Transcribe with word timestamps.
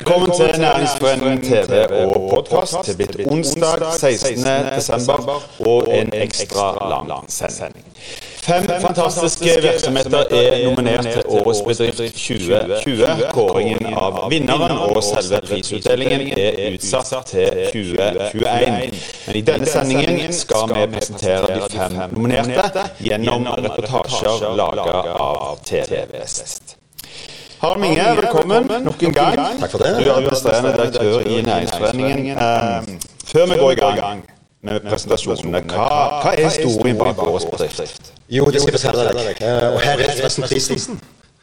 Velkommen 0.00 0.30
til 0.36 0.60
Næringsforeningen 0.60 1.42
TV 1.42 1.72
og 2.06 2.30
podkast. 2.30 2.76
Det 2.86 2.92
er 2.92 2.96
blitt 2.96 3.26
onsdag 3.26 3.82
16.12. 3.82 5.30
og 5.66 5.98
en 5.98 6.12
ekstra 6.12 6.88
lang 6.88 7.24
sending. 7.28 7.84
Fem 8.42 8.64
fantastiske 8.80 9.50
virksomheter 9.62 10.18
er 10.30 10.64
nominert 10.64 11.04
til 11.04 11.22
Årets 11.26 11.60
bedrift 11.66 11.96
2020. 11.96 13.28
Kåringen 13.32 13.86
av 13.92 14.30
vinneren 14.30 14.78
og 14.78 15.02
selve 15.04 15.42
prisutdelingen 15.50 16.32
er 16.38 16.72
utsatt 16.72 17.26
til 17.34 17.62
2021. 17.72 18.98
Men 19.26 19.36
i 19.36 19.44
denne 19.52 19.66
sendingen 19.66 20.32
skal 20.32 20.74
vi 20.74 20.88
presentere 20.96 21.60
de 21.60 21.70
fem 21.76 22.00
nominerte 22.16 22.88
gjennom 23.04 23.48
reportasjer 23.68 24.52
laget 24.64 25.16
av 25.28 25.58
TV 25.64 26.06
Vest. 26.16 26.69
Harald 27.60 27.80
Minge, 27.80 28.04
velkommen 28.16 28.84
nok 28.84 29.02
en 29.02 29.12
gang. 29.12 29.36
Takk 29.60 29.70
for 29.70 29.78
det. 29.78 29.90
Du 29.98 30.08
er 30.10 30.14
administrerende 30.14 30.72
direktør 30.72 31.20
i 31.20 31.42
Næringsforeningen. 31.42 32.28
Eh, 32.28 32.88
før 33.32 33.46
vi 33.46 33.58
går 33.58 33.70
i 33.70 33.74
gang 33.74 34.24
med 34.62 34.80
presentasjonene, 34.88 35.60
hva, 35.68 35.88
hva 36.22 36.32
er 36.38 36.48
historien 36.48 36.96
bak 36.98 37.20
årets 37.26 37.44
bedrift? 37.52 38.12
Jo, 38.30 38.44
det 38.48 38.62
skal 38.62 38.72
jeg 38.78 38.80
fortelle 38.86 39.26
deg. 39.28 39.42
Eh, 39.44 39.72
Og 39.74 39.80
her 39.84 39.92
er 40.06 40.16
forresten 40.16 40.48
prisen. 40.48 41.00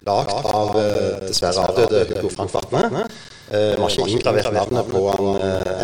Lagd 0.07 0.33
av 0.55 0.75
eh, 0.81 1.27
dessverre 1.27 1.67
avdøde 1.69 2.05
Hugo 2.09 2.29
Frank 2.35 2.53
Vatne. 2.55 3.05
Vi 3.51 3.81
har 3.81 3.89
ikke 3.89 4.09
inngravert 4.11 4.53
navnet 4.53 4.89
på 4.91 5.03
han 5.11 5.25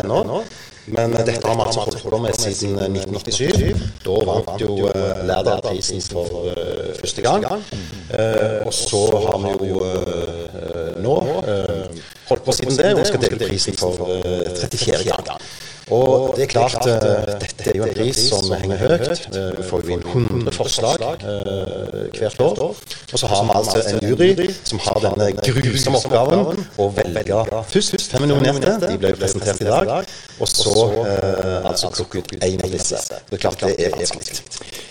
ennå. 0.02 0.42
Men 0.86 1.14
eh, 1.14 1.24
dette 1.24 1.46
har 1.48 1.56
vi 1.56 1.64
altså 1.64 1.80
holdt 1.80 2.02
på 2.02 2.18
med 2.20 2.36
siden 2.36 2.78
eh, 2.78 2.90
1987. 2.92 3.84
Da 4.04 4.16
vant 4.28 4.60
jo 4.60 4.88
eh, 4.90 5.22
Lærdal-prisen 5.28 6.02
for 6.04 6.50
eh, 6.52 6.90
første 7.00 7.24
gang. 7.24 7.44
Eh, 7.44 8.66
og 8.66 8.74
så 8.74 9.04
har 9.24 9.38
vi 9.44 9.70
jo 9.70 9.80
eh, 9.88 10.98
nå 11.04 11.14
eh, 11.40 12.02
holdt 12.28 12.44
på 12.44 12.56
siden 12.58 12.76
det, 12.80 12.92
og 12.98 13.06
skal 13.08 13.24
dele 13.24 13.40
prisen 13.48 13.78
for 13.80 14.04
eh, 14.18 14.50
34 14.60 15.04
gang. 15.08 15.40
Og 15.92 16.32
det 16.36 16.44
er 16.46 16.48
klart, 16.48 16.86
eh, 16.88 17.34
dette 17.42 17.66
er 17.70 17.76
jo 17.76 17.84
en 17.84 17.94
pris 17.94 18.20
som 18.30 18.46
henger 18.56 18.78
høyt. 18.80 19.26
Eh, 19.36 19.50
Vi 19.58 19.64
får 19.68 19.82
jo 19.84 19.96
inn 19.98 20.04
100 20.06 20.52
forslag 20.56 21.02
eh, 21.02 22.08
hvert 22.16 22.40
år. 22.40 22.62
Og 23.12 23.18
så 23.20 23.26
har 23.28 23.44
vi 23.44 23.50
altså 23.58 23.82
en 23.90 24.00
jury 24.08 24.48
som 24.64 24.78
har 24.86 25.00
denne 25.04 25.26
grusomme 25.44 26.00
oppgaven 26.00 26.64
å 26.80 26.88
velge 26.96 27.42
først 27.74 28.06
fem 28.10 28.24
nominerte. 28.30 28.78
De 28.88 28.96
ble 28.98 29.12
jo 29.12 29.20
presentert 29.20 29.60
i 29.60 29.68
dag. 29.68 30.08
Og 30.40 30.48
så 30.48 30.72
eh, 31.04 31.68
altså 31.68 31.92
plukke 31.92 32.22
ut 32.24 32.32
én 32.40 32.64
av 32.64 32.72
disse. 32.72 32.96
Det 33.28 33.36
er 33.38 33.44
klart 33.44 33.60
det 33.60 33.74
er 33.84 33.92
vanskelig. 33.98 34.40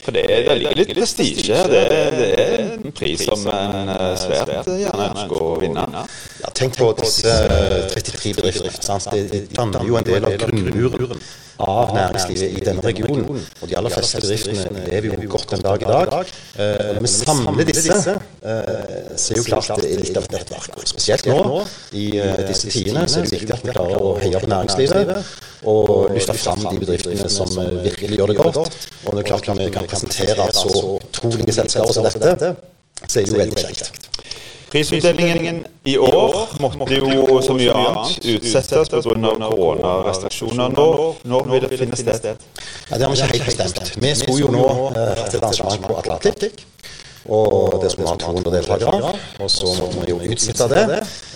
For 0.04 0.12
det, 0.12 0.24
det 0.28 0.58
ligger 0.60 0.78
litt 0.82 0.94
prestisje 0.98 1.56
her. 1.58 1.70
Det, 1.72 1.84
det 2.20 2.30
er 2.44 2.54
en 2.78 2.92
pris 2.96 3.24
som 3.26 3.48
en 3.50 3.90
eh, 3.96 4.14
svært 4.20 4.70
gjerne 4.70 5.10
ønsker 5.10 5.42
å 5.42 5.54
vinne. 5.62 6.06
Ja, 6.44 6.50
tenk 6.52 6.76
på 6.76 6.90
disse 7.00 7.32
eh, 7.32 7.88
33 7.94 8.34
bedriftene. 8.36 9.00
de 9.14 9.24
Det, 9.32 9.42
danner 9.56 9.86
jo 9.88 9.96
en 9.96 10.08
del 10.08 10.26
av 10.28 10.34
grunnmuren 10.42 11.22
av 11.64 11.94
næringslivet 11.96 12.58
i 12.58 12.64
denne 12.66 12.84
regionen. 12.84 13.40
Og 13.62 13.70
de 13.70 13.78
aller 13.80 13.94
fleste 13.94 14.20
bedriftene 14.20 14.84
lever 14.90 15.24
jo 15.24 15.30
godt 15.32 15.54
en 15.56 15.64
dag 15.64 15.86
i 15.86 15.88
dag. 15.88 16.12
Eh, 16.58 16.90
Når 16.98 17.02
vi 17.06 17.12
samler 17.14 17.70
disse, 17.70 17.96
eh, 17.96 19.16
så 19.16 19.34
er 19.34 19.40
jo 19.40 19.46
klart 19.48 19.72
det 19.80 19.92
er 19.94 20.04
litt 20.04 20.20
av 20.20 20.28
et 20.28 20.36
nettverk. 20.36 20.76
Og 20.82 20.88
Spesielt 20.92 21.30
nå, 21.32 21.64
i 21.96 22.06
eh, 22.20 22.44
disse 22.50 22.74
tidene, 22.74 23.06
så 23.08 23.22
er 23.22 23.30
det 23.30 23.36
viktig 23.38 23.56
at 23.56 23.64
vi 23.64 23.76
klarer 23.78 24.04
å 24.04 24.16
heie 24.20 24.44
på 24.44 24.52
næringslivet. 24.52 25.34
Og 25.64 26.12
løfte 26.12 26.36
fram 26.44 26.66
de 26.68 26.76
bedriftene 26.84 27.30
som 27.32 27.56
eh, 27.62 27.76
virkelig 27.88 28.20
gjør 28.20 28.34
det 28.34 28.40
godt. 28.42 28.64
Og 29.06 29.14
det 29.14 29.24
er 29.24 29.30
klart 29.32 29.48
når 29.48 29.64
vi 29.64 29.72
kan 29.78 29.88
presentere 29.88 30.50
så 30.52 30.74
utrolige 30.98 31.56
selskaper 31.62 31.96
som 31.96 32.10
dette, 32.10 32.56
så 33.08 33.20
er 33.20 33.24
det 33.24 33.32
jo 33.32 33.40
veldig 33.46 33.64
kjekt. 33.64 34.13
Prisutdelingen 34.74 35.60
i 35.86 35.98
år 36.02 36.38
måtte 36.64 36.98
jo 36.98 37.38
så 37.46 37.54
mye 37.54 37.74
annet 37.78 38.26
utsettes 38.26 38.90
pga. 38.90 39.04
koronarestriksjoner. 39.04 40.74
Når, 40.74 41.04
når 41.30 41.50
vil 41.52 41.66
det 41.68 41.80
finne 41.80 42.00
sted? 42.00 42.26
Ja, 42.90 42.98
Det 42.98 43.06
har 43.06 43.12
vi 43.14 43.20
ikke 43.22 43.34
helt 43.38 43.50
bestemt. 43.52 43.98
Vi 44.02 44.14
skulle 44.18 44.40
jo 44.48 44.54
nå 44.56 44.66
eh, 44.96 45.12
hatt 45.20 45.36
et 45.38 45.44
arrangement 45.44 45.86
på 45.92 45.98
Atlantic. 46.02 46.64
Og 47.26 47.80
det 47.84 47.92
skulle 47.92 48.10
være 48.10 48.18
200 48.18 48.52
deltakere. 48.56 49.12
Og 49.40 49.52
så 49.52 49.66
må 49.96 50.02
vi 50.02 50.10
jo 50.10 50.18
utsette 50.34 50.68
det. 50.74 50.82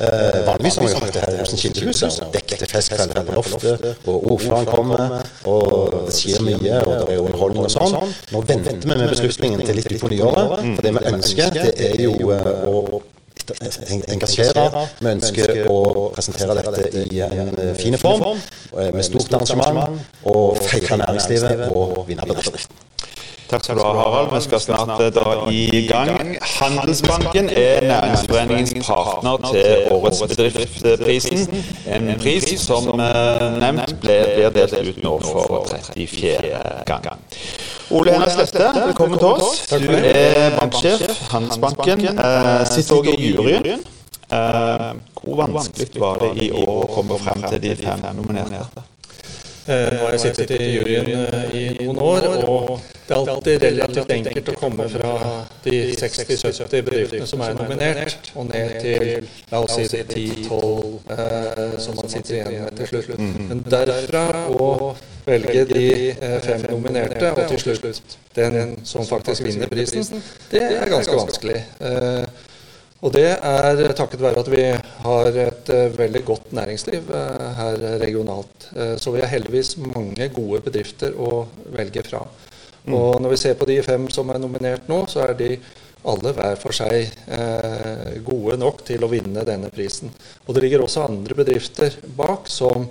Eh, 0.01 0.39
vanligvis 0.47 0.75
har 0.75 0.85
vi 0.85 0.89
jo 0.91 0.99
hatt 0.99 1.13
det 1.13 1.21
her 1.27 1.35
i 1.35 1.39
Hosen 1.39 1.61
Kildehuset. 1.61 2.23
Dekket 2.33 2.65
festkveld 2.71 3.13
på 3.27 3.35
loftet. 3.37 3.85
Og 4.07 4.31
ordføreren 4.31 4.65
kommer. 4.65 5.05
Og 5.45 5.93
det 6.07 6.15
skjer 6.17 6.41
mye, 6.41 6.81
og 6.81 7.05
det 7.05 7.13
er 7.13 7.21
jo 7.21 7.27
underholdning 7.29 7.69
og 7.69 7.75
sånn. 7.77 8.15
Nå 8.33 8.41
venter 8.49 8.81
vi 8.81 8.97
med 8.97 9.13
beslutningen 9.13 9.63
til 9.69 9.79
litt 9.79 9.93
på 10.01 10.11
nyåret. 10.11 10.57
For 10.73 10.89
det 10.89 10.95
vi 10.97 11.05
ønsker, 11.13 11.61
det 11.61 11.91
er 11.91 12.03
jo 12.03 12.33
eh, 12.33 12.51
å 12.67 13.03
engasjere. 14.11 14.65
Vi 14.99 15.11
ønsker 15.11 15.53
å 15.71 16.09
presentere 16.15 16.57
dette 16.59 17.05
i 17.05 17.21
en 17.25 17.53
eh, 17.55 17.73
fin 17.77 17.97
form, 17.99 18.41
eh, 18.77 18.91
med 18.93 19.05
stort 19.05 19.33
arrangement, 19.33 20.01
og 20.25 20.59
feire 20.67 20.99
næringslivet 21.03 21.67
og 21.71 22.03
vinnerbedriften. 22.07 22.83
Takk 23.47 23.63
skal 23.63 23.77
du 23.77 23.81
ha, 23.85 23.91
Harald. 23.95 24.33
Vi 24.35 24.41
skal 24.43 24.59
snart 24.59 24.99
eh, 24.99 25.11
dra 25.15 25.35
i 25.51 25.85
gang. 25.87 26.35
Handelsbanken 26.57 27.49
er 27.49 27.87
Næringsforeningens 27.87 28.73
partner 28.87 29.37
til 29.53 29.87
Årets 29.95 30.21
bedriftprisen. 30.27 31.63
En 31.87 32.11
pris 32.19 32.49
som 32.59 32.91
nevnt 32.97 33.95
blir 34.03 34.51
delt 34.55 34.75
ut 34.75 35.03
nå 35.03 35.17
for 35.23 35.67
34. 35.95 36.63
gang. 36.85 37.23
Ole 37.89 38.11
Einar 38.11 38.29
Slette, 38.29 38.65
velkommen 38.85 39.19
til 39.19 39.27
oss. 39.27 39.61
Du 39.71 39.91
er 39.95 40.57
banksjef, 40.59 41.21
Handelsbanken. 41.31 42.03
Eh, 42.07 42.65
sitter 42.67 42.95
også 42.97 43.13
i 43.13 43.29
juryen. 43.31 43.85
Eh, 44.27 44.91
hvor 45.23 45.39
vanskelig 45.45 46.01
var 46.01 46.19
det 46.25 46.33
i 46.43 46.51
år 46.51 46.83
å 46.83 46.89
komme 46.91 47.19
frem 47.23 47.47
til 47.47 47.61
de 47.63 47.75
fem 47.79 48.03
nominerte? 48.17 48.83
Eh, 49.67 49.87
Nå 49.93 50.03
har 50.03 50.13
jeg 50.15 50.19
sittet 50.25 50.51
i 50.59 50.67
juryen 50.75 51.09
eh, 51.15 51.55
i 51.55 51.63
noen 51.87 51.97
år, 52.03 52.27
og 52.47 52.77
det 53.07 53.15
er 53.15 53.31
alltid 53.33 53.63
relativt 53.63 54.13
enkelt 54.15 54.51
å 54.51 54.59
komme 54.59 54.87
fra 54.91 55.15
de 55.63 55.81
60-70 55.95 56.85
bedriftene 56.87 57.27
som 57.27 57.43
er 57.43 57.55
nominert, 57.55 58.31
og 58.35 58.47
ned 58.51 58.79
til 58.83 59.27
la 59.51 59.63
oss 59.63 59.75
si 59.79 59.87
10-12 59.87 61.11
eh, 61.15 61.77
som 61.83 61.99
man 61.99 62.11
sitter 62.11 62.35
igjen 62.41 62.65
med 62.67 62.81
til 62.83 63.05
slutt. 63.07 63.29
Men 63.47 63.63
derfra 63.67 64.25
å 64.55 64.73
velge 65.27 65.63
de 65.69 65.85
eh, 66.11 66.35
fem 66.43 66.65
nominerte, 66.69 67.31
og 67.33 67.43
til 67.51 67.61
slutt 67.61 68.17
den 68.37 68.75
som 68.87 69.05
faktisk 69.07 69.45
vinner 69.47 69.71
prisen, 69.71 70.21
det 70.51 70.63
er 70.63 70.91
ganske 70.91 71.17
vanskelig. 71.19 71.61
Eh, 71.79 72.45
og 73.05 73.13
det 73.13 73.27
er 73.29 73.93
takket 73.93 74.23
være 74.23 74.41
at 74.41 74.47
vi 74.49 74.63
har 75.03 75.27
et 75.45 75.73
eh, 75.73 75.97
veldig 75.97 76.23
godt 76.25 76.53
næringsliv 76.57 77.11
her 77.59 77.83
regionalt. 78.01 78.69
Så 78.97 79.13
vi 79.13 79.21
har 79.21 79.29
heldigvis 79.29 79.75
mange 79.83 80.31
gode 80.33 80.63
bedrifter 80.65 81.13
å 81.13 81.45
velge 81.75 82.03
fra. 82.07 82.23
Og 82.87 83.19
når 83.21 83.35
vi 83.35 83.41
ser 83.41 83.59
på 83.59 83.67
de 83.67 83.81
fem 83.83 84.07
som 84.09 84.29
er 84.31 84.39
nominert 84.41 84.87
nå, 84.89 85.03
så 85.11 85.27
er 85.27 85.35
de 85.37 85.51
alle 86.07 86.33
hver 86.35 86.55
for 86.59 86.75
seg 86.75 87.09
eh, 87.35 88.17
gode 88.25 88.57
nok 88.61 88.83
til 88.87 89.03
å 89.03 89.11
vinne 89.11 89.43
denne 89.47 89.71
prisen. 89.73 90.11
Og 90.45 90.55
det 90.55 90.63
ligger 90.63 90.85
også 90.85 91.07
andre 91.07 91.35
bedrifter 91.37 91.97
bak 92.17 92.47
som 92.51 92.87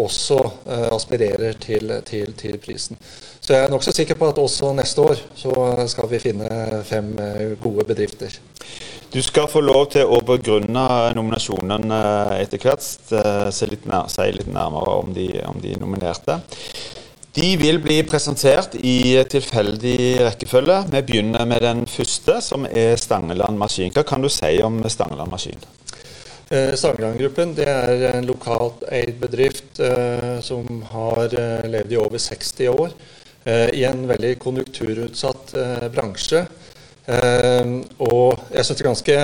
også 0.00 0.40
eh, 0.66 0.88
aspirerer 0.94 1.60
til, 1.60 1.92
til, 2.06 2.34
til 2.38 2.58
prisen. 2.58 2.98
Så 3.44 3.52
jeg 3.52 3.66
er 3.66 3.72
nokså 3.72 3.92
sikker 3.92 4.16
på 4.16 4.28
at 4.32 4.38
også 4.40 4.70
neste 4.72 5.02
år 5.04 5.18
så 5.36 5.52
skal 5.92 6.08
vi 6.08 6.22
finne 6.22 6.48
fem 6.88 7.10
eh, 7.20 7.52
gode 7.60 7.84
bedrifter. 7.84 8.32
Du 9.12 9.20
skal 9.22 9.50
få 9.52 9.60
lov 9.60 9.90
til 9.92 10.08
å 10.08 10.22
begrunne 10.24 10.86
nominasjonen 11.14 11.92
eh, 11.92 12.32
etter 12.40 12.62
hvert. 12.62 12.86
eh, 13.12 13.50
si 13.52 13.68
litt 13.68 13.84
nærmere 13.86 14.96
om 15.02 15.12
de, 15.12 15.28
om 15.44 15.60
de 15.60 15.76
nominerte. 15.76 16.40
De 17.34 17.50
vil 17.60 17.82
bli 17.82 17.98
presentert 18.06 18.78
i 18.80 19.20
tilfeldig 19.28 19.98
rekkefølge. 20.22 20.80
Vi 20.92 21.02
begynner 21.02 21.44
med 21.50 21.66
den 21.66 21.84
første, 21.90 22.40
som 22.40 22.64
er 22.64 22.96
Stangeland 22.96 23.58
Maskin. 23.60 23.92
Hva 23.92 24.06
kan 24.08 24.24
du 24.24 24.30
si 24.32 24.56
om 24.62 24.80
Stangeland 24.88 25.34
Maskin? 25.34 25.68
Eh, 26.50 26.74
Stangeland-gruppen 26.76 27.54
det 27.56 27.64
er 27.64 28.02
en 28.10 28.26
lokalt 28.28 28.82
eid 28.92 29.16
bedrift 29.20 29.78
eh, 29.80 30.36
som 30.44 30.82
har 30.90 31.32
eh, 31.32 31.64
levd 31.72 31.94
i 31.94 31.96
over 31.96 32.20
60 32.20 32.68
år 32.68 32.92
eh, 33.48 33.70
i 33.80 33.84
en 33.88 34.04
veldig 34.10 34.34
konjunkturutsatt 34.42 35.54
eh, 35.56 35.86
bransje. 35.94 36.42
Eh, 37.06 37.72
og 38.04 38.44
jeg 38.52 38.60
syns 38.60 38.76
det 38.76 38.84
er 38.84 38.90
ganske 38.90 39.18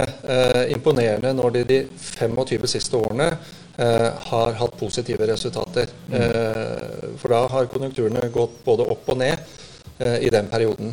imponerende 0.72 1.34
når 1.36 1.58
de 1.58 1.64
de 1.74 1.80
25 2.16 2.68
siste 2.76 2.96
årene 2.96 3.32
har 3.80 4.56
hatt 4.58 4.74
positive 4.76 5.24
resultater. 5.24 5.88
Eh, 6.12 7.12
for 7.20 7.32
da 7.32 7.46
har 7.48 7.68
konjunkturene 7.72 8.26
gått 8.32 8.58
både 8.64 8.84
opp 8.92 9.08
og 9.08 9.20
ned 9.22 9.56
i 10.20 10.28
den 10.32 10.48
perioden. 10.48 10.92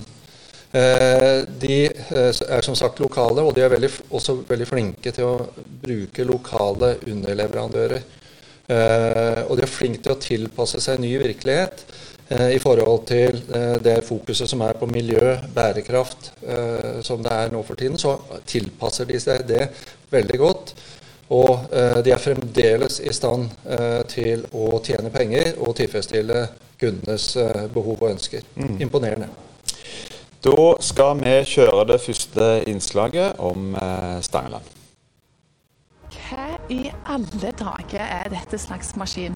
Eh, 0.72 1.44
De 1.60 1.86
eh, 1.86 2.32
er 2.50 2.62
som 2.66 2.76
sagt 2.76 3.00
lokale, 3.00 3.42
og 3.42 3.56
de 3.56 3.64
er 3.64 3.72
veldig, 3.72 3.90
også 4.12 4.42
veldig 4.48 4.68
flinke 4.68 5.14
til 5.16 5.30
å 5.30 5.66
bruke 5.84 6.26
lokale 6.28 6.98
underleverandører. 7.08 8.04
Eh, 8.68 9.42
Og 9.48 9.56
de 9.56 9.64
er 9.64 9.72
flinke 9.72 10.04
til 10.04 10.16
å 10.16 10.20
tilpasse 10.20 10.82
seg 10.84 11.00
ny 11.00 11.16
virkelighet 11.24 11.86
i 12.28 12.58
forhold 12.60 13.06
til 13.08 13.38
det 13.80 14.02
fokuset 14.04 14.50
som 14.52 14.60
er 14.66 14.76
på 14.76 14.84
miljø, 14.92 15.38
bærekraft, 15.56 16.34
som 17.08 17.22
det 17.24 17.32
er 17.32 17.54
nå 17.54 17.62
for 17.64 17.80
tiden. 17.80 17.96
Så 17.96 18.18
tilpasser 18.44 19.08
de 19.08 19.16
seg 19.24 19.46
det 19.48 19.70
veldig 20.12 20.40
godt. 20.42 20.74
Og 21.32 21.72
de 22.04 22.12
er 22.12 22.20
fremdeles 22.20 23.00
i 23.00 23.14
stand 23.16 23.48
til 24.12 24.44
å 24.52 24.74
tjene 24.84 25.14
penger 25.16 25.54
og 25.56 25.78
tilfredsstille 25.80 26.42
kundenes 26.80 27.36
eh, 27.38 27.66
behov 27.74 28.02
og 28.02 28.12
ønsker. 28.12 28.46
Mm. 28.56 28.78
Imponerende. 28.86 29.30
Da 30.48 30.68
skal 30.80 31.18
vi 31.20 31.32
kjøre 31.44 31.84
det 31.90 31.98
første 32.00 32.46
innslaget 32.72 33.40
om 33.44 33.74
eh, 33.76 34.20
Stangeland. 34.24 34.70
Hva 36.14 36.46
i 36.72 36.86
alle 37.04 37.52
dager 37.60 38.00
er 38.06 38.30
dette 38.32 38.60
slags 38.62 38.94
maskin? 38.96 39.36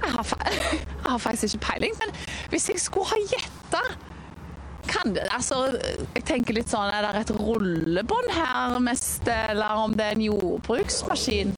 Jeg 0.00 0.14
har, 0.14 0.32
jeg 0.72 1.04
har 1.04 1.20
faktisk 1.20 1.58
ikke 1.58 1.66
peiling, 1.66 1.98
men 2.00 2.16
hvis 2.54 2.70
jeg 2.72 2.80
skulle 2.80 3.12
ha 3.12 3.20
gjetta 3.28 3.82
kan 4.88 5.12
det, 5.16 5.28
altså, 5.32 5.60
jeg 6.14 6.24
tenker 6.28 6.56
litt 6.56 6.72
sånn, 6.72 6.88
Er 6.88 7.04
det 7.04 7.26
et 7.26 7.36
rullebånd 7.36 8.32
her 8.32 8.80
mest, 8.84 9.28
eller 9.28 9.84
om 9.84 9.92
det 9.96 10.08
er 10.08 10.16
en 10.16 10.26
jordbruksmaskin? 10.30 11.52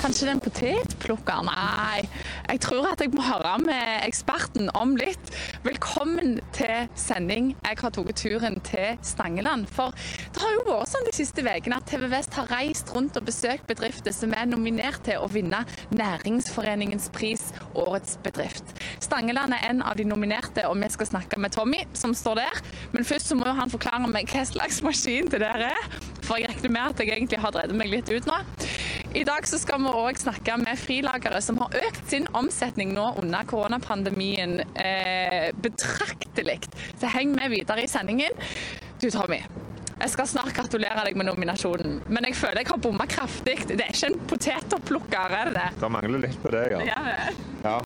Kanskje 0.00 0.26
det 0.26 0.30
er 0.30 0.34
en 0.34 0.42
potetplukker? 0.44 1.44
Nei, 1.46 2.02
jeg 2.48 2.60
tror 2.64 2.88
at 2.90 3.02
jeg 3.02 3.12
må 3.14 3.24
høre 3.24 3.54
med 3.62 4.04
eksperten 4.06 4.70
om 4.76 4.94
litt. 4.98 5.32
Velkommen 5.64 6.38
til 6.56 6.88
sending. 6.98 7.52
Jeg 7.64 7.78
har 7.80 7.94
tatt 7.94 8.12
turen 8.20 8.58
til 8.66 8.98
Stangeland. 9.06 9.68
For 9.72 9.94
det 10.34 10.42
har 10.42 10.54
jo 10.56 10.64
vært 10.68 10.92
sånn 10.92 11.08
de 11.08 11.14
siste 11.16 11.44
ukene 11.44 11.78
at 11.80 11.88
TV 11.90 12.06
Vest 12.12 12.36
har 12.38 12.50
reist 12.52 12.92
rundt 12.94 13.18
og 13.20 13.26
besøkt 13.28 13.66
bedrifter 13.70 14.14
som 14.14 14.34
er 14.36 14.48
nominert 14.50 15.02
til 15.06 15.22
å 15.22 15.28
vinne 15.32 15.64
Næringsforeningens 15.94 17.10
pris 17.14 17.48
Årets 17.78 18.18
bedrift. 18.24 18.74
Stangeland 19.04 19.56
er 19.56 19.68
en 19.70 19.82
av 19.84 19.98
de 19.98 20.06
nominerte, 20.08 20.66
og 20.68 20.78
vi 20.80 20.90
skal 20.92 21.10
snakke 21.14 21.40
med 21.40 21.54
Tommy, 21.54 21.84
som 21.96 22.14
står 22.16 22.42
der. 22.42 22.62
Men 22.92 23.08
først 23.08 23.30
så 23.30 23.38
må 23.38 23.48
han 23.48 23.72
forklare 23.72 24.10
meg 24.10 24.30
hva 24.32 24.44
slags 24.48 24.82
maskin 24.84 25.30
det 25.32 25.42
der 25.44 25.68
er. 25.70 25.88
For 26.24 26.40
jeg 26.40 26.52
regner 26.54 26.72
med 26.72 26.94
at 26.94 27.02
jeg 27.02 27.16
egentlig 27.16 27.40
har 27.42 27.54
drevet 27.54 27.76
meg 27.78 27.92
litt 27.92 28.12
ut 28.12 28.28
nå. 28.30 28.38
I 29.14 29.22
dag 29.24 29.46
så 29.46 29.58
skal 29.62 29.78
vi 29.78 29.90
òg 29.94 30.16
snakke 30.18 30.56
med 30.58 30.78
frilagere 30.80 31.38
som 31.44 31.60
har 31.62 31.76
økt 31.86 32.08
sin 32.10 32.24
omsetning 32.34 32.90
nå 32.96 33.12
under 33.20 33.46
koronapandemien 33.46 34.56
eh, 34.74 35.52
betraktelig. 35.62 36.56
Så 36.98 37.12
heng 37.12 37.30
med 37.36 37.52
videre 37.52 37.84
i 37.84 37.90
sendingen. 37.90 38.34
Du 38.98 39.06
Tommy, 39.14 39.38
jeg 40.00 40.10
skal 40.10 40.26
snart 40.26 40.50
gratulere 40.56 41.06
deg 41.06 41.14
med 41.20 41.28
nominasjonen, 41.30 42.00
men 42.10 42.26
jeg 42.26 42.40
føler 42.40 42.64
jeg 42.64 42.72
har 42.72 42.82
bomma 42.82 43.06
kraftig. 43.06 43.54
Det 43.70 43.78
er 43.78 43.94
ikke 43.94 44.10
en 44.10 44.18
potetopplukker, 44.32 45.38
er 45.38 45.52
det 45.52 45.60
det? 45.60 45.70
Det 45.84 45.92
mangler 45.94 46.26
litt 46.26 46.42
på 46.42 46.50
det, 46.56 46.66
ja. 46.74 46.82
Ja, 46.90 47.16
ja. 47.62 47.78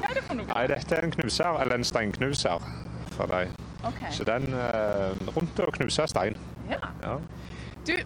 Hva 0.00 0.08
er 0.08 0.16
det 0.16 0.24
for 0.24 0.40
noe? 0.40 0.48
Nei, 0.48 0.66
dette 0.72 0.96
er 0.96 1.10
en 1.10 1.12
knuser, 1.18 1.60
eller 1.60 1.76
en 1.76 1.84
steinknuser 1.92 2.68
for 3.18 3.36
deg. 3.36 3.52
Okay. 3.84 4.16
Så 4.16 4.24
den 4.24 4.48
eh, 4.56 5.26
rundt 5.36 5.60
å 5.60 5.68
knuse 5.76 6.08
stein. 6.08 6.40
Ja. 6.72 6.80
Ja. 7.04 7.18
Du, 7.84 7.98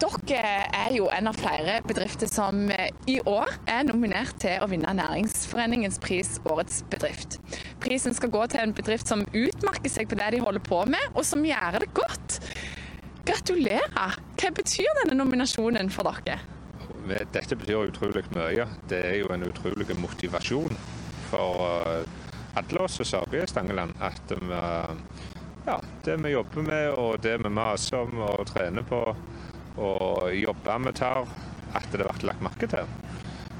dere 0.00 0.66
er 0.76 0.92
jo 0.92 1.06
en 1.12 1.30
av 1.30 1.38
flere 1.38 1.78
bedrifter 1.86 2.28
som 2.28 2.66
eh, 2.72 2.90
i 3.08 3.16
år 3.24 3.48
er 3.70 3.86
nominert 3.88 4.36
til 4.42 4.60
å 4.60 4.68
vinne 4.68 4.92
Næringsforeningens 4.98 5.98
pris 6.02 6.36
Årets 6.44 6.82
bedrift. 6.92 7.38
Prisen 7.80 8.16
skal 8.16 8.32
gå 8.34 8.42
til 8.52 8.60
en 8.60 8.74
bedrift 8.76 9.08
som 9.08 9.24
utmerker 9.32 9.92
seg 9.92 10.10
på 10.10 10.18
det 10.20 10.34
de 10.34 10.42
holder 10.44 10.64
på 10.66 10.82
med, 10.90 11.00
og 11.14 11.24
som 11.24 11.44
gjør 11.46 11.78
det 11.80 11.88
godt. 11.96 12.40
Gratulerer! 13.26 14.18
Hva 14.36 14.52
betyr 14.54 15.00
denne 15.00 15.16
nominasjonen 15.18 15.88
for 15.90 16.12
dere? 16.12 16.42
Dette 17.32 17.56
betyr 17.56 17.88
utrolig 17.88 18.24
mye. 18.34 18.66
Det 18.90 19.00
er 19.12 19.16
jo 19.22 19.30
en 19.32 19.46
utrolig 19.46 19.96
motivasjon 19.96 20.76
for 21.30 21.64
eh, 21.86 22.04
alle 22.56 22.84
oss 22.84 23.00
som 23.00 23.22
arbeider 23.22 23.48
i 23.48 23.54
Stangeland. 23.54 23.96
At 24.04 24.36
vi, 24.36 24.60
ja, 25.66 25.80
det 26.04 26.20
vi 26.20 26.34
jobber 26.36 26.68
med 26.68 26.90
og 26.92 27.16
det 27.24 27.38
vi 27.42 27.52
maser 27.52 28.04
om 28.04 28.20
og 28.28 28.44
trener 28.52 28.84
på 28.86 29.00
og 29.76 30.30
jobbe 30.36 30.78
med 30.82 30.96
tar, 30.96 31.26
at 31.76 31.90
det 31.92 32.00
blir 32.00 32.26
lagt 32.28 32.44
merke 32.44 32.68
til. 32.70 32.88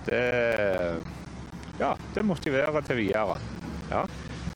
Det, 0.06 0.22
ja, 1.80 1.92
det 2.14 2.24
motiverer 2.24 2.80
til 2.86 3.02
videre. 3.02 3.36
Ja. 3.90 4.06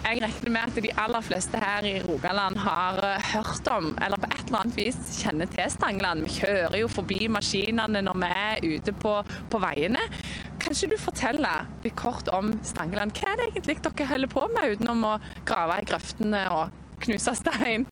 Jeg 0.00 0.22
regner 0.22 0.50
med 0.54 0.62
at 0.64 0.78
de 0.80 0.90
aller 0.96 1.20
fleste 1.20 1.58
her 1.60 1.84
i 1.84 1.98
Rogaland 2.00 2.56
har 2.58 2.96
eh, 3.04 3.26
hørt 3.34 3.68
om, 3.68 3.90
eller 4.00 4.16
på 4.16 4.30
et 4.30 4.46
eller 4.46 4.62
annet 4.62 4.78
vis 4.78 4.96
kjenner 5.20 5.50
til 5.52 5.68
Stangeland. 5.70 6.24
Vi 6.24 6.38
kjører 6.38 6.76
jo 6.80 6.88
forbi 6.88 7.28
maskinene 7.28 8.00
når 8.06 8.16
vi 8.22 8.30
er 8.40 8.64
ute 8.64 8.94
på, 8.96 9.12
på 9.52 9.60
veiene. 9.60 10.00
Kan 10.62 10.72
ikke 10.72 10.94
du 10.94 10.96
fortelle 11.02 11.52
litt 11.84 11.98
kort 12.00 12.32
om 12.32 12.54
Stangeland? 12.64 13.12
Hva 13.12 13.34
er 13.34 13.42
det 13.42 13.50
egentlig 13.50 13.76
dere 13.84 14.08
holder 14.14 14.32
på 14.32 14.46
med 14.54 14.76
utenom 14.78 15.04
å 15.12 15.14
grave 15.48 15.82
i 15.82 15.88
grøftene 15.92 16.46
og 16.56 16.96
knuse 17.04 17.36
stein? 17.36 17.86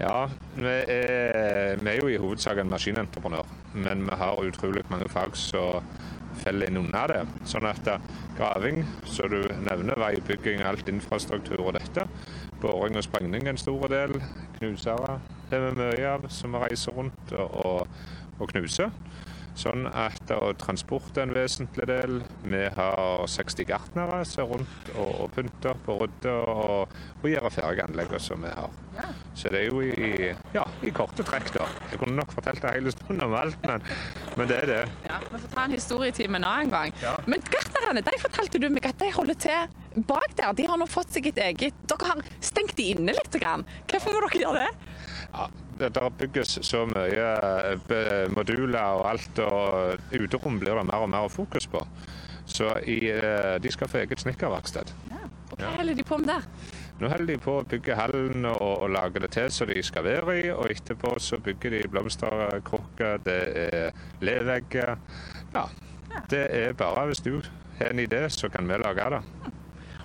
Ja, 0.00 0.28
vi 0.56 0.72
er, 0.90 1.76
vi 1.78 1.90
er 1.90 2.00
jo 2.00 2.08
i 2.10 2.18
hovedsak 2.18 2.58
en 2.58 2.72
maskinentreprenør, 2.72 3.46
men 3.74 4.02
vi 4.08 4.16
har 4.18 4.40
utrolig 4.42 4.82
mange 4.90 5.06
fag 5.08 5.36
som 5.38 5.86
faller 6.42 6.66
inn 6.66 6.80
under 6.80 7.12
det. 7.12 7.20
Sånn 7.46 7.66
at 7.68 7.86
eh, 7.86 8.08
graving, 8.34 8.82
som 9.06 9.30
du 9.30 9.44
nevner, 9.62 10.00
veibygging, 10.02 10.64
alt 10.66 10.90
infrastruktur 10.90 11.62
og 11.62 11.76
dette. 11.78 12.08
Boring 12.62 12.98
og 12.98 13.06
sprengning 13.06 13.46
en 13.46 13.60
stor 13.60 13.86
del. 13.92 14.18
Knusere 14.58 15.20
det 15.50 15.60
er 15.60 15.64
vi 15.68 15.74
mye 15.78 16.10
av 16.10 16.24
som 16.32 16.54
vi 16.54 16.60
reiser 16.64 16.94
rundt 16.96 17.32
og, 17.38 17.86
og 18.40 18.48
knuser. 18.50 18.90
Sånn 19.54 19.86
at 19.86 20.32
transport 20.58 21.18
er 21.18 21.28
en 21.28 21.34
vesentlig 21.36 21.86
del. 21.86 22.16
Vi 22.42 22.62
har 22.76 23.26
60 23.30 23.68
gartnere 23.68 24.24
som 24.26 24.44
er 24.44 24.50
rundt 24.50 24.88
og, 24.96 25.12
og 25.24 25.28
pynter 25.36 25.78
på 25.86 25.98
rydder 26.00 26.50
og, 26.50 26.96
og 27.20 27.28
gjør 27.30 27.52
ferdig 27.54 27.84
anleggene 27.86 28.22
som 28.22 28.42
vi 28.42 28.50
har. 28.50 28.80
Så 29.34 29.50
det 29.50 29.64
er 29.64 29.70
jo 29.72 29.80
i, 29.82 30.30
ja, 30.54 30.62
i 30.86 30.90
korte 30.94 31.24
trekk, 31.26 31.48
da. 31.56 31.66
Jeg 31.90 31.98
kunne 32.02 32.14
nok 32.18 32.34
fortalt 32.34 32.62
en 32.62 32.76
hel 32.76 32.90
stund 32.94 33.22
om 33.26 33.34
alt, 33.38 33.58
men, 33.66 33.82
men 34.38 34.50
det 34.50 34.58
er 34.62 34.70
det. 34.70 34.82
Ja, 35.08 35.18
Vi 35.24 35.40
får 35.42 35.48
ta 35.54 35.64
en 35.64 35.74
historietime 35.74 36.42
en 36.42 36.70
gang. 36.70 36.94
Ja. 37.02 37.16
Men 37.26 37.42
gartnerne 37.50 38.04
de 38.06 38.20
fortalte 38.22 38.62
du 38.62 38.68
meg 38.70 38.86
at 38.90 39.00
de 39.02 39.10
holder 39.14 39.38
til 39.46 40.04
bak 40.10 40.36
der. 40.38 40.54
De 40.54 40.68
har 40.70 40.78
nå 40.78 40.86
fått 40.90 41.14
seg 41.14 41.30
et 41.30 41.42
eget 41.48 41.82
Dere 41.90 42.10
har 42.10 42.22
stengt 42.42 42.76
de 42.78 42.90
inne 42.94 43.14
litt. 43.14 43.30
Grann. 43.34 43.64
Hvorfor 43.90 44.14
må 44.14 44.20
dere 44.22 44.44
gjøre 44.44 44.62
det? 44.62 45.13
Ja, 45.34 45.48
det 45.78 45.94
der 45.96 46.10
bygges 46.18 46.58
så 46.62 46.84
mye 46.86 47.30
eh, 47.74 48.28
moduler 48.30 49.00
og 49.00 49.08
alt, 49.10 49.40
og 49.42 49.98
uterom 50.14 50.60
blir 50.62 50.78
det 50.78 50.86
mer 50.86 51.06
og 51.06 51.10
mer 51.10 51.28
fokus 51.28 51.66
på. 51.66 51.82
Så 52.46 52.70
i, 52.86 53.00
eh, 53.10 53.56
de 53.62 53.72
skal 53.72 53.90
få 53.90 54.04
eget 54.04 54.22
snekkerverksted. 54.22 54.94
Og 55.50 55.58
hva 55.58 55.74
holder 55.76 55.94
de 55.94 56.04
på 56.06 56.18
med 56.18 56.30
der? 56.30 56.46
Nå 57.00 57.10
holder 57.10 57.26
de 57.26 57.38
på 57.42 57.56
å 57.58 57.66
bygge 57.66 57.96
hallen 57.98 58.46
og, 58.46 58.84
og 58.84 58.90
lage 58.94 59.22
det 59.22 59.32
til 59.34 59.50
som 59.50 59.70
de 59.70 59.82
skal 59.82 60.06
være 60.06 60.38
i, 60.44 60.46
og 60.54 60.70
etterpå 60.70 61.16
så 61.18 61.40
bygger 61.42 61.74
de 61.74 61.82
blomsterkrukker, 61.90 63.18
det 63.26 63.40
er 63.64 64.06
levegger. 64.22 64.94
Ja, 65.54 65.66
det 66.30 66.46
er 66.54 66.78
bare 66.78 67.08
hvis 67.10 67.22
du 67.26 67.40
har 67.80 67.90
en 67.90 68.02
idé, 68.02 68.22
så 68.30 68.48
kan 68.48 68.70
vi 68.70 68.78
lage 68.78 69.10
det. 69.16 69.22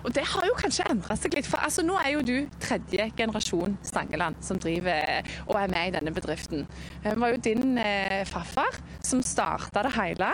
Og 0.04 0.12
det 0.16 0.24
har 0.32 0.46
jo 0.48 0.58
kanskje 0.58 0.88
endra 0.92 1.16
seg 1.18 1.36
litt. 1.36 1.48
For 1.50 1.62
altså, 1.62 1.84
nå 1.86 1.96
er 2.00 2.14
jo 2.14 2.26
du 2.26 2.36
tredje 2.62 3.10
generasjon 3.18 3.78
Stangeland 3.86 4.40
som 4.44 4.60
driver 4.60 5.26
og 5.46 5.56
er 5.60 5.72
med 5.72 5.90
i 5.90 5.96
denne 5.98 6.14
bedriften. 6.16 6.66
Det 7.04 7.16
var 7.20 7.34
jo 7.34 7.42
din 7.50 7.76
eh, 7.80 8.22
farfar 8.28 8.80
som 9.04 9.24
starta 9.24 9.84
det 9.86 9.94
hele. 9.98 10.32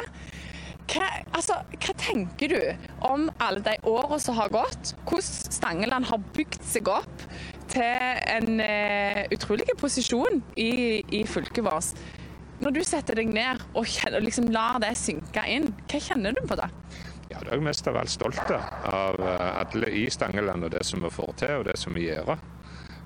Hva, 0.87 1.07
altså, 1.35 1.59
hva 1.83 1.95
tenker 1.99 2.53
du 2.53 2.61
om 3.09 3.27
alle 3.43 3.63
de 3.67 3.75
åra 3.91 4.21
som 4.23 4.37
har 4.39 4.53
gått? 4.55 4.95
Hvordan 5.09 5.55
Stangeland 5.57 6.07
har 6.13 6.23
bygd 6.37 6.63
seg 6.63 6.91
opp 6.93 7.27
til 7.73 8.21
en 8.37 8.61
eh, 8.63 9.25
utrolig 9.35 9.75
posisjon 9.81 10.41
i, 10.57 11.03
i 11.03 11.25
fylket 11.29 11.65
vårt. 11.67 11.99
Når 12.63 12.73
du 12.73 12.81
setter 12.89 13.19
deg 13.19 13.33
ned 13.35 13.61
og, 13.75 13.85
kjenner, 13.85 14.21
og 14.21 14.25
liksom 14.25 14.49
lar 14.55 14.79
det 14.81 14.95
synke 14.97 15.43
inn, 15.53 15.73
hva 15.91 16.01
kjenner 16.01 16.37
du 16.37 16.41
på 16.49 16.57
det? 16.57 16.71
Ja, 17.37 17.43
da 17.45 17.51
er 17.53 17.59
jeg 17.59 17.67
mest 17.67 17.89
av 17.91 17.97
alt 18.01 18.09
stolte 18.09 18.59
av 18.89 19.19
eh, 19.21 19.49
alle 19.61 19.91
i 19.93 20.07
Stangeland 20.09 20.65
og 20.65 20.71
det 20.73 20.81
som 20.89 21.03
vi 21.05 21.11
får 21.13 21.35
til 21.43 21.59
og 21.59 21.67
det 21.69 21.75
som 21.77 21.93
vi 21.93 22.07
gjør. 22.07 22.39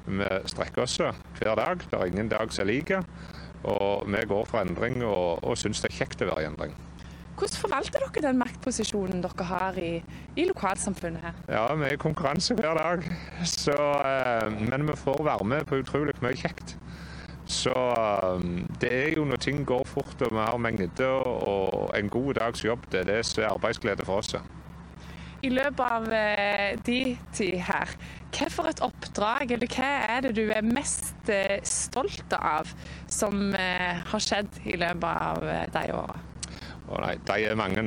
Vi 0.06 0.28
strekker 0.52 0.84
oss 0.84 0.94
hver 1.00 1.56
dag. 1.58 1.82
Det 1.82 1.98
er 1.98 2.12
ingen 2.12 2.30
dag 2.30 2.52
som 2.54 2.62
er 2.62 2.70
lik. 2.70 2.92
Og 3.66 4.06
vi 4.06 4.22
går 4.30 4.46
for 4.46 4.62
endring 4.62 5.02
og, 5.02 5.42
og 5.42 5.58
syns 5.58 5.82
det 5.82 5.90
er 5.90 5.98
kjekt 5.98 6.22
å 6.22 6.30
være 6.30 6.44
i 6.44 6.48
endring. 6.52 6.78
Hvordan 7.40 7.56
forvalter 7.56 8.02
dere 8.04 8.22
den 8.28 8.38
maktposisjonen 8.38 9.22
dere 9.24 9.48
har 9.48 9.76
i, 9.80 9.92
i 10.36 10.44
lokalsamfunnet 10.46 11.24
her? 11.24 11.42
Ja, 11.48 11.66
vi 11.74 11.88
er 11.88 11.96
i 11.96 12.00
konkurranse 12.00 12.54
hver 12.54 12.78
dag, 12.78 13.06
så, 13.48 13.76
eh, 14.04 14.46
men 14.62 14.86
vi 14.86 14.96
får 15.00 15.24
være 15.26 15.46
med 15.56 15.66
på 15.66 15.80
utrolig 15.82 16.14
mye 16.22 16.36
kjekt. 16.38 16.76
Så 17.50 17.74
eh, 17.74 18.46
det 18.80 18.92
er 18.94 19.18
jo 19.18 19.26
når 19.26 19.42
ting 19.42 19.64
går 19.66 19.84
fort 19.90 20.22
og 20.22 20.32
vi 20.32 20.38
har 20.38 20.62
mengde 20.62 21.10
og 21.10 21.90
en 21.98 22.08
god 22.08 22.34
dags 22.38 22.64
jobb, 22.64 22.86
det 22.92 23.02
er 23.02 23.12
det 23.14 23.20
som 23.26 23.42
er 23.42 23.50
arbeidsglede 23.50 24.06
for 24.06 24.22
oss. 24.22 24.36
I 25.40 25.48
løpet 25.48 25.80
av 25.80 26.06
eh, 26.12 26.76
de 26.84 27.16
tid 27.32 27.56
her, 27.64 27.94
hva 28.36 28.48
for 28.52 28.68
et 28.68 28.82
oppdrag, 28.84 29.54
eller 29.56 29.72
hva 29.72 29.90
er 30.12 30.26
det 30.26 30.34
du 30.36 30.42
er 30.52 30.66
mest 30.66 31.30
eh, 31.32 31.56
stolt 31.64 32.34
av 32.36 32.68
som 33.08 33.54
eh, 33.56 34.02
har 34.12 34.24
skjedd 34.24 34.60
i 34.68 34.76
løpet 34.76 35.08
av 35.08 35.46
de 35.72 35.84
åra? 35.96 36.20
Å 36.90 37.00
nei, 37.06 37.14
de 37.24 37.48
er 37.48 37.56
mange. 37.56 37.86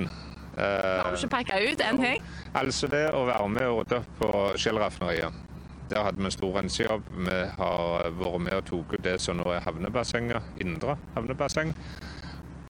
Har 0.54 1.14
du 1.14 1.18
ikke 1.18 1.32
peke 1.40 1.62
ut 1.66 1.82
en 1.82 1.98
ting? 2.02 2.26
altså 2.54 2.86
det 2.90 3.08
å 3.18 3.24
være 3.26 3.48
med 3.50 3.70
og 3.70 3.80
rydde 3.80 4.02
opp 4.02 4.20
på 4.20 4.44
Skjellraffineriet. 4.62 5.53
Der 5.94 6.02
hadde 6.08 6.18
vi 6.18 6.26
en 6.26 6.34
stor 6.34 6.56
rensejobb. 6.58 7.10
Vi 7.28 7.40
har 7.58 8.08
vært 8.18 8.42
med 8.42 8.56
og 8.58 8.66
tatt 8.66 8.94
ut 8.96 9.04
det 9.06 9.20
som 9.22 9.38
nå 9.38 9.46
er 9.54 9.62
havnebassenget, 9.62 10.56
indre 10.66 10.98
havnebasseng. 11.14 11.76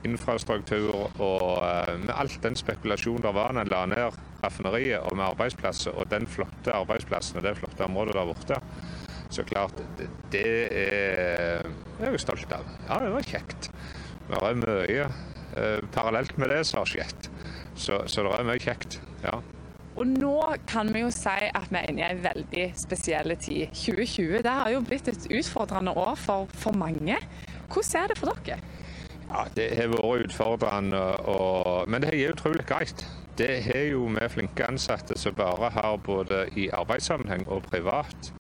infrastruktur 0.04 0.90
og 1.24 1.62
eh, 1.64 1.94
med 2.02 2.12
alt 2.12 2.36
den 2.44 2.58
spekulasjonen 2.60 3.24
der 3.24 3.32
var 3.32 3.54
da 3.56 3.62
en 3.62 3.70
la 3.72 3.86
ned 3.88 4.18
raffineriet 4.44 5.00
og 5.00 5.16
med 5.16 5.30
arbeidsplasser 5.30 5.96
og 5.96 6.10
den 6.12 6.28
flotte 6.28 6.76
arbeidsplassen 6.76 7.40
og 7.40 7.46
det 7.46 7.56
flotte 7.62 7.86
området 7.86 8.18
der 8.18 8.28
borte. 8.28 8.60
Så 9.30 9.48
klart, 9.48 9.80
det, 10.34 10.44
er 10.76 11.64
jeg 12.02 12.12
jo 12.12 12.20
stolt 12.20 12.52
av. 12.52 12.68
Ja, 12.90 13.00
det 13.00 13.14
var 13.16 13.32
kjekt. 13.32 13.72
Det 14.28 14.44
er 14.44 14.60
mye 14.60 15.08
eh, 15.08 15.80
parallelt 15.96 16.36
med 16.38 16.52
det 16.52 16.66
som 16.68 16.84
har 16.84 16.92
skjedd. 16.92 17.32
Så, 17.80 18.04
så 18.12 18.28
det 18.28 18.36
er 18.42 18.50
mye 18.52 18.60
kjekt. 18.68 19.00
ja. 19.24 19.40
Og 19.94 20.08
nå 20.10 20.38
kan 20.68 20.90
vi 20.94 21.04
jo 21.04 21.10
si 21.14 21.50
at 21.54 21.68
vi 21.70 21.78
er 21.78 21.90
inne 21.92 22.02
i 22.02 22.12
en 22.16 22.24
veldig 22.24 22.64
spesiell 22.78 23.36
tid. 23.38 23.68
2020 23.78 24.42
det 24.46 24.54
har 24.60 24.72
jo 24.74 24.82
blitt 24.86 25.10
et 25.12 25.28
utfordrende 25.30 25.94
år 25.94 26.16
for, 26.18 26.48
for 26.54 26.74
mange. 26.78 27.18
Hvordan 27.70 28.02
er 28.02 28.10
det 28.10 28.18
for 28.18 28.34
dere? 28.34 28.58
Ja, 29.30 29.44
Det 29.56 29.70
har 29.78 29.92
vært 29.94 30.28
utfordrende, 30.28 31.04
og, 31.30 31.90
men 31.90 32.02
det 32.02 32.14
er 32.14 32.34
utrolig 32.34 32.66
greit. 32.70 33.06
Det 33.38 33.64
har 33.66 33.88
jo 33.90 34.06
vi 34.14 34.28
flinke 34.30 34.66
ansatte 34.70 35.18
som 35.18 35.34
bare 35.38 35.72
har 35.74 35.98
både 35.98 36.46
i 36.58 36.68
arbeidssammenheng 36.74 37.48
og 37.48 37.64
privat 37.66 38.34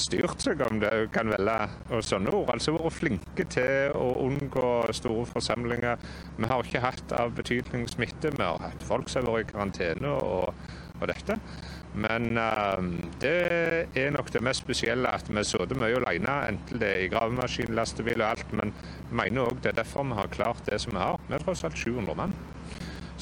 styrt 0.00 0.42
seg, 0.42 0.62
om 0.66 0.80
det 0.82 0.90
kan 1.14 1.30
velge 1.30 1.56
og 1.94 2.02
sånne 2.04 2.32
ord. 2.34 2.50
Altså 2.54 2.74
vært 2.74 2.96
flinke 2.96 3.46
til 3.52 3.94
å 3.94 4.08
unngå 4.26 4.70
store 4.96 5.26
forsamlinger. 5.30 6.02
Vi 6.36 6.50
har 6.50 6.66
ikke 6.66 6.84
hatt 6.84 7.14
av 7.16 7.34
betydning 7.36 7.86
smitte. 7.90 8.34
Vi 8.34 8.42
har 8.42 8.60
hatt 8.62 8.86
folk 8.86 9.12
som 9.12 9.26
har 9.26 9.38
vært 9.38 9.50
i 9.50 9.52
karantene 9.54 10.12
og, 10.16 10.66
og 10.98 11.08
dette. 11.12 11.38
Men 11.96 12.36
uh, 12.36 12.82
det 13.22 13.36
er 13.96 14.10
nok 14.12 14.28
det 14.32 14.42
mest 14.44 14.66
spesielle 14.66 15.08
at 15.08 15.30
vi 15.30 15.40
har 15.40 15.78
mye 15.80 16.02
alene, 16.02 16.34
enten 16.50 16.82
det 16.82 16.90
er 16.90 17.04
i 17.06 17.08
gravemaskin, 17.12 17.72
lastebil 17.76 18.20
og 18.20 18.28
alt. 18.34 18.52
Men 18.52 18.74
jeg 18.74 19.20
mener 19.22 19.48
òg 19.48 19.62
det 19.64 19.72
er 19.72 19.80
derfor 19.80 20.04
vi 20.04 20.18
har 20.20 20.34
klart 20.34 20.68
det 20.68 20.80
som 20.82 20.92
vi 20.92 21.00
har. 21.00 21.20
Vi 21.28 21.38
er 21.38 21.46
tross 21.46 21.64
alt 21.64 21.78
700 21.80 22.18
mann. 22.18 22.36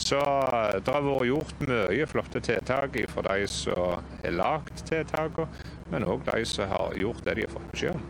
Så 0.05 0.19
eh, 0.21 0.75
det 0.85 0.93
har 0.93 1.07
vært 1.07 1.31
gjort 1.31 1.63
mye 1.65 2.07
flotte 2.11 2.43
tiltak 2.45 2.99
fra 3.13 3.25
de 3.31 3.47
som 3.49 4.03
har 4.21 4.37
lagd 4.37 4.83
tiltakene, 4.91 5.65
men 5.93 6.05
òg 6.09 6.27
de 6.29 6.45
som 6.49 6.69
har 6.69 6.97
gjort 7.01 7.25
det 7.25 7.39
de 7.39 7.47
har 7.47 7.55
fått 7.55 7.71
beskjed 7.73 7.97
om. 7.97 8.05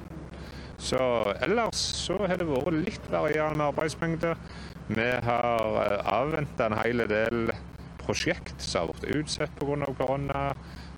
Så 0.85 0.99
ellers 1.45 1.79
så 1.79 2.17
har 2.25 2.41
det 2.41 2.49
vært 2.49 2.75
litt 2.75 3.07
varierende 3.13 3.69
arbeidsmengde. 3.71 4.35
Vi 4.89 5.11
har 5.29 5.79
eh, 5.85 6.01
avventa 6.17 6.67
en 6.67 6.79
hel 6.81 7.05
del 7.09 7.55
prosjekt 8.03 8.59
som 8.59 8.89
har 8.89 8.99
blitt 8.99 9.23
utsatt 9.23 9.55
pga. 9.61 9.93
korona. 9.95 10.49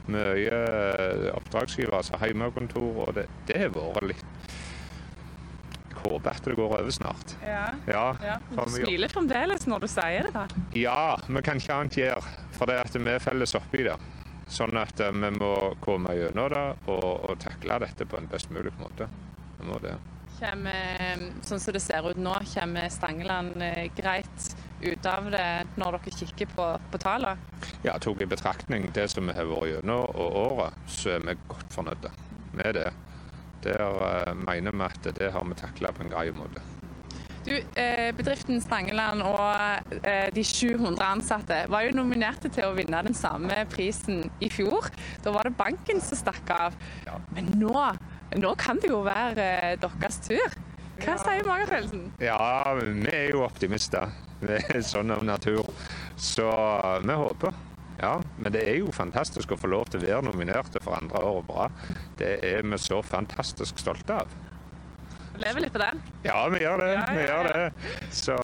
Mye 0.07 0.59
eh, 0.62 1.29
oppdragsgivere 1.35 2.05
som 2.07 2.21
har 2.23 2.31
hjemmekontor, 2.31 3.03
og 3.05 3.17
det, 3.19 3.26
det 3.49 3.59
har 3.65 3.73
vært 3.75 4.12
litt 4.15 4.53
håper 6.06 6.30
at 6.38 6.44
det 6.48 6.56
går 6.58 6.75
over 6.78 6.90
snart. 6.94 7.36
Ja. 7.44 7.66
Ja, 7.90 8.38
Du 8.50 8.62
smiler 8.72 9.12
fremdeles 9.12 9.66
når 9.68 9.84
du 9.84 9.88
sier 9.90 10.28
det. 10.28 10.32
da. 10.34 10.46
ja, 10.78 11.16
vi 11.26 11.42
kan 11.42 11.60
ikke 11.62 11.75
annet 11.80 11.98
gjøre, 12.00 12.34
for 12.56 12.70
det 12.70 12.80
at 12.86 12.96
vi 12.98 13.10
er 13.14 13.22
felles 13.22 13.54
oppi 13.58 13.84
det. 13.86 13.96
Sånn 14.48 14.76
at 14.78 15.00
eh, 15.02 15.10
vi 15.10 15.30
må 15.34 15.52
komme 15.82 16.12
gjennom 16.14 16.52
det 16.52 16.66
og, 16.86 17.08
og 17.30 17.38
takle 17.42 17.80
dette 17.82 18.06
på 18.06 18.18
en 18.20 18.28
best 18.30 18.52
mulig 18.54 18.70
måte. 18.78 19.08
Vi 19.58 19.66
må 19.66 19.80
det. 19.82 19.96
Kommer, 20.36 21.22
sånn 21.48 21.60
som 21.62 21.72
det 21.72 21.80
ser 21.80 22.04
ut 22.12 22.18
nå, 22.20 22.34
kommer 22.52 22.90
Stangeland 22.92 23.56
eh, 23.64 23.86
greit 23.96 24.50
ut 24.84 25.06
av 25.08 25.30
det 25.32 25.46
når 25.80 25.96
dere 25.96 26.12
kikker 26.12 26.50
på, 26.52 26.66
på 26.92 26.98
tallene? 27.00 27.40
Ja, 27.86 27.94
tok 27.98 28.20
i 28.20 28.28
betraktning 28.28 28.90
det 28.94 29.08
som 29.14 29.26
vi 29.26 29.34
har 29.34 29.48
vært 29.48 29.70
gjennom 29.72 30.04
og 30.12 30.36
året, 30.42 30.76
så 30.92 31.14
er 31.16 31.25
vi 31.25 31.34
godt 31.48 31.72
fornøyde 31.72 32.12
med 32.52 32.76
det. 32.76 32.90
Der 33.66 33.82
eh, 33.82 34.32
mener 34.38 34.73
vi 34.73 34.87
at 34.87 35.12
det 35.18 35.32
har 35.35 35.44
vi 35.44 35.58
takla 35.58 35.92
på 35.92 36.04
en 36.04 36.12
grei 36.12 36.30
måte. 36.37 36.62
Du, 37.46 37.52
eh, 37.54 38.11
Bedriften 38.14 38.58
Stangeland 38.62 39.23
og 39.23 39.94
eh, 40.02 40.26
de 40.35 40.42
700 40.44 40.99
ansatte 41.06 41.58
var 41.70 41.87
jo 41.87 41.94
nominerte 41.94 42.50
til 42.50 42.66
å 42.66 42.75
vinne 42.75 43.04
den 43.06 43.14
samme 43.14 43.61
prisen 43.70 44.25
i 44.42 44.50
fjor. 44.50 44.88
Da 45.23 45.35
var 45.35 45.46
det 45.46 45.54
banken 45.58 46.02
som 46.02 46.18
stakk 46.18 46.50
av. 46.50 46.78
Ja. 47.06 47.20
Men 47.35 47.52
nå, 47.58 47.75
nå 48.42 48.54
kan 48.58 48.82
det 48.82 48.90
jo 48.90 49.04
være 49.06 49.76
deres 49.82 50.18
tur. 50.26 50.58
Hva 51.02 51.14
sier 51.20 51.46
magefølelsen? 51.46 52.08
Ja, 52.25 52.38
vi 52.80 53.12
er 53.12 53.30
jo 53.35 53.44
optimister. 53.46 54.11
Vi 54.46 54.52
er 54.52 54.82
sånn 54.85 55.14
av 55.14 55.23
natur. 55.25 55.64
Så 56.20 56.44
vi 57.04 57.14
håper. 57.16 57.54
Ja, 58.00 58.17
men 58.37 58.53
det 58.53 58.67
er 58.69 58.81
jo 58.83 58.93
fantastisk 58.95 59.55
å 59.55 59.61
få 59.61 59.71
lov 59.73 59.88
til 59.93 60.03
å 60.03 60.07
være 60.07 60.26
nominert 60.29 60.76
for 60.83 60.99
andre 60.99 61.23
året 61.25 61.49
på 61.49 61.57
rad. 61.61 61.87
Det 62.21 62.37
er 62.45 62.67
vi 62.67 62.81
så 62.81 63.00
fantastisk 63.05 63.81
stolte 63.81 64.21
av. 64.25 64.37
Vi 65.37 65.43
Lever 65.45 65.67
litt 65.67 65.73
på 65.75 65.81
den. 65.81 66.00
Ja, 66.25 66.38
vi 66.49 66.62
gjør 66.62 66.81
det. 66.81 66.91
Ja, 66.95 67.00
ja, 67.12 67.21
ja, 67.21 67.25
gjør 67.29 67.49
det. 67.53 67.88
Så 68.17 68.37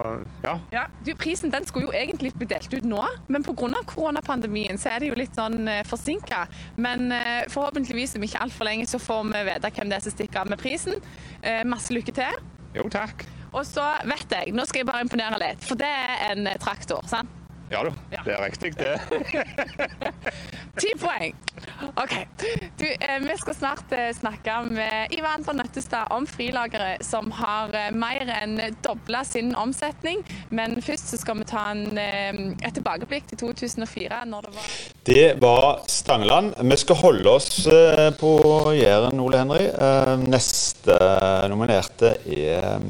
ja. 0.45 0.55
Ja, 0.75 0.83
du, 1.05 1.15
Prisen 1.17 1.53
den 1.53 1.65
skulle 1.69 1.89
jo 1.89 1.95
egentlig 1.97 2.35
bli 2.37 2.49
delt 2.51 2.73
ut 2.75 2.85
nå, 2.85 3.01
men 3.33 3.45
pga. 3.47 3.83
koronapandemien 3.89 4.81
så 4.81 4.93
er 4.93 5.01
det 5.01 5.13
jo 5.13 5.17
litt 5.17 5.37
sånn 5.39 5.69
eh, 5.73 5.85
forsinka. 5.89 6.45
Men 6.77 7.13
eh, 7.17 7.49
forhåpentligvis 7.53 8.17
om 8.19 8.27
ikke 8.29 8.45
altfor 8.45 8.69
lenge 8.69 8.89
så 8.91 9.01
får 9.01 9.25
vi 9.33 9.45
vite 9.49 9.73
hvem 9.73 9.93
det 9.93 10.01
er 10.01 10.05
som 10.05 10.17
stikker 10.17 10.45
av 10.45 10.53
med 10.53 10.61
prisen. 10.61 11.01
Eh, 11.41 11.63
masse 11.65 11.95
lykke 11.97 12.13
til. 12.17 12.43
Jo, 12.77 12.89
takk. 12.93 13.25
Og 13.53 13.65
så 13.69 13.85
vet 14.09 14.33
jeg, 14.33 14.53
nå 14.57 14.65
skal 14.69 14.83
jeg 14.83 14.89
bare 14.89 15.05
imponere 15.05 15.41
litt, 15.41 15.65
for 15.65 15.81
det 15.81 15.89
er 15.89 16.33
en 16.33 16.53
traktor, 16.61 17.05
sant? 17.09 17.42
Ja 17.73 17.83
du, 17.85 17.93
Ja. 18.13 18.21
det 18.25 18.33
er 18.35 18.45
riktig, 18.45 18.75
det. 18.77 19.01
Ti 20.81 20.91
poeng. 21.01 21.33
OK. 21.97 22.13
Du, 22.81 22.85
eh, 22.85 23.19
vi 23.21 23.37
skal 23.41 23.55
snart 23.55 23.93
eh, 23.97 24.11
snakke 24.17 24.57
med 24.69 25.13
Ivan 25.17 25.45
van 25.47 25.57
Nøttestad 25.61 26.13
om 26.13 26.27
frilagere 26.29 26.99
som 27.05 27.31
har 27.39 27.73
eh, 27.77 27.89
mer 27.97 28.29
enn 28.35 28.59
dobla 28.85 29.23
sin 29.25 29.55
omsetning. 29.57 30.21
Men 30.51 30.77
først 30.85 31.15
så 31.15 31.21
skal 31.21 31.41
vi 31.41 31.49
ta 31.49 31.65
en, 31.73 31.97
et 31.97 32.77
tilbakeblikk 32.77 33.31
til 33.33 33.41
2004, 33.47 34.21
når 34.29 34.49
det 34.49 34.55
var 34.59 34.69
Det 35.09 35.27
var 35.41 35.81
Stangeland. 35.89 36.53
Vi 36.61 36.77
skal 36.77 37.01
holde 37.01 37.37
oss 37.39 37.65
på 38.21 38.35
Jæren, 38.77 39.21
Ole 39.21 39.41
Henry. 39.41 39.65
Neste 40.29 40.99
nominerte 41.49 42.17
er 42.29 42.85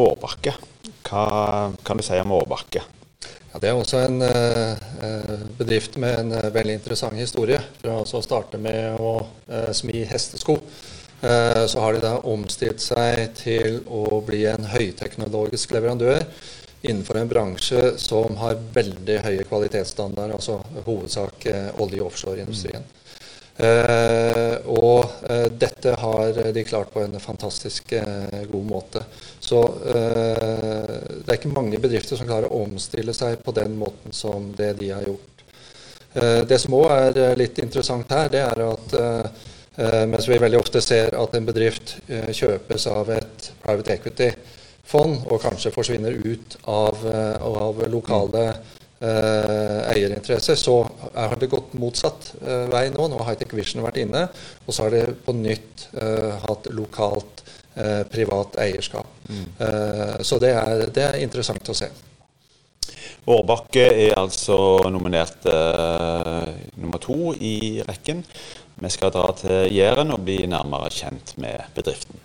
Årbakke. 0.00 0.56
Hva 1.04 1.72
kan 1.84 2.00
du 2.00 2.06
si 2.06 2.16
om 2.20 2.32
Årbakke? 2.32 2.84
Ja, 3.52 3.60
det 3.60 3.68
er 3.68 3.76
også 3.76 3.98
en 4.06 4.22
eh, 4.24 4.70
eh, 5.04 5.42
bedrift 5.58 5.98
med 6.00 6.14
en 6.22 6.32
eh, 6.38 6.48
veldig 6.54 6.78
interessant 6.78 7.18
historie. 7.20 7.58
Fra 7.82 7.98
å 8.00 8.22
starte 8.24 8.56
med 8.56 8.96
å 8.96 9.18
eh, 9.44 9.68
smi 9.76 10.06
hestesko, 10.08 10.56
eh, 11.20 11.64
så 11.68 11.82
har 11.84 11.92
de 11.92 12.00
da 12.00 12.14
omstilt 12.32 12.80
seg 12.80 13.34
til 13.36 13.82
å 13.92 14.22
bli 14.24 14.46
en 14.48 14.64
høyteknologisk 14.72 15.76
leverandør 15.76 16.24
innenfor 16.82 17.20
en 17.20 17.28
bransje 17.28 17.92
som 18.00 18.40
har 18.40 18.56
veldig 18.72 19.20
høye 19.28 19.44
kvalitetsstandarder, 19.46 20.32
altså 20.40 20.56
hovedsak 20.88 21.46
eh, 21.52 21.68
olje- 21.76 22.00
og 22.00 22.08
offshoreindustrien. 22.08 22.88
Eh, 23.56 24.54
og 24.72 25.28
eh, 25.28 25.48
dette 25.52 25.92
har 26.00 26.38
de 26.54 26.64
klart 26.64 26.92
på 26.92 27.02
en 27.02 27.18
fantastisk 27.20 27.92
eh, 27.92 28.44
god 28.48 28.64
måte. 28.64 29.02
Så 29.40 29.60
det 29.82 31.26
er 31.26 31.36
ikke 31.36 31.52
mange 31.52 31.80
bedrifter 31.82 32.16
som 32.16 32.28
klarer 32.28 32.48
å 32.48 32.62
omstille 32.64 33.12
seg 33.16 33.42
på 33.44 33.52
den 33.56 33.74
måten 33.76 34.14
som 34.14 34.52
det 34.56 34.72
de 34.78 34.92
har 34.94 35.02
gjort. 35.02 35.42
Det 36.46 36.58
som 36.60 36.76
òg 36.76 36.92
er 36.92 37.38
litt 37.40 37.58
interessant 37.58 38.10
her, 38.12 38.28
det 38.30 38.42
er 38.44 38.60
at 38.66 38.94
mens 40.12 40.28
vi 40.28 40.38
veldig 40.38 40.60
ofte 40.60 40.82
ser 40.84 41.16
at 41.18 41.34
en 41.34 41.48
bedrift 41.48 41.96
kjøpes 42.06 42.86
av 42.92 43.10
et 43.16 43.48
private 43.64 43.96
equity-fond 43.96 45.26
og 45.26 45.42
kanskje 45.42 45.72
forsvinner 45.74 46.20
ut 46.22 46.58
av, 46.68 47.02
av 47.42 47.82
lokale 47.90 48.44
eh, 48.52 48.81
eierinteresser, 49.02 50.54
så 50.58 50.76
har 51.14 51.34
det 51.40 51.50
gått 51.50 51.74
motsatt 51.78 52.32
eh, 52.42 52.68
vei 52.70 52.86
nå. 52.94 53.08
Nå 53.08 53.18
har 53.20 53.32
Hightech 53.32 53.54
Vision 53.56 53.82
vært 53.84 54.00
inne, 54.04 54.28
og 54.66 54.74
så 54.74 54.86
har 54.86 54.94
det 54.94 55.04
på 55.26 55.34
nytt 55.36 55.88
eh, 55.98 56.30
hatt 56.44 56.70
lokalt 56.74 57.42
eh, 57.74 58.02
privat 58.12 58.58
eierskap. 58.62 59.10
Eh, 59.32 60.16
så 60.22 60.38
det 60.42 60.54
er, 60.54 60.86
det 60.94 61.06
er 61.08 61.20
interessant 61.24 61.72
å 61.72 61.76
se. 61.76 61.90
Årbakke 63.32 63.84
er 64.08 64.18
altså 64.18 64.56
nominert 64.90 65.46
eh, 65.46 66.50
nummer 66.82 67.02
to 67.02 67.34
i 67.38 67.82
rekken. 67.86 68.24
Vi 68.82 68.90
skal 68.90 69.14
dra 69.14 69.28
til 69.38 69.70
Jæren 69.70 70.10
og 70.14 70.24
bli 70.26 70.42
nærmere 70.50 70.90
kjent 70.90 71.36
med 71.42 71.70
bedriften. 71.76 72.18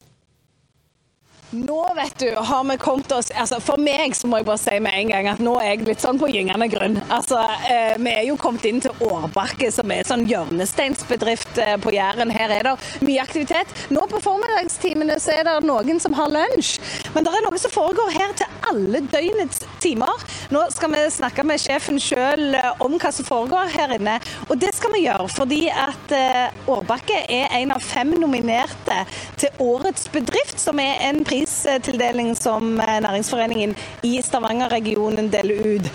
Nå 1.51 1.93
vet 1.95 2.19
du, 2.19 2.35
har 2.35 2.63
vi 2.63 2.77
kommet 2.77 3.11
oss 3.11 3.29
altså 3.31 3.61
For 3.63 3.79
meg 3.79 4.11
så 4.17 4.27
må 4.27 4.41
jeg 4.41 4.47
bare 4.49 4.59
si 4.59 4.79
med 4.83 4.95
en 4.99 5.11
gang 5.13 5.27
at 5.31 5.39
nå 5.39 5.53
er 5.61 5.69
jeg 5.69 5.85
litt 5.87 6.01
sånn 6.03 6.17
på 6.19 6.27
gyngende 6.27 6.67
grunn. 6.67 6.97
Altså, 7.07 7.39
eh, 7.71 7.93
Vi 8.03 8.11
er 8.11 8.25
jo 8.27 8.35
kommet 8.35 8.65
inn 8.67 8.81
til 8.83 8.91
Årbakke, 9.05 9.69
som 9.71 9.93
er 9.95 10.03
sånn 10.03 10.25
hjørnesteinsbedrift 10.27 11.61
eh, 11.63 11.77
på 11.79 11.93
Jæren. 11.95 12.33
Her 12.35 12.51
er 12.51 12.67
det 12.67 12.73
mye 13.07 13.23
aktivitet. 13.23 13.71
Nå 13.95 14.03
på 14.11 14.19
formiddagstimene 14.25 15.15
så 15.23 15.37
er 15.37 15.47
det 15.47 15.55
noen 15.63 16.01
som 16.03 16.17
har 16.19 16.33
lunsj. 16.33 16.73
Men 17.15 17.23
det 17.23 17.31
er 17.31 17.47
noe 17.47 17.61
som 17.63 17.71
foregår 17.71 18.11
her 18.17 18.35
til 18.41 18.67
alle 18.67 19.01
døgnets 19.07 19.63
timer. 19.79 20.27
Nå 20.51 20.65
skal 20.75 20.91
vi 20.97 21.05
snakke 21.15 21.47
med 21.47 21.63
sjefen 21.63 22.01
sjøl 22.03 22.59
om 22.83 22.99
hva 22.99 23.13
som 23.15 23.27
foregår 23.27 23.71
her 23.71 23.95
inne. 23.95 24.17
Og 24.49 24.59
det 24.59 24.73
skal 24.75 24.91
vi 24.97 25.05
gjøre 25.05 25.31
fordi 25.31 25.63
at 25.71 26.15
eh, 26.17 26.67
Årbakke 26.75 27.23
er 27.23 27.55
en 27.61 27.71
av 27.77 27.87
fem 27.87 28.11
nominerte 28.19 28.99
til 29.39 29.63
Årets 29.63 30.11
bedrift, 30.11 30.59
som 30.59 30.83
er 30.83 30.99
en 31.07 31.23
pris 31.23 31.36
pristildeling 31.37 32.35
som 32.35 32.63
Næringsforeningen 32.77 33.75
i 34.03 34.21
Stavanger-regionen 34.21 35.29
deler 35.31 35.75
ut. 35.75 35.91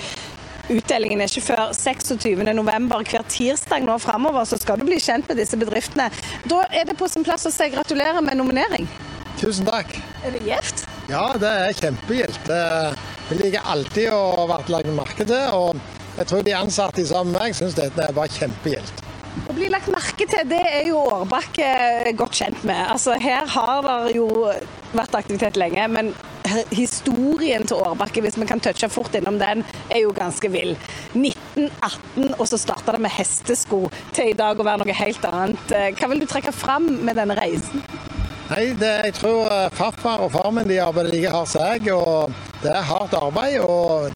Utdelingen 0.70 1.20
er 1.20 1.26
ikke 1.26 1.42
før 1.42 1.72
26.11. 1.74 3.10
Hver 3.10 3.24
tirsdag 3.28 3.82
nå 3.82 3.98
framover 3.98 4.44
så 4.44 4.58
skal 4.60 4.78
du 4.78 4.86
bli 4.86 5.00
kjent 5.02 5.28
med 5.28 5.40
disse 5.42 5.58
bedriftene. 5.58 6.10
Da 6.48 6.62
er 6.70 6.86
det 6.86 6.96
på 6.98 7.08
sin 7.10 7.26
plass 7.26 7.46
å 7.46 7.52
si 7.52 7.68
gratulerer 7.74 8.22
med 8.22 8.38
nominering. 8.38 8.86
Tusen 9.40 9.66
takk. 9.66 9.96
Er 10.22 10.36
det 10.36 10.44
gjevt? 10.46 10.84
Ja, 11.10 11.24
det 11.40 11.50
er 11.66 11.78
kjempegjevt. 11.80 12.52
Vi 13.30 13.40
liker 13.42 13.70
alltid 13.74 14.12
å 14.14 14.46
være 14.46 14.76
lagt 14.76 14.94
merke 14.94 15.26
til. 15.26 15.48
og 15.50 15.76
jeg 16.18 16.28
tror 16.28 16.42
de 16.44 16.54
ansatte 16.54 17.06
sammen 17.08 17.32
med 17.32 17.40
meg 17.40 17.56
syns 17.56 17.74
dette 17.74 18.04
er 18.04 18.14
bare 18.14 18.30
kjempegildt. 18.30 19.01
Å 19.52 19.54
bli 19.58 19.66
lagt 19.68 19.90
merke 19.92 20.24
til, 20.24 20.46
det 20.48 20.62
er 20.64 20.86
jo 20.88 21.02
Årbakke 21.12 22.12
godt 22.16 22.38
kjent 22.38 22.62
med. 22.64 22.78
Altså, 22.88 23.18
her 23.20 23.44
har 23.52 23.84
det 23.84 24.14
jo 24.16 24.46
vært 24.96 25.18
aktivitet 25.18 25.58
lenge, 25.60 25.84
men 25.92 26.08
historien 26.72 27.66
til 27.68 27.82
Årbakke, 27.84 28.22
hvis 28.24 28.38
vi 28.40 28.48
kan 28.48 28.62
touche 28.64 28.88
fort 28.88 29.12
innom 29.18 29.36
den, 29.42 29.60
er 29.92 30.06
jo 30.06 30.14
ganske 30.16 30.48
vill. 30.54 30.72
1918, 31.12 32.32
og 32.38 32.48
så 32.48 32.62
starta 32.62 32.96
det 32.96 33.02
med 33.04 33.12
hestesko, 33.12 33.82
til 34.16 34.32
i 34.32 34.38
dag 34.40 34.56
å 34.56 34.64
være 34.70 34.86
noe 34.86 34.96
helt 35.02 35.28
annet. 35.28 35.76
Hva 36.00 36.08
vil 36.14 36.24
du 36.24 36.30
trekke 36.32 36.56
fram 36.56 36.88
med 37.04 37.20
denne 37.20 37.36
reisen? 37.36 37.84
Nei, 38.52 38.74
det, 38.76 38.88
Jeg 39.04 39.14
tror 39.16 39.48
farfar 39.72 40.20
og 40.26 40.32
far 40.34 40.50
min 40.52 40.68
de 40.68 40.76
arbeider 40.82 41.08
like 41.14 41.30
hardt 41.32 41.48
som 41.48 41.62
jeg. 41.64 41.92
og 41.94 42.32
Det 42.60 42.68
er 42.68 42.84
hardt 42.84 43.14
arbeid 43.16 43.62
å 43.64 44.10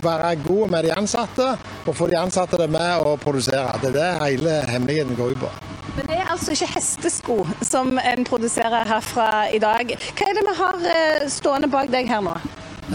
være 0.00 0.30
god 0.46 0.72
med 0.72 0.86
de 0.86 0.94
ansatte 0.96 1.48
og 1.84 1.96
få 1.98 2.08
de 2.08 2.16
ansatte 2.16 2.68
med 2.72 3.04
å 3.04 3.18
produsere. 3.20 3.74
Det 3.82 3.90
er 3.90 3.98
det 3.98 4.08
hele 4.22 4.54
hemmeligheten 4.70 5.18
går 5.18 5.34
ut 5.34 5.42
på. 5.44 5.52
Men 5.98 6.08
det 6.08 6.22
er 6.22 6.32
altså 6.32 6.56
ikke 6.56 6.70
hestesko 6.72 7.36
som 7.68 7.98
en 8.00 8.24
produserer 8.24 8.88
herfra 8.88 9.28
i 9.52 9.60
dag. 9.60 9.92
Hva 10.16 10.30
er 10.30 10.40
det 10.40 10.48
vi 10.48 10.56
har 10.62 11.28
stående 11.28 11.68
bak 11.68 11.92
deg 11.92 12.08
her 12.08 12.24
nå? 12.24 12.38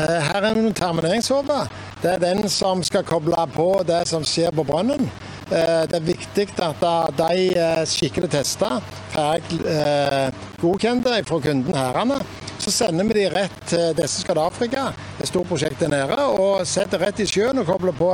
Her 0.01 0.41
er 0.41 0.49
en 0.49 0.73
termineringshode. 0.73 1.61
Det 2.01 2.15
er 2.15 2.25
den 2.25 2.49
som 2.49 2.81
skal 2.83 3.05
koble 3.05 3.45
på 3.53 3.69
det 3.85 4.07
som 4.09 4.25
skjer 4.25 4.49
på 4.49 4.65
brønnen. 4.65 5.11
Det 5.47 5.95
er 5.95 6.03
viktig 6.03 6.47
at 6.59 6.81
de 7.15 7.67
skikkelig 7.87 8.29
tester, 8.33 8.81
er 9.15 10.33
godkjente 10.59 11.13
fra 11.27 11.39
kunden 11.39 11.77
herrene. 11.77 12.19
Så 12.59 12.71
sender 12.71 13.05
vi 13.05 13.13
de 13.19 13.29
rett 13.29 13.57
til 13.69 13.93
disse 13.95 14.23
skal 14.23 14.35
til 14.35 14.43
Afrika, 14.43 14.83
et 15.21 15.29
stort 15.29 15.47
prosjekt 15.47 15.79
der 15.79 15.91
nede, 15.93 16.17
og 16.41 16.65
setter 16.67 16.99
rett 17.05 17.21
i 17.21 17.27
sjøen 17.29 17.61
og 17.61 17.67
kobler 17.69 17.95
på 17.95 18.09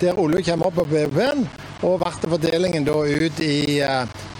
der 0.00 0.18
olje 0.20 0.44
kommer 0.50 0.68
opp 0.68 0.76
på 0.82 0.88
BVP-en. 0.92 1.46
Og 1.88 1.96
vertefordelingen 2.02 2.84
da 2.84 2.98
ut 3.00 3.40
i, 3.40 3.80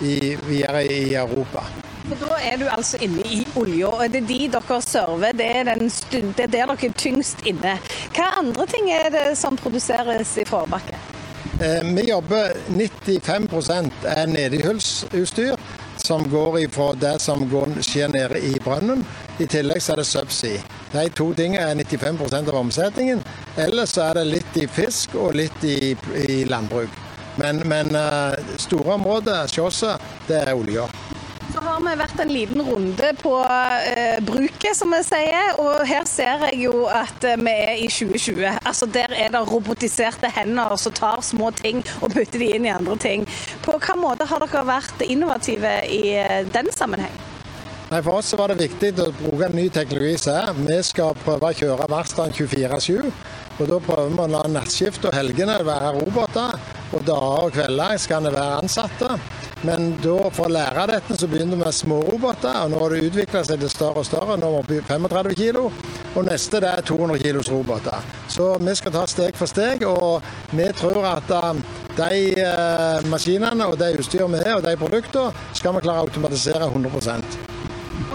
i, 0.04 0.16
videre 0.44 0.84
i 0.84 1.14
Europa. 1.14 1.64
For 2.10 2.20
Da 2.20 2.36
er 2.44 2.58
du 2.60 2.66
altså 2.68 2.98
inne 3.00 3.24
i 3.24 3.40
olja, 3.56 3.88
og 3.88 4.12
det 4.12 4.22
er 4.22 4.28
de 4.28 4.40
dere 4.52 4.80
server. 4.84 5.32
Det 5.32 5.46
er, 5.46 5.64
den, 5.72 5.88
det 6.12 6.20
er 6.20 6.34
der 6.36 6.52
dere 6.58 6.76
er 6.76 6.98
tyngst 6.98 7.46
inne. 7.46 7.78
Hva 8.12 8.28
andre 8.42 8.66
ting 8.68 8.90
er 8.92 9.08
det 9.14 9.26
som 9.40 9.56
produseres 9.56 10.36
i 10.36 10.44
Forbakke? 10.48 10.98
Eh, 11.60 11.84
vi 11.94 12.08
jobber 12.08 12.52
95% 12.68 13.90
er 14.04 14.26
nedihullsutstyr, 14.26 15.56
som 15.96 16.30
går 16.30 16.60
ifra 16.60 16.92
det 16.94 17.18
som 17.18 17.44
skjer 17.80 18.08
nede 18.08 18.38
i 18.38 18.54
brønnen. 18.64 19.04
I 19.38 19.46
tillegg 19.46 19.82
så 19.84 19.92
er 19.92 20.00
det 20.00 20.06
subsea. 20.08 20.62
De 20.94 21.04
to 21.12 21.26
tingene 21.36 21.66
er 21.68 21.76
95% 21.84 22.48
av 22.48 22.56
omsetningen. 22.62 23.20
Ellers 23.60 23.98
er 24.00 24.16
det 24.16 24.24
litt 24.30 24.56
i 24.56 24.66
fisk 24.72 25.18
og 25.20 25.36
litt 25.36 25.64
i, 25.64 25.92
i 26.28 26.40
landbruk. 26.48 26.96
Men, 27.36 27.60
men 27.68 27.92
store 28.56 28.96
områder, 28.96 29.44
Sjåsa, 29.52 29.98
det 30.28 30.40
er 30.40 30.56
olje. 30.56 30.88
Har 31.80 31.94
vi 31.94 32.00
vært 32.02 32.18
en 32.20 32.28
liten 32.28 32.60
runde 32.60 33.10
på 33.22 33.30
eh, 33.40 34.18
bruket, 34.20 34.76
som 34.76 34.90
vi 34.92 34.98
sier. 35.00 35.54
Og 35.62 35.80
her 35.88 36.04
ser 36.04 36.42
jeg 36.50 36.58
jo 36.66 36.82
at 36.92 37.24
eh, 37.24 37.38
vi 37.40 37.54
er 37.54 37.80
i 37.80 37.86
2020. 37.88 38.42
Altså 38.68 38.88
Der 38.92 39.14
er 39.16 39.32
det 39.32 39.40
robotiserte 39.48 40.28
hender 40.28 40.76
som 40.76 40.92
tar 40.92 41.24
små 41.24 41.48
ting 41.56 41.80
og 42.02 42.12
putter 42.12 42.36
de 42.36 42.50
inn 42.58 42.68
i 42.68 42.74
andre 42.74 42.98
ting. 43.00 43.24
På 43.64 43.78
hvilken 43.78 44.02
måte 44.04 44.28
har 44.28 44.44
dere 44.44 44.66
vært 44.68 45.06
innovative 45.08 45.72
i 45.88 46.02
eh, 46.20 46.44
den 46.52 46.68
sammenheng? 46.76 47.16
Nei, 47.88 48.02
For 48.04 48.20
oss 48.20 48.36
var 48.36 48.52
det 48.52 48.60
viktig 48.60 48.92
å 49.00 49.08
bruke 49.16 49.48
en 49.48 49.56
ny 49.56 49.70
teknologi. 49.72 50.20
Vi 50.60 50.80
skal 50.84 51.16
prøve 51.24 51.48
å 51.48 51.60
kjøre 51.64 51.88
verkstedet 51.96 52.44
24-7. 52.44 53.08
Og 53.60 53.68
Da 53.68 53.76
prøver 53.84 54.08
vi 54.08 54.22
å 54.24 54.28
la 54.32 54.40
nattskift 54.48 55.04
og 55.04 55.12
helgene 55.12 55.58
være 55.66 55.92
roboter, 55.98 56.54
og 56.90 57.02
dager 57.04 57.44
og 57.44 57.52
kvelder 57.52 57.98
skal 58.00 58.24
det 58.24 58.32
være 58.32 58.60
ansatte. 58.62 59.10
Men 59.68 59.90
da, 60.00 60.14
for 60.32 60.48
å 60.48 60.54
lære 60.54 60.86
dette, 60.88 61.18
så 61.20 61.28
begynte 61.28 61.58
vi 61.58 61.60
med 61.60 61.76
små 61.76 61.98
roboter, 62.06 62.62
og 62.64 62.72
nå 62.72 62.78
har 62.80 62.94
det 62.94 63.10
utvikla 63.10 63.42
seg 63.44 63.60
til 63.60 63.72
større 63.72 64.00
og 64.00 64.08
større. 64.08 64.38
Nå 64.40 64.48
er 64.48 64.54
vi 64.54 64.62
oppe 64.62 64.78
i 64.78 64.86
35 64.88 65.36
kilo, 65.36 65.66
og 66.14 66.24
neste 66.24 66.62
det 66.64 66.70
er 66.72 66.86
200 66.88 67.20
kilos 67.20 67.50
roboter. 67.52 68.08
Så 68.32 68.48
vi 68.64 68.76
skal 68.80 68.96
ta 68.96 69.04
steg 69.12 69.36
for 69.36 69.52
steg, 69.52 69.84
og 69.84 70.24
vi 70.56 70.70
tror 70.80 71.04
at 71.12 71.34
de 72.00 72.22
maskinene 73.12 73.68
og 73.68 73.76
det 73.82 73.92
utstyret 74.00 74.32
vi 74.32 74.40
har, 74.40 74.56
og 74.56 74.64
de 74.64 74.78
produktene, 74.80 75.36
skal 75.52 75.76
vi 75.76 75.84
klare 75.84 76.06
å 76.06 76.08
automatisere 76.08 76.72
100 76.72 76.96
og 76.96 77.69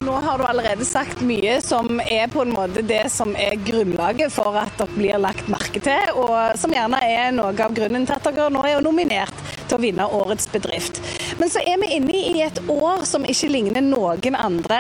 Nå 0.06 0.12
har 0.12 0.38
du 0.38 0.44
allerede 0.46 0.86
sagt 0.86 1.22
mye 1.26 1.56
som 1.66 1.98
er 1.98 2.28
på 2.30 2.44
en 2.44 2.52
måte 2.54 2.84
det 2.86 3.08
som 3.10 3.32
er 3.42 3.56
grunnlaget 3.66 4.30
for 4.36 4.54
at 4.62 4.76
dere 4.78 4.94
blir 4.94 5.18
lagt 5.18 5.48
merke 5.50 5.82
til, 5.82 6.12
og 6.14 6.54
som 6.62 6.74
gjerne 6.76 7.00
er 7.02 7.32
noe 7.34 7.56
av 7.56 7.74
grunnen 7.74 8.06
til 8.06 8.14
at 8.14 8.28
dere 8.30 8.52
nå 8.54 8.62
er 8.70 8.86
nominert 8.86 9.34
til 9.66 9.80
å 9.80 9.82
vinne 9.82 10.06
Årets 10.06 10.46
bedrift. 10.54 11.02
Men 11.42 11.50
så 11.50 11.64
er 11.66 11.82
vi 11.82 11.90
inne 11.98 12.22
i 12.36 12.44
et 12.46 12.62
år 12.70 13.02
som 13.10 13.26
ikke 13.26 13.50
ligner 13.50 13.82
noen 13.82 14.38
andre, 14.38 14.78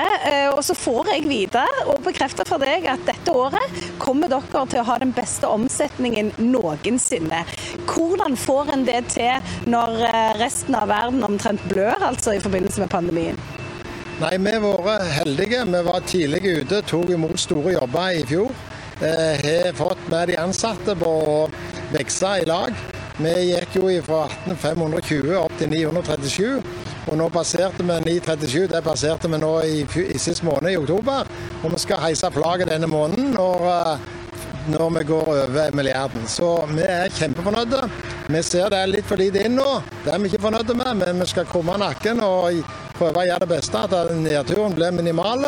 og 0.53 0.61
så 0.67 0.77
får 0.77 1.15
jeg 1.15 1.25
vite 1.31 1.65
og 1.87 2.05
bekrefte 2.05 2.45
for 2.45 2.61
deg 2.61 2.85
at 2.93 3.09
dette 3.09 3.33
året 3.33 3.81
kommer 3.97 4.29
dere 4.29 4.67
til 4.69 4.83
å 4.83 4.87
ha 4.91 5.01
den 5.01 5.17
beste 5.17 5.49
omsetningen 5.49 6.35
noensinne. 6.37 7.41
Hvordan 7.89 8.37
får 8.37 8.73
en 8.77 8.85
det 8.85 9.01
til 9.17 9.53
når 9.73 10.03
resten 10.37 10.77
av 10.77 10.93
verden 10.93 11.25
omtrent 11.25 11.65
blør, 11.73 12.11
altså 12.13 12.37
i 12.37 12.43
forbindelse 12.45 12.85
med 12.85 12.93
pandemien? 12.93 13.64
Nei, 14.15 14.37
Vi 14.39 14.51
har 14.51 14.83
vært 14.85 15.09
heldige. 15.11 15.65
Vi 15.67 15.79
var 15.83 16.03
tidlig 16.07 16.39
ute, 16.61 16.77
tok 16.87 17.09
imot 17.11 17.39
store 17.39 17.73
jobber 17.75 18.13
i 18.15 18.21
fjor. 18.23 18.51
Eh, 19.03 19.41
har 19.43 19.73
fått 19.75 20.07
med 20.07 20.29
de 20.29 20.37
ansatte 20.39 20.95
på 20.95 21.09
å 21.09 21.49
vokse 21.91 22.29
i 22.39 22.45
lag. 22.47 22.71
Vi 23.19 23.33
gikk 23.49 23.75
jo 23.75 23.89
fra 24.07 24.21
18520 24.47 25.35
opp 25.35 25.57
til 25.59 25.67
937. 25.67 26.63
Og 27.09 27.17
nå 27.19 27.27
passerte 27.29 27.83
vi 27.83 27.97
937. 28.05 28.69
Det 28.71 28.81
passerte 28.85 29.27
vi 29.27 29.41
nå 29.41 29.51
i, 29.67 29.83
i 29.83 30.17
sist 30.17 30.47
måned, 30.47 30.71
i 30.71 30.79
oktober. 30.79 31.27
Og 31.63 31.75
vi 31.75 31.83
skal 31.83 32.05
heise 32.07 32.31
flagget 32.31 32.71
denne 32.71 32.87
måneden 32.87 33.35
når, 33.35 33.99
når 34.77 34.95
vi 34.95 35.05
går 35.11 35.33
over 35.35 35.75
milliarden. 35.75 36.23
Så 36.27 36.53
vi 36.71 36.87
er 36.87 37.11
kjempefornøyde. 37.19 37.83
Vi 38.31 38.47
ser 38.47 38.71
det 38.71 38.79
er 38.79 38.95
litt 38.95 39.11
for 39.11 39.19
lite 39.19 39.43
inn 39.43 39.59
nå. 39.59 39.69
Det 40.05 40.15
er 40.15 40.23
vi 40.23 40.31
ikke 40.31 40.45
fornøyde 40.47 40.79
med, 40.85 41.03
men 41.03 41.19
vi 41.19 41.31
skal 41.35 41.51
krumme 41.51 41.75
nakken 41.83 42.23
og 42.23 42.63
prøve 42.99 43.23
å 43.23 43.27
gjøre 43.29 43.45
det 43.45 43.51
beste. 43.55 43.81
At 43.87 44.13
nedturen 44.19 44.75
blir 44.77 44.95
minimal. 44.95 45.45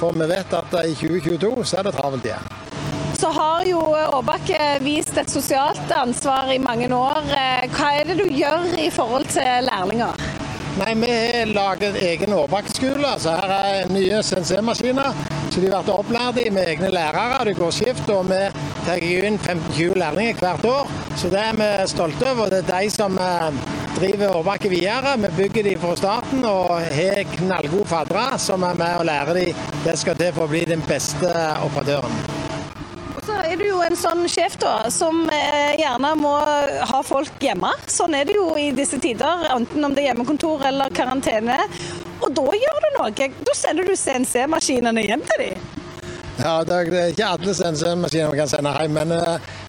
For 0.00 0.16
vi 0.18 0.28
vet 0.30 0.54
at 0.58 0.76
i 0.82 0.94
2022 0.98 1.64
så 1.64 1.80
er 1.80 1.88
det 1.88 1.96
travelt 1.96 2.28
igjen. 2.28 2.52
Så 3.22 3.30
har 3.30 3.66
jo 3.68 3.78
Årbakke 4.18 4.58
vist 4.82 5.18
et 5.20 5.30
sosialt 5.30 5.92
ansvar 5.94 6.50
i 6.50 6.58
mange 6.58 6.88
år. 6.90 7.20
Hva 7.76 7.92
er 8.00 8.08
det 8.10 8.18
du 8.18 8.26
gjør 8.26 8.72
i 8.82 8.88
forhold 8.90 9.28
til 9.30 9.68
lærlinger? 9.68 10.41
Nei, 10.82 10.94
Vi 10.94 11.10
har 11.10 11.46
laget 11.46 11.94
egen 12.02 12.32
Årbakke-skole. 12.32 13.10
Her 13.22 13.52
er 13.54 13.90
nye 13.92 14.22
CNC-maskiner. 14.22 15.14
Så 15.52 15.60
de 15.60 15.68
blir 15.68 15.92
opplært 15.94 16.40
i 16.42 16.48
med 16.50 16.66
egne 16.72 16.90
lærere. 16.90 17.44
Det 17.46 17.54
går 17.58 17.70
skift. 17.70 18.10
Og 18.10 18.26
vi 18.26 18.40
tar 18.88 19.04
inn 19.06 19.38
15-20 19.38 19.94
lærlinger 20.02 20.42
hvert 20.42 20.66
år. 20.66 20.90
Så 21.14 21.30
det 21.30 21.38
er 21.44 21.54
vi 21.60 21.70
stolte 21.92 22.28
over. 22.32 22.50
Det 22.50 22.64
er 22.64 22.82
de 22.82 22.90
som 22.90 23.18
driver 23.94 24.36
Årbakke 24.40 24.74
videre. 24.74 25.14
Vi 25.22 25.34
bygger 25.38 25.70
de 25.70 25.78
fra 25.78 25.94
starten 26.02 26.44
og 26.50 26.74
har 26.98 27.24
knallgode 27.36 27.86
faddere 27.86 28.38
som 28.42 28.66
er 28.66 28.74
med 28.82 28.98
og 28.98 29.06
lærer 29.12 29.34
de 29.38 29.48
det 29.86 29.98
skal 30.02 30.18
til 30.18 30.34
for 30.34 30.48
å 30.48 30.54
bli 30.56 30.66
den 30.66 30.82
beste 30.88 31.30
operatøren. 31.62 32.31
Så 33.32 33.38
er 33.48 33.56
du 33.56 33.64
jo 33.64 33.78
en 33.80 33.94
sånn 33.96 34.26
sjef 34.28 34.58
da, 34.60 34.90
som 34.92 35.22
gjerne 35.32 36.10
må 36.20 36.34
ha 36.90 36.98
folk 37.06 37.40
hjemme. 37.40 37.70
Sånn 37.88 38.12
er 38.18 38.26
det 38.28 38.34
jo 38.36 38.50
i 38.60 38.66
disse 38.76 38.98
tider, 39.00 39.46
enten 39.54 39.86
om 39.86 39.94
det 39.96 40.02
er 40.02 40.10
hjemmekontor 40.10 40.66
eller 40.68 40.92
karantene. 40.92 41.56
Og 42.20 42.28
da 42.36 42.44
gjør 42.60 42.82
du 42.84 42.88
noe. 42.98 43.28
Da 43.48 43.54
sender 43.56 43.88
du 43.88 43.94
CNC-maskinene 43.96 45.06
hjem 45.06 45.24
til 45.30 45.46
dem. 45.46 45.70
Ja, 46.42 46.58
det 46.66 46.76
er 46.76 47.08
ikke 47.12 47.30
alle 47.38 47.54
CNC-maskiner 47.56 48.34
vi 48.34 48.40
kan 48.42 48.52
sende 48.52 48.74
hjem, 48.76 49.00
men 49.00 49.16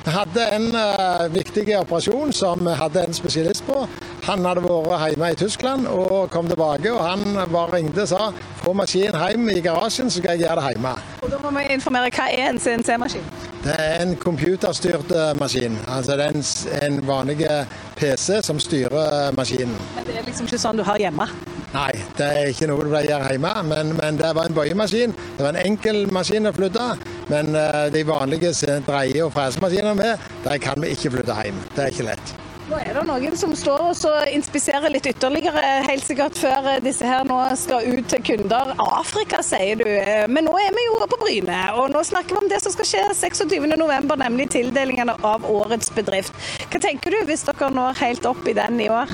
vi 0.04 0.12
hadde 0.12 0.46
en 0.58 0.68
uh, 0.76 1.24
viktig 1.32 1.66
operasjon 1.80 2.36
som 2.36 2.64
vi 2.68 2.76
hadde 2.80 3.06
en 3.08 3.16
spesialist 3.16 3.64
på. 3.68 3.86
Han 4.28 4.44
hadde 4.48 4.64
vært 4.66 5.14
hjemme 5.14 5.32
i 5.32 5.40
Tyskland 5.40 5.88
og 5.92 6.30
kom 6.36 6.52
tilbake. 6.52 6.92
og 6.92 7.04
Han 7.08 7.40
bare 7.52 7.78
ringte 7.78 8.04
og 8.04 8.12
sa 8.12 8.30
få 8.64 8.76
maskinen 8.76 9.20
hjem 9.24 9.50
i 9.56 9.64
garasjen, 9.64 10.12
så 10.12 10.20
skal 10.20 10.36
jeg 10.36 10.48
gjøre 10.48 10.60
det 10.60 10.76
hjemme. 10.76 10.94
Og 11.22 11.32
Da 11.32 11.42
må 11.44 11.56
vi 11.60 11.66
informere 11.80 12.12
hva 12.12 12.30
er 12.32 12.52
en 12.52 12.60
CNC-maskin? 12.60 13.43
Det 13.64 13.76
er 13.80 14.02
en 14.04 14.16
computerstyrt 14.20 15.12
maskin. 15.40 15.78
Altså 15.88 16.18
det 16.20 16.26
er 16.26 16.88
en, 16.88 17.00
vanlig 17.08 17.48
PC 17.96 18.42
som 18.44 18.60
styrer 18.60 19.32
maskinen. 19.38 19.78
Men 19.96 20.08
det 20.10 20.18
er 20.20 20.28
liksom 20.28 20.50
ikke 20.50 20.60
sånn 20.60 20.82
du 20.82 20.84
har 20.84 21.00
hjemme? 21.00 21.30
Nei, 21.74 21.94
det 22.20 22.28
er 22.28 22.52
ikke 22.52 22.68
noe 22.70 22.84
du 22.84 22.92
pleier 22.92 23.24
hjemme, 23.32 23.54
men, 23.72 23.96
men, 23.98 24.20
det 24.20 24.34
var 24.36 24.52
en 24.52 24.58
bøyemaskin. 24.60 25.16
Det 25.38 25.48
var 25.48 25.56
en 25.56 25.64
enkel 25.64 26.04
maskin 26.14 26.52
å 26.52 26.54
flytte, 26.54 26.92
men 27.32 27.56
de 27.96 28.06
vanlige 28.08 28.52
dreie- 28.86 29.24
og 29.24 29.32
fresemaskinene 29.34 29.96
med, 29.98 30.32
de 30.44 30.60
kan 30.62 30.84
vi 30.84 30.92
ikke 30.98 31.16
flytte 31.16 31.44
hjem. 31.46 31.68
Det 31.74 31.88
er 31.88 31.96
ikke 31.96 32.12
lett. 32.12 32.40
Nå 32.64 32.78
er 32.80 32.96
det 32.96 33.02
noen 33.04 33.34
som 33.36 33.52
står 33.60 33.82
og 33.92 34.30
inspiserer 34.32 34.92
litt 34.94 35.08
ytterligere, 35.10 35.62
helt 35.84 36.06
sikkert 36.08 36.38
før 36.40 36.70
disse 36.86 37.04
her 37.04 37.26
nå 37.28 37.40
skal 37.60 37.84
ut 37.92 38.08
til 38.08 38.24
kunder. 38.24 38.72
Afrika, 38.80 39.42
sier 39.44 39.82
du. 39.82 39.90
Men 40.32 40.48
nå 40.48 40.54
er 40.62 40.72
vi 40.72 40.86
jo 40.86 40.96
på 41.12 41.20
Bryne, 41.26 41.60
og 41.76 41.92
nå 41.92 42.06
snakker 42.08 42.38
vi 42.38 42.46
om 42.46 42.48
det 42.52 42.62
som 42.64 42.72
skal 42.72 42.88
skje 42.88 43.04
26.11, 43.20 44.16
nemlig 44.24 44.48
tildelingene 44.56 45.18
av 45.28 45.44
årets 45.44 45.92
bedrift. 45.92 46.40
Hva 46.72 46.80
tenker 46.88 47.12
du 47.12 47.20
hvis 47.28 47.44
dere 47.50 47.72
når 47.76 48.00
helt 48.00 48.32
opp 48.32 48.48
i 48.48 48.56
den 48.56 48.80
i 48.80 48.88
år? 48.88 49.12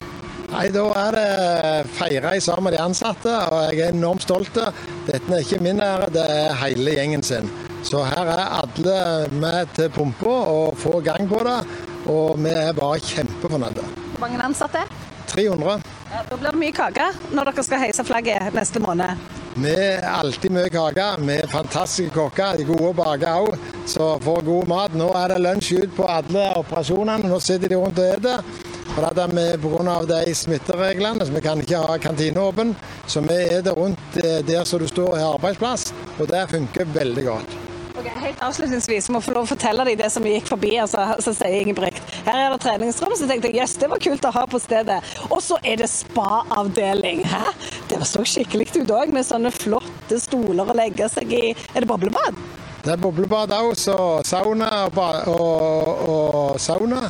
Nei, 0.50 0.68
Da 0.74 0.86
er 1.08 1.18
det 1.18 1.90
feire 1.98 2.38
sammen 2.42 2.70
med 2.70 2.78
de 2.78 2.86
ansatte, 2.86 3.34
og 3.34 3.74
jeg 3.74 3.82
er 3.88 3.98
enormt 3.98 4.30
stolt. 4.30 4.62
Dette 5.10 5.26
er 5.26 5.42
ikke 5.42 5.62
min 5.66 5.82
ære, 5.82 6.14
det 6.14 6.30
er 6.38 6.58
hele 6.62 6.98
gjengen 6.98 7.26
sin. 7.26 7.50
Så 7.82 8.06
her 8.06 8.30
er 8.30 8.58
alle 8.62 8.98
med 9.32 9.74
til 9.74 9.90
pumpa 9.90 10.34
og 10.54 10.78
får 10.78 11.02
gang 11.10 11.30
på 11.30 11.42
det. 11.48 11.62
Og 12.08 12.40
vi 12.40 12.54
er 12.54 12.74
bare 12.78 13.00
kjempefornøyde. 13.04 13.86
Hvor 14.14 14.24
mange 14.24 14.44
ansatte? 14.44 14.86
300. 15.28 15.82
Ja, 16.10 16.24
da 16.30 16.38
blir 16.38 16.52
det 16.52 16.60
mye 16.60 16.74
kake 16.74 17.12
når 17.36 17.52
dere 17.52 17.64
skal 17.66 17.84
heise 17.84 18.06
flagget 18.08 18.56
neste 18.56 18.82
måned. 18.82 19.28
Vi 19.60 19.74
er 19.74 20.06
alltid 20.08 20.54
mye 20.56 20.70
kake. 20.72 21.06
Vi 21.26 21.36
er 21.36 21.52
fantastiske 21.52 22.14
kokker. 22.16 22.58
De 22.58 22.66
gode 22.70 22.94
baker 22.98 23.26
bake 23.26 23.36
òg. 23.36 23.70
Så 23.90 24.10
får 24.24 24.42
god 24.48 24.68
mat. 24.72 24.96
Nå 24.96 25.12
er 25.18 25.34
det 25.34 25.40
lunsj 25.44 25.74
ut 25.84 25.96
på 25.98 26.08
alle 26.10 26.50
operasjonene. 26.62 27.30
Nå 27.30 27.40
sitter 27.44 27.74
de 27.74 27.80
rundt 27.82 28.00
og 28.00 28.18
spiser. 28.18 28.68
Er 29.00 29.58
Pga. 29.62 30.06
de 30.06 30.36
smittereglene, 30.36 31.26
så 31.26 31.32
vi 31.32 31.42
kan 31.42 31.60
ikke 31.62 31.78
ha 31.78 31.98
kantina 31.98 32.42
åpen. 32.42 32.76
Så 33.08 33.22
vi 33.22 33.34
er 33.34 33.62
det 33.62 33.78
rundt 33.78 34.18
eh, 34.24 34.42
der 34.46 34.66
som 34.66 34.80
du 34.80 34.88
står 34.88 35.18
i 35.18 35.22
arbeidsplass, 35.22 35.94
og 36.20 36.28
det 36.28 36.50
funker 36.50 36.86
veldig 36.86 37.26
godt. 37.26 37.69
Helt 38.08 38.42
avslutningsvis 38.44 39.10
må 39.12 39.20
jeg 39.20 39.28
få 39.28 39.34
lov 39.36 39.48
å 39.48 39.50
fortelle 39.50 39.86
deg 39.88 40.00
det 40.00 40.10
som 40.14 40.26
gikk 40.26 40.48
forbi. 40.50 40.72
Altså, 40.82 41.04
så 41.24 41.34
sier 41.36 41.60
Ingebrigt. 41.60 42.00
Her 42.28 42.46
er 42.46 42.54
det 42.54 42.62
treningsrom, 42.64 43.16
så 43.18 43.28
tenkte 43.30 43.52
jeg 43.52 43.60
yes, 43.60 43.76
det 43.82 43.90
var 43.92 44.02
kult 44.04 44.28
å 44.28 44.34
ha 44.36 44.46
på 44.50 44.62
stedet. 44.62 45.00
Og 45.30 45.42
så 45.44 45.60
er 45.64 45.82
det 45.82 45.90
spa-avdeling. 45.92 47.26
Hæ? 47.28 47.44
Det 47.90 48.00
så 48.08 48.24
skikkelig 48.28 48.70
ut 48.78 48.94
òg, 48.96 49.14
med 49.14 49.28
sånne 49.28 49.52
flotte 49.54 50.20
stoler 50.22 50.70
å 50.70 50.78
legge 50.78 51.10
seg 51.12 51.34
i. 51.36 51.46
Er 51.74 51.84
det 51.84 51.90
boblebad? 51.90 52.38
Det 52.84 52.94
er 52.96 53.02
boblebad 53.02 53.52
òg, 53.58 53.74
så 53.78 53.98
sauna 54.28 54.86
og, 54.88 55.02
og, 55.34 56.06
og 56.14 56.62
sauna. 56.62 57.10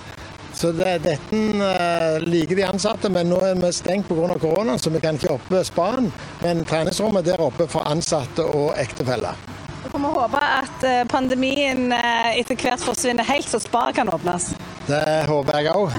Så 0.59 0.73
det, 0.75 0.97
Dette 1.05 1.37
uh, 1.61 2.17
liker 2.25 2.57
de 2.57 2.65
ansatte, 2.67 3.11
men 3.13 3.29
nå 3.31 3.37
er 3.47 3.55
vi 3.61 3.69
stengt 3.75 4.09
pga. 4.09 4.35
korona, 4.41 4.77
så 4.77 4.91
vi 4.91 4.99
kan 4.99 5.15
ikke 5.15 5.37
oppe 5.37 5.63
spaen. 5.63 6.09
Men 6.41 6.65
treningsrommet 6.67 7.29
der 7.29 7.39
oppe 7.45 7.69
for 7.71 7.87
ansatte 7.87 8.43
og 8.43 8.73
ektefeller. 8.75 9.48
Så 9.83 9.91
får 9.91 9.99
vi 9.99 10.11
håpe 10.15 10.41
at 10.45 10.87
eh, 10.87 11.03
pandemien 11.09 11.93
eh, 11.95 12.39
etter 12.41 12.59
hvert 12.59 12.83
forsvinner 12.83 13.27
helt, 13.27 13.47
så 13.49 13.61
spa 13.63 13.89
kan 13.95 14.11
åpnes. 14.11 14.51
Det 14.89 15.03
håper 15.29 15.59
jeg 15.59 15.75
òg. 15.75 15.97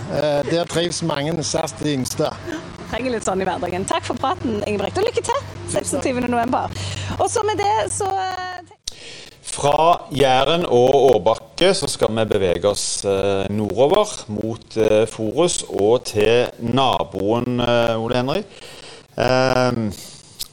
Der 0.51 0.67
trives 0.69 1.03
mange, 1.07 1.37
særlig 1.47 1.79
de 1.85 1.95
yngste. 1.95 2.33
Trenger 2.91 3.15
litt 3.15 3.27
sånn 3.27 3.41
i 3.41 3.47
hverdagen. 3.47 3.87
Takk 3.87 4.09
for 4.09 4.19
praten, 4.19 4.59
Ingebrigt, 4.67 4.99
og 4.99 5.07
lykke 5.07 5.23
til 5.23 5.39
26.11. 5.71 6.83
Og 7.21 7.27
så 7.31 7.47
med 7.47 7.63
det 7.63 7.75
så 7.95 8.11
fra 9.51 10.07
Jæren 10.15 10.63
og 10.63 10.95
Årbakke 10.95 11.73
så 11.75 11.89
skal 11.91 12.13
vi 12.15 12.25
bevege 12.31 12.69
oss 12.71 13.05
eh, 13.05 13.49
nordover 13.51 14.13
mot 14.31 14.77
eh, 14.79 15.07
Forus 15.11 15.65
og 15.69 16.05
til 16.07 16.47
naboen, 16.63 17.59
eh, 17.61 17.99
Ole 17.99 18.21
Henry. 18.21 18.45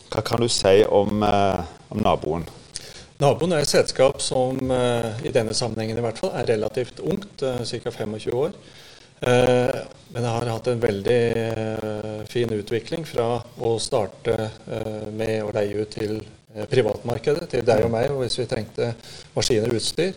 Hva 0.08 0.24
kan 0.26 0.42
du 0.42 0.50
si 0.52 0.82
om, 0.90 1.22
om 1.22 2.02
naboen? 2.04 2.48
Naboen 3.18 3.56
er 3.56 3.64
et 3.66 3.72
selskap 3.72 4.22
som 4.22 4.60
i 5.26 5.32
denne 5.34 5.56
sammenhengen 5.58 5.98
i 5.98 6.04
hvert 6.06 6.20
fall 6.22 6.36
er 6.38 6.52
relativt 6.52 7.00
ungt, 7.02 7.42
ca. 7.42 7.92
25 7.92 8.28
år. 8.38 8.54
Men 9.26 10.20
det 10.22 10.34
har 10.36 10.52
hatt 10.52 10.70
en 10.70 10.84
veldig 10.84 11.22
fin 12.30 12.54
utvikling 12.54 13.08
fra 13.10 13.40
å 13.58 13.74
starte 13.82 14.38
med 15.18 15.42
å 15.42 15.50
leie 15.56 15.82
ut 15.82 15.98
til 15.98 16.20
Eh, 16.58 16.66
privatmarkedet 16.66 17.50
til 17.52 17.66
deg 17.66 17.86
og 17.86 17.94
meg, 17.94 18.12
hvis 18.18 18.40
vi 18.40 18.48
trengte 18.50 18.94
maskiner 19.36 19.70
og 19.70 19.78
utstyr. 19.78 20.16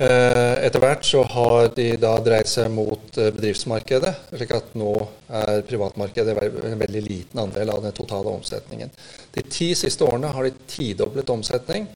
Eh, 0.00 0.54
etter 0.66 0.80
hvert 0.80 1.04
så 1.04 1.22
har 1.28 1.70
de 1.76 1.86
da 2.00 2.12
dreid 2.24 2.48
seg 2.48 2.68
mot 2.72 3.16
eh, 3.20 3.30
bedriftsmarkedet, 3.36 4.12
slik 4.32 4.52
at 4.56 4.74
nå 4.80 4.92
er 5.40 5.62
privatmarkedet 5.68 6.34
en 6.72 6.80
veldig 6.80 7.02
liten 7.04 7.42
andel 7.44 7.72
av 7.72 7.84
den 7.84 7.96
totale 7.96 8.32
omsetningen. 8.32 8.92
De 9.36 9.44
ti 9.48 9.70
siste 9.78 10.04
årene 10.04 10.32
har 10.34 10.48
de 10.48 10.68
tidoblet 10.68 11.32
omsetning, 11.32 11.86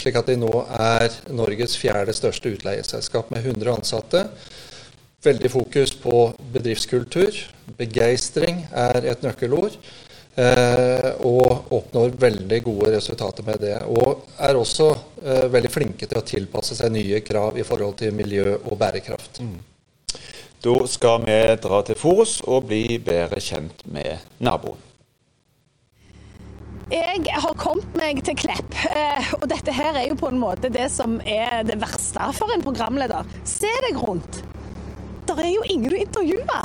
slik 0.00 0.16
at 0.16 0.30
de 0.30 0.36
nå 0.40 0.50
er 0.72 1.12
Norges 1.36 1.74
fjerde 1.76 2.14
største 2.16 2.54
utleieselskap 2.54 3.28
med 3.34 3.44
100 3.44 3.74
ansatte. 3.74 4.22
Veldig 5.20 5.50
fokus 5.52 5.92
på 6.00 6.30
bedriftskultur. 6.54 7.36
Begeistring 7.76 8.62
er 8.72 9.04
et 9.12 9.26
nøkkelord. 9.26 9.76
Eh, 10.40 11.08
og 11.26 11.72
oppnår 11.74 12.12
veldig 12.20 12.60
gode 12.64 12.92
resultater 12.94 13.44
med 13.44 13.60
det. 13.64 13.76
Og 13.90 14.28
er 14.38 14.56
også 14.56 14.90
eh, 15.24 15.46
veldig 15.52 15.72
flinke 15.72 16.06
til 16.06 16.20
å 16.20 16.26
tilpasse 16.26 16.78
seg 16.78 16.92
nye 16.94 17.20
krav 17.26 17.58
i 17.58 17.66
forhold 17.66 17.98
til 18.00 18.14
miljø 18.14 18.54
og 18.60 18.78
bærekraft. 18.78 19.42
Mm. 19.42 19.58
Da 20.60 20.76
skal 20.92 21.24
vi 21.24 21.40
dra 21.60 21.80
til 21.84 21.98
Forus 21.98 22.38
og 22.46 22.68
bli 22.70 23.00
bedre 23.02 23.40
kjent 23.42 23.84
med 23.90 24.30
naboen. 24.44 24.89
Jeg 26.90 27.22
har 27.30 27.54
kommet 27.54 27.92
meg 27.94 28.18
til 28.26 28.34
Klepp, 28.34 28.74
eh, 28.90 29.28
og 29.36 29.44
dette 29.52 29.70
her 29.70 29.94
er 29.94 30.08
jo 30.08 30.16
på 30.18 30.30
en 30.32 30.40
måte 30.42 30.72
det 30.74 30.88
som 30.90 31.20
er 31.22 31.62
det 31.68 31.78
verste 31.78 32.32
for 32.34 32.50
en 32.50 32.64
programleder. 32.66 33.28
Se 33.46 33.70
deg 33.86 34.00
rundt 34.00 34.40
det 35.38 35.46
er 35.46 35.54
jo 35.54 35.66
ingen 35.70 35.92
du 35.92 35.96
intervjue. 35.96 36.60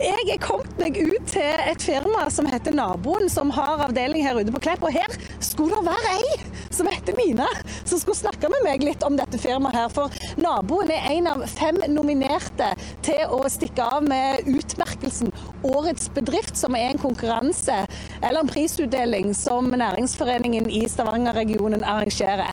Jeg 0.00 0.28
er 0.32 0.40
kommet 0.40 0.78
meg 0.80 0.96
ut 0.96 1.26
til 1.30 1.62
et 1.66 1.82
firma 1.84 2.26
som 2.32 2.48
heter 2.48 2.74
Naboen, 2.76 3.28
som 3.32 3.52
har 3.54 3.82
avdeling 3.88 4.24
her 4.26 4.38
ute 4.40 4.54
på 4.54 4.62
Klepp. 4.66 4.86
Og 4.86 4.94
her 4.94 5.12
skulle 5.44 5.76
det 5.76 5.90
være 5.90 6.14
ei 6.16 6.38
som 6.76 6.88
heter 6.90 7.16
Nina, 7.16 7.46
som 7.84 8.00
skulle 8.00 8.18
snakke 8.18 8.50
med 8.52 8.64
meg 8.66 8.84
litt 8.84 9.04
om 9.06 9.16
dette 9.18 9.40
firmaet 9.40 9.76
her. 9.78 9.92
For 9.92 10.12
Naboen 10.40 10.92
er 10.92 11.08
en 11.14 11.30
av 11.30 11.44
fem 11.50 11.78
nominerte 11.92 12.72
til 13.06 13.22
å 13.32 13.42
stikke 13.52 13.86
av 13.96 14.04
med 14.06 14.46
utmerkelsen 14.50 15.32
Årets 15.66 16.10
bedrift, 16.14 16.56
som 16.58 16.76
er 16.78 16.92
en 16.92 17.00
konkurranse 17.00 17.78
eller 18.20 18.42
en 18.42 18.50
prisutdeling 18.50 19.32
som 19.34 19.72
Næringsforeningen 19.72 20.68
i 20.70 20.84
Stavanger-regionen 20.90 21.84
arrangerer. 21.84 22.52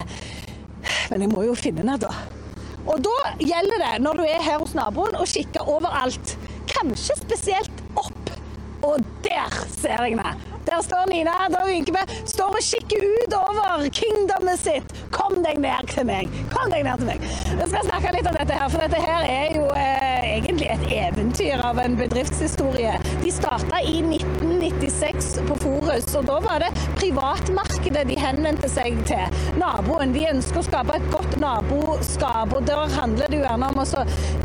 Men 1.11 1.25
jeg 1.25 1.33
må 1.33 1.45
jo 1.47 1.57
finne 1.57 1.83
henne, 1.83 1.99
da. 2.01 2.11
Og 2.83 2.99
da 3.03 3.15
gjelder 3.39 3.79
det, 3.79 3.93
når 4.03 4.19
du 4.19 4.25
er 4.25 4.43
her 4.43 4.59
hos 4.63 4.73
naboen, 4.75 5.15
å 5.15 5.27
kikke 5.29 5.63
overalt. 5.71 6.35
Kanskje 6.71 7.19
spesielt 7.21 7.83
opp. 7.99 8.22
Og 8.83 8.99
der 9.23 9.63
ser 9.71 10.03
jeg 10.03 10.17
henne. 10.17 10.53
Der 10.65 10.81
står 10.81 11.09
Nina, 11.09 11.31
der 11.49 11.65
vi. 11.67 11.83
Står 12.25 12.55
og 12.55 12.63
kikker 12.63 13.03
utover 13.23 13.89
kingdomet 13.91 14.59
sitt. 14.59 14.93
Kom 15.11 15.35
deg 15.43 15.59
ned 15.59 15.89
til 15.91 16.05
meg. 16.07 16.31
Kom 16.53 16.71
deg 16.71 16.85
ned 16.87 17.01
til 17.01 17.09
meg. 17.09 17.25
Vi 17.59 17.67
skal 17.67 17.87
snakke 17.89 18.13
litt 18.15 18.29
om 18.29 18.37
dette 18.39 18.59
her, 18.59 18.71
for 18.71 18.85
dette 18.85 19.01
her 19.03 19.27
er 19.27 19.57
jo 19.57 19.65
eh, 19.75 20.29
egentlig 20.37 20.69
et 20.71 20.85
eventyr 20.97 21.63
av 21.67 21.81
en 21.83 21.97
bedriftshistorie. 21.99 22.93
De 23.23 23.33
starta 23.35 23.81
i 23.83 23.99
1996 24.05 25.33
på 25.49 25.59
Forus, 25.65 26.07
og 26.19 26.29
da 26.31 26.39
var 26.47 26.63
det 26.63 26.71
privatmarkedet 26.95 28.07
de 28.09 28.19
henvendte 28.23 28.71
seg 28.71 29.03
til. 29.09 29.43
Naboen. 29.59 30.15
De 30.15 30.25
ønsker 30.31 30.63
å 30.63 30.67
skape 30.69 30.95
et 30.95 31.11
godt 31.11 31.37
naboskap, 31.43 32.55
og 32.55 32.63
der 32.69 32.87
handler 32.95 33.27
det 33.27 33.41
jo 33.41 33.45
gjerne 33.45 33.73
om 33.73 33.83
å 33.83 33.87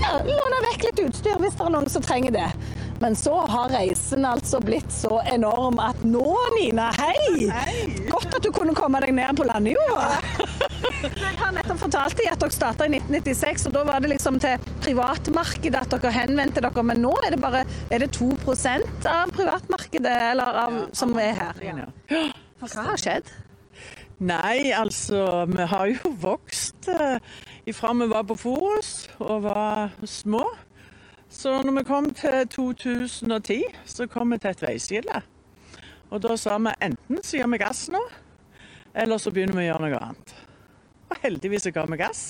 ja, 0.02 0.18
låne 0.26 0.66
vekk 0.66 0.90
litt 0.90 1.06
utstyr 1.06 1.40
hvis 1.42 1.56
det 1.58 1.66
er 1.68 1.74
noen 1.78 1.90
som 1.92 2.04
trenger 2.04 2.34
det. 2.40 2.50
Men 3.00 3.16
så 3.16 3.34
har 3.46 3.70
reisen 3.70 4.24
altså 4.26 4.58
blitt 4.60 4.90
så 4.92 5.20
enorm 5.30 5.78
at 5.82 6.00
nå, 6.02 6.24
Nina, 6.56 6.88
hei! 6.98 7.46
hei. 7.54 7.74
Godt 8.10 8.34
at 8.40 8.42
du 8.42 8.50
kunne 8.54 8.74
komme 8.74 9.00
deg 9.04 9.14
ned 9.14 9.38
på 9.38 9.46
landjorda. 9.46 10.18
Jeg 10.98 11.36
har 11.38 11.52
nettopp 11.54 11.78
fortalt 11.84 12.18
deg 12.18 12.30
at 12.32 12.42
dere 12.42 12.54
starta 12.54 12.88
i 12.88 12.96
1996, 12.98 13.68
og 13.70 13.76
da 13.76 13.84
var 13.86 14.02
det 14.02 14.12
liksom 14.16 14.40
til 14.42 14.70
privatmarkedet 14.82 15.84
at 15.84 15.94
dere 15.94 16.14
henvendte 16.14 16.62
dere. 16.64 16.86
Men 16.90 17.02
nå 17.06 17.14
er 17.26 17.36
det 17.36 17.42
bare 17.42 17.64
er 17.94 18.02
det 18.02 18.10
2% 18.18 19.06
av 19.10 19.34
privatmarkedet 19.36 20.16
eller 20.32 20.62
av, 20.64 20.80
som 20.98 21.14
er 21.22 21.36
her. 21.38 21.62
Ja. 21.68 22.24
Hva 22.58 22.88
har 22.90 22.98
skjedd? 22.98 23.30
Nei, 24.18 24.72
altså 24.74 25.44
vi 25.46 25.66
har 25.70 25.90
jo 25.92 26.10
vokst 26.18 26.88
eh, 26.90 27.20
ifra 27.70 27.92
vi 27.94 28.08
var 28.10 28.24
på 28.26 28.34
Forus 28.40 29.06
og 29.22 29.44
var 29.46 29.94
små. 30.02 30.42
Så 31.28 31.52
når 31.62 31.78
vi 31.78 31.84
kom 31.88 32.08
til 32.16 32.48
2010, 32.48 33.58
så 33.84 34.06
kom 34.08 34.32
vi 34.32 34.40
til 34.40 34.50
et 34.50 34.64
veiskille. 34.64 35.22
Og 36.08 36.22
da 36.24 36.36
sa 36.40 36.56
vi 36.56 36.72
enten 36.88 37.22
så 37.22 37.40
gir 37.40 37.50
vi 37.52 37.60
gass 37.60 37.86
nå, 37.92 38.00
eller 38.96 39.20
så 39.20 39.32
begynner 39.34 39.60
vi 39.60 39.66
å 39.66 39.70
gjøre 39.72 39.84
noe 39.84 40.02
annet. 40.08 40.34
Og 41.08 41.20
heldigvis 41.24 41.68
så 41.68 41.72
ga 41.76 41.84
vi 41.88 42.00
gass. 42.00 42.22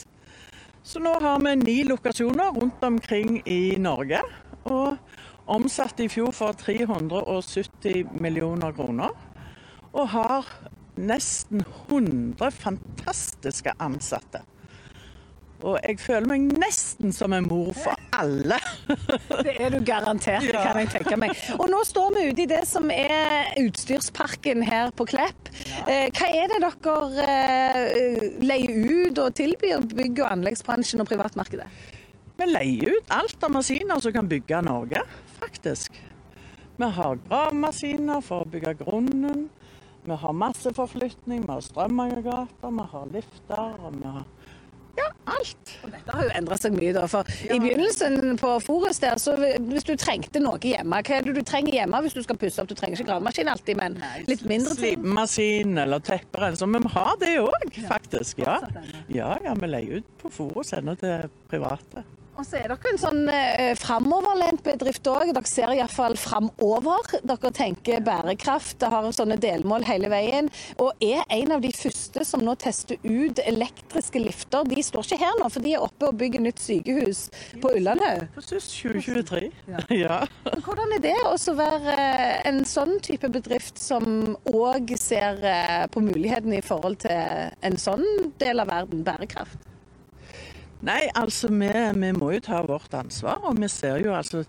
Så 0.82 1.02
nå 1.02 1.14
har 1.22 1.38
vi 1.44 1.54
ni 1.60 1.78
lokasjoner 1.86 2.54
rundt 2.58 2.82
omkring 2.84 3.40
i 3.46 3.76
Norge. 3.78 4.22
Og 4.68 4.96
Omsatte 5.48 6.04
i 6.04 6.10
fjor 6.12 6.34
for 6.36 6.52
370 6.60 8.10
millioner 8.20 8.74
kroner. 8.76 9.14
Og 9.96 10.10
har 10.12 10.50
nesten 11.00 11.62
100 11.88 12.50
fantastiske 12.52 13.72
ansatte. 13.80 14.42
Og 15.66 15.74
jeg 15.82 15.98
føler 15.98 16.28
meg 16.30 16.44
nesten 16.60 17.10
som 17.14 17.32
en 17.34 17.46
mor 17.50 17.72
for 17.74 17.98
alle. 18.14 18.58
Det 19.46 19.54
er 19.58 19.74
du 19.74 19.78
garantert, 19.86 20.46
det 20.46 20.54
kan 20.54 20.78
jeg 20.78 20.90
tenke 20.92 21.18
meg. 21.18 21.34
Og 21.58 21.66
nå 21.70 21.80
står 21.86 22.14
vi 22.14 22.24
ute 22.30 22.44
i 22.44 22.48
det 22.50 22.62
som 22.68 22.90
er 22.94 23.50
utstyrsparken 23.58 24.62
her 24.66 24.92
på 24.94 25.06
Klepp. 25.10 25.50
Eh, 25.86 26.06
Hva 26.14 26.30
er 26.30 26.50
det 26.52 26.60
dere 26.62 27.26
eh, 27.26 28.26
leier 28.42 29.08
ut 29.08 29.20
og 29.22 29.34
tilbyr 29.38 29.86
bygg- 29.90 30.22
og 30.22 30.30
anleggsbransjen 30.30 31.02
og 31.02 31.10
privatmarkedet? 31.10 31.66
Vi 32.38 32.46
leier 32.46 32.94
ut 32.94 33.14
alt 33.14 33.42
av 33.42 33.50
maskiner 33.50 34.02
som 34.02 34.14
kan 34.14 34.30
bygge 34.30 34.62
Norge, 34.62 35.02
faktisk. 35.40 35.98
Vi 36.78 36.90
har 36.94 37.18
gravemaskiner 37.26 38.22
for 38.22 38.44
å 38.44 38.50
bygge 38.50 38.76
grunnen. 38.84 39.48
Vi 40.06 40.16
har 40.22 40.32
masseforflytning, 40.38 41.42
vi 41.42 41.50
har 41.50 41.64
strømaggregater, 41.66 42.70
vi 42.78 42.84
har 42.92 43.10
lifter, 43.12 43.74
og 43.82 43.96
vi 43.98 44.12
har 44.14 44.26
ja, 44.98 45.06
alt. 45.34 45.72
Og 45.84 45.92
dette 45.94 46.16
har 46.16 46.26
jo 46.26 46.34
endra 46.40 46.58
seg 46.60 46.74
mye, 46.76 46.92
da. 46.96 47.04
For 47.10 47.30
i 47.46 47.58
begynnelsen 47.62 48.36
på 48.40 48.52
Forus 48.64 49.00
der, 49.02 49.20
så 49.22 49.36
hvis 49.38 49.86
du 49.88 49.94
trengte 50.00 50.42
noe 50.42 50.60
hjemme, 50.62 51.00
hva 51.06 51.18
er 51.18 51.26
det 51.26 51.36
du 51.38 51.42
trenger 51.46 51.80
hjemme 51.80 52.02
hvis 52.04 52.18
du 52.18 52.22
skal 52.26 52.40
pusse 52.40 52.62
opp? 52.62 52.70
Du 52.70 52.76
trenger 52.78 52.98
ikke 52.98 53.10
gravemaskin 53.12 53.52
alltid, 53.52 53.78
men 53.80 53.98
litt 54.28 54.44
mindre 54.48 54.74
ting. 54.74 54.98
Slipemaskin 54.98 55.82
eller 55.84 56.04
tepperenser. 56.04 56.70
Men 56.70 56.86
vi 56.86 56.94
har 56.96 57.16
det 57.22 57.34
òg, 57.44 57.80
faktisk. 57.88 58.44
Ja. 58.44 58.60
ja, 59.12 59.32
ja, 59.44 59.56
vi 59.58 59.72
leier 59.72 60.02
ut 60.02 60.14
på 60.22 60.32
og 60.48 60.64
sender 60.66 60.98
til 60.98 61.28
private. 61.50 62.04
Og 62.38 62.46
så 62.46 62.60
er 62.60 62.70
dere 62.70 62.90
en 62.92 63.00
sånn 63.02 63.24
eh, 63.32 63.72
framoverlent 63.74 64.60
bedrift 64.62 65.08
òg. 65.10 65.32
Dere 65.34 65.50
ser 65.50 65.72
iallfall 65.74 66.14
framover. 66.18 67.16
Dere 67.26 67.50
tenker 67.54 68.04
bærekraft, 68.06 68.84
har 68.86 69.08
sånne 69.14 69.40
delmål 69.42 69.86
hele 69.88 70.10
veien. 70.12 70.50
Og 70.78 71.02
er 71.02 71.24
en 71.34 71.56
av 71.56 71.64
de 71.64 71.72
første 71.74 72.22
som 72.28 72.44
nå 72.46 72.54
tester 72.62 73.00
ut 73.02 73.42
elektriske 73.42 74.22
lifter. 74.22 74.62
De 74.70 74.84
står 74.86 75.08
ikke 75.08 75.18
her 75.24 75.34
nå, 75.40 75.48
for 75.50 75.66
de 75.66 75.74
er 75.74 75.82
oppe 75.82 76.12
og 76.12 76.20
bygger 76.20 76.44
nytt 76.44 76.62
sykehus 76.62 77.24
på 77.58 77.72
Ullandhaug. 77.80 78.28
På 78.36 78.44
SUS 78.46 78.68
2023. 78.76 79.48
Ja. 79.72 79.82
ja. 80.04 80.20
Hvordan 80.62 80.94
er 80.94 81.02
det 81.08 81.16
å 81.26 81.34
være 81.58 81.96
eh, 81.96 82.36
en 82.52 82.62
sånn 82.68 83.00
type 83.02 83.32
bedrift 83.34 83.82
som 83.82 84.36
òg 84.52 84.94
ser 85.00 85.42
eh, 85.42 85.88
på 85.90 86.04
mulighetene 86.06 86.62
i 86.62 86.64
forhold 86.64 87.02
til 87.02 87.50
en 87.66 87.80
sånn 87.82 88.06
del 88.38 88.62
av 88.62 88.70
verden, 88.70 89.02
bærekraft? 89.02 89.66
Nei, 90.86 91.08
altså 91.18 91.50
vi, 91.50 91.70
vi 91.98 92.10
må 92.14 92.30
jo 92.36 92.42
ta 92.44 92.60
vårt 92.62 92.92
ansvar, 92.94 93.42
og 93.48 93.58
vi 93.58 93.68
ser 93.72 93.98
jo 94.04 94.12
altså 94.14 94.44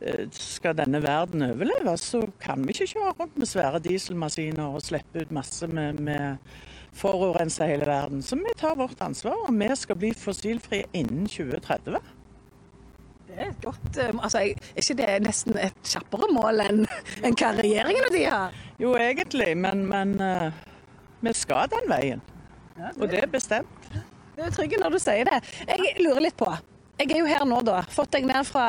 eh, 0.00 0.26
skal 0.36 0.76
denne 0.76 1.00
verden 1.04 1.46
overleve, 1.46 1.94
så 1.96 2.26
kan 2.42 2.66
vi 2.66 2.76
ikke 2.76 2.90
kjøre 2.92 3.14
rundt 3.20 3.38
med 3.40 3.48
svære 3.48 3.80
dieselmaskiner 3.86 4.76
og 4.76 4.84
slippe 4.84 5.24
ut 5.24 5.32
masse 5.32 5.68
med, 5.72 6.02
med 6.04 6.36
forurense 6.92 7.64
hele 7.64 7.88
verden. 7.88 8.20
Så 8.22 8.36
vi 8.36 8.52
tar 8.60 8.76
vårt 8.76 9.00
ansvar, 9.00 9.38
og 9.46 9.54
vi 9.56 9.70
skal 9.76 9.96
bli 9.96 10.12
fossilfrie 10.12 10.90
innen 10.92 11.24
2030. 11.24 12.02
Det 13.32 13.38
er 13.40 13.48
et 13.48 13.64
godt 13.64 13.96
eh, 13.96 14.12
altså, 14.20 14.38
Er 14.44 14.82
ikke 14.82 14.98
det 14.98 15.12
nesten 15.24 15.56
et 15.56 15.88
kjappere 15.88 16.28
mål 16.36 16.66
enn 16.66 16.82
en 17.24 17.38
hva 17.38 17.54
regjeringen 17.56 18.10
og 18.10 18.12
de 18.12 18.26
har? 18.28 18.58
Jo, 18.82 18.92
egentlig, 19.00 19.54
men, 19.56 19.86
men 19.88 20.18
eh, 20.20 20.50
vi 21.24 21.32
skal 21.38 21.72
den 21.72 21.88
veien. 21.88 22.20
Og 22.98 23.06
det 23.08 23.22
er 23.22 23.30
bestemt. 23.32 23.81
Du 24.36 24.44
er 24.44 24.52
trygg 24.54 24.78
når 24.80 24.94
du 24.96 25.00
sier 25.02 25.28
det. 25.28 25.40
Jeg 25.68 25.96
lurer 26.00 26.28
litt 26.28 26.38
på. 26.40 26.50
Jeg 27.00 27.16
er 27.16 27.18
jo 27.22 27.26
her 27.26 27.42
nå, 27.48 27.58
da. 27.66 27.80
Fått 27.90 28.12
deg 28.14 28.26
ned 28.28 28.44
fra 28.46 28.64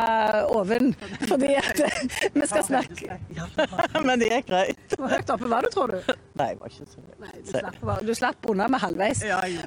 oven 0.49 0.93
fordi 1.28 1.52
at 1.60 1.82
vi 2.34 2.45
skal 2.49 2.63
snakke 2.65 3.17
Men 4.08 4.21
det 4.21 4.30
gikk 4.32 4.47
greit. 4.47 4.95
Hvor 4.95 5.12
høyt 5.12 5.34
oppe 5.36 5.49
var 5.52 5.65
du, 5.65 5.69
tror 5.73 5.93
du? 5.93 6.13
Nei, 6.39 6.47
jeg 6.54 6.60
var 6.62 6.71
ikke 6.71 6.88
så 6.88 7.84
høyt. 7.84 8.08
du 8.08 8.13
slapp 8.17 8.47
unna 8.49 8.69
med 8.71 8.82
halvveis. 8.82 9.21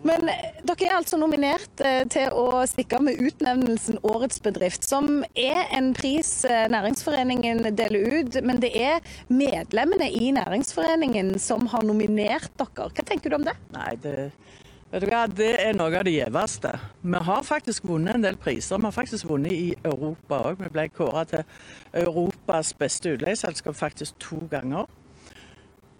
Men 0.08 0.32
eh, 0.32 0.58
dere 0.66 0.88
er 0.88 0.96
altså 0.96 1.20
nominert 1.20 1.84
eh, 1.84 2.02
til 2.10 2.32
å 2.34 2.64
stikke 2.66 2.98
med 3.06 3.20
utnevnelsen 3.28 4.00
Årets 4.08 4.42
bedrift, 4.42 4.88
som 4.88 5.22
er 5.38 5.62
en 5.76 5.92
pris 5.96 6.32
eh, 6.48 6.66
Næringsforeningen 6.72 7.62
deler 7.76 8.18
ut. 8.18 8.40
Men 8.42 8.58
det 8.64 8.72
er 8.80 8.98
medlemmene 9.30 10.10
i 10.10 10.32
Næringsforeningen 10.34 11.36
som 11.42 11.68
har 11.70 11.86
nominert 11.86 12.50
dere. 12.56 12.90
Hva 12.90 13.06
tenker 13.06 13.30
du 13.30 13.38
om 13.38 13.46
det? 13.46 13.54
Nei, 13.76 13.92
det, 14.02 14.16
vet 14.90 15.02
du 15.02 15.08
hva, 15.10 15.24
det 15.28 15.52
er 15.62 15.74
noe 15.76 15.94
av 15.98 16.06
det 16.06 16.14
gjeveste. 16.16 16.72
Vi 17.02 17.22
har 17.28 17.46
faktisk 17.46 17.88
vunnet 17.88 18.18
en 18.18 18.26
del 18.26 18.38
priser. 18.40 18.78
Vi 18.78 18.88
har 18.88 18.94
faktisk 18.94 19.28
vunnet 19.30 19.52
i 19.52 19.74
Europa 19.82 20.42
òg. 20.50 20.62
Vi 20.62 20.70
ble 20.74 20.86
kåra 20.94 21.24
til 21.28 21.42
Europas 21.96 22.72
beste 22.78 23.16
utleieselskap 23.16 23.76
faktisk 23.76 24.18
to 24.22 24.40
ganger. 24.50 24.86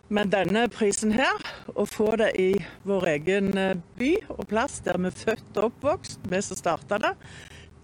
Men 0.09 0.31
denne 0.31 0.69
prisen 0.71 1.11
her, 1.17 1.43
å 1.75 1.83
få 1.91 2.13
det 2.21 2.31
i 2.39 2.53
vår 2.87 3.09
egen 3.17 3.51
eh, 3.59 3.73
by 3.99 4.13
og 4.37 4.45
plass 4.53 4.79
der 4.87 5.01
vi 5.03 5.11
er 5.11 5.17
født 5.19 5.59
og 5.59 5.73
oppvokst, 5.73 6.29
vi 6.31 6.43
som 6.47 6.59
starta 6.59 7.01
det, 7.03 7.11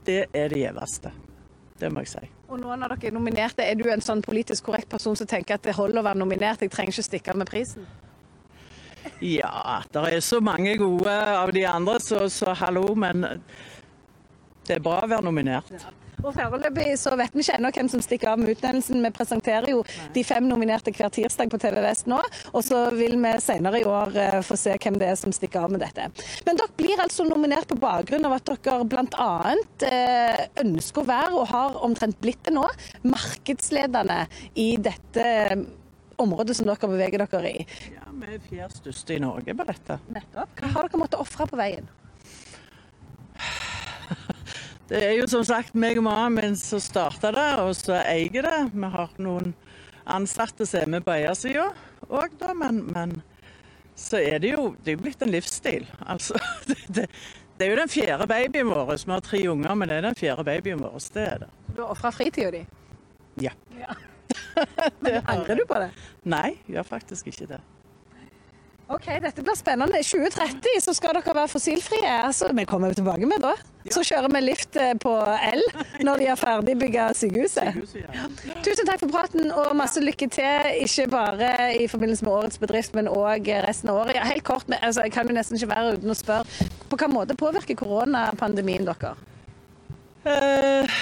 det 0.07 0.21
er 0.31 0.53
det 0.55 0.61
gjeveste. 0.61 1.11
Det 1.83 1.91
må 1.91 2.05
jeg 2.05 2.12
si. 2.12 2.29
Og 2.53 2.61
nå 2.61 2.77
når 2.79 2.95
dere 2.95 3.11
er 3.11 3.17
nominerte, 3.17 3.67
er 3.67 3.75
du 3.75 3.88
en 3.91 4.05
sånn 4.05 4.23
politisk 4.23 4.69
korrekt 4.69 4.91
person 4.93 5.19
som 5.19 5.27
tenker 5.27 5.59
at 5.59 5.67
det 5.67 5.75
holder 5.75 5.99
å 5.99 6.07
være 6.07 6.23
nominert, 6.23 6.62
jeg 6.62 6.71
trenger 6.71 6.95
ikke 6.95 7.09
stikke 7.09 7.35
av 7.35 7.43
med 7.43 7.51
prisen? 7.51 7.91
Ja, 9.23 9.83
det 9.93 10.05
er 10.17 10.21
så 10.25 10.41
mange 10.45 10.77
gode 10.81 11.17
av 11.37 11.53
de 11.55 11.67
andre, 11.69 11.99
så, 12.03 12.27
så 12.33 12.55
hallo, 12.59 12.95
men 12.99 13.27
det 14.67 14.79
er 14.79 14.85
bra 14.85 15.03
å 15.03 15.11
være 15.11 15.27
nominert. 15.27 15.73
Og 16.23 16.31
Foreløpig 16.37 16.93
så 17.01 17.17
vet 17.19 17.35
vi 17.35 17.43
ikke 17.43 17.57
ennå 17.59 17.71
hvem 17.75 17.88
som 17.91 18.03
stikker 18.03 18.31
av 18.33 18.38
med 18.38 18.53
utnevnelsen. 18.55 19.01
Vi 19.03 19.11
presenterer 19.15 19.73
jo 19.73 19.83
de 20.15 20.23
fem 20.27 20.47
nominerte 20.47 20.95
hver 20.95 21.11
tirsdag 21.15 21.51
på 21.51 21.59
TV 21.62 21.81
Vest 21.83 22.07
nå, 22.11 22.21
og 22.53 22.62
så 22.62 22.85
vil 22.95 23.17
vi 23.19 23.33
senere 23.43 23.83
i 23.83 23.88
år 23.88 24.15
eh, 24.23 24.38
få 24.47 24.59
se 24.59 24.77
hvem 24.77 25.01
det 25.01 25.11
er 25.11 25.19
som 25.19 25.35
stikker 25.35 25.67
av 25.67 25.75
med 25.75 25.83
dette. 25.83 26.07
Men 26.47 26.61
dere 26.61 26.79
blir 26.79 27.03
altså 27.03 27.27
nominert 27.27 27.67
på 27.71 27.81
bakgrunn 27.83 28.29
av 28.29 28.37
at 28.38 28.55
dere 28.55 28.87
bl.a. 28.87 29.57
Eh, 29.88 30.47
ønsker 30.62 31.03
å 31.03 31.11
være, 31.11 31.35
og 31.41 31.51
har 31.51 31.79
omtrent 31.91 32.21
blitt 32.23 32.45
det 32.47 32.55
nå, 32.55 32.69
markedsledende 33.03 34.23
i 34.62 34.75
dette 34.79 35.27
området 36.23 36.57
som 36.59 36.69
dere 36.69 36.91
beveger 36.91 37.25
dere 37.25 37.51
i. 37.51 37.67
Ja, 37.95 38.07
Vi 38.13 38.35
er 38.35 38.47
fjerde 38.49 38.79
største 38.79 39.17
i 39.17 39.23
Norge 39.23 39.57
på 39.59 39.67
dette. 39.69 39.99
Nettopp. 40.13 40.55
Hva 40.61 40.73
har 40.77 40.89
dere 40.89 41.03
måttet 41.03 41.23
ofre 41.23 41.49
på 41.51 41.61
veien? 41.61 41.91
Det 44.93 44.99
er 45.01 45.15
jo 45.17 45.27
som 45.31 45.45
sagt 45.47 45.77
meg 45.79 45.97
og 45.97 46.05
mannen 46.05 46.35
min 46.37 46.57
som 46.59 46.81
starta 46.83 47.31
det, 47.33 47.51
og 47.63 47.71
så 47.79 47.95
eier 48.03 48.45
det. 48.45 48.59
Vi 48.75 48.89
har 48.93 49.15
noen 49.25 49.55
ansatte 50.05 50.67
som 50.69 50.83
er 50.83 50.91
med 50.97 51.07
på 51.07 51.15
eiersida 51.15 51.71
òg, 52.13 52.35
da, 52.37 52.53
men, 52.53 52.83
men 52.93 53.15
så 53.97 54.21
er 54.21 54.43
det 54.43 54.53
jo 54.53 54.73
det 54.83 54.93
er 54.93 54.99
jo 54.99 55.05
blitt 55.07 55.23
en 55.25 55.33
livsstil. 55.33 55.87
Altså, 56.13 56.37
det, 56.69 56.79
det, 56.89 57.07
det 57.57 57.67
er 57.67 57.73
jo 57.73 57.81
den 57.81 57.93
fjerde 57.93 58.29
babyen 58.29 58.69
vår. 58.73 58.95
Vi 59.05 59.13
har 59.15 59.25
tre 59.25 59.43
unger, 59.49 59.75
men 59.79 59.89
det 59.89 60.01
er 60.01 60.09
den 60.11 60.19
fjerde 60.19 60.45
babyen 60.45 60.83
vår. 60.83 60.99
Det 61.15 61.27
er 61.29 61.45
det. 61.45 61.51
Du 61.73 61.83
har 61.85 61.95
ofra 61.95 62.13
fritida 62.13 62.51
di. 62.53 62.65
Ja. 63.41 63.53
Men 65.05 65.23
angrer 65.27 65.62
du 65.62 65.66
på 65.68 65.79
det? 65.83 65.92
Nei, 66.29 66.49
gjør 66.71 66.88
faktisk 66.88 67.31
ikke 67.33 67.55
det. 67.55 67.62
Ok, 68.92 69.07
dette 69.25 69.40
blir 69.40 69.57
spennende. 69.57 70.01
I 70.01 70.05
2030 70.05 70.83
så 70.85 70.92
skal 70.92 71.14
dere 71.16 71.33
være 71.33 71.49
fossilfrie. 71.49 72.11
Altså, 72.27 72.51
vi 72.53 72.64
kommer 72.68 72.90
jo 72.90 72.99
tilbake 72.99 73.29
med 73.29 73.40
da. 73.40 73.55
Så 73.88 74.03
kjører 74.05 74.29
vi 74.35 74.42
lift 74.45 74.77
eh, 74.77 74.92
på 75.01 75.14
el 75.49 75.62
når 76.05 76.21
de 76.21 76.27
er 76.29 76.38
ferdig 76.38 76.75
bygga 76.79 77.07
sykehuset. 77.16 77.79
Tusen 78.66 78.88
takk 78.88 79.01
for 79.01 79.14
praten 79.14 79.49
og 79.49 79.73
masse 79.79 80.03
lykke 80.03 80.29
til. 80.35 80.68
Ikke 80.85 81.07
bare 81.14 81.49
i 81.81 81.88
forbindelse 81.88 82.27
med 82.27 82.35
årets 82.35 82.61
bedrift, 82.61 82.92
men 82.99 83.09
òg 83.09 83.49
resten 83.64 83.95
av 83.95 84.03
året. 84.03 84.18
Ja, 84.18 84.27
helt 84.29 84.45
kort, 84.45 84.68
men, 84.68 84.79
altså, 84.83 85.07
Jeg 85.07 85.16
kan 85.16 85.31
jo 85.31 85.38
nesten 85.38 85.57
ikke 85.57 85.73
være 85.73 85.97
uten 85.97 86.12
å 86.12 86.18
spørre. 86.18 86.68
På 86.85 86.99
hvilken 86.99 87.16
måte 87.16 87.38
påvirker 87.38 87.79
koronapandemien 87.81 88.85
dere? 88.90 89.14
Eh, 90.29 91.01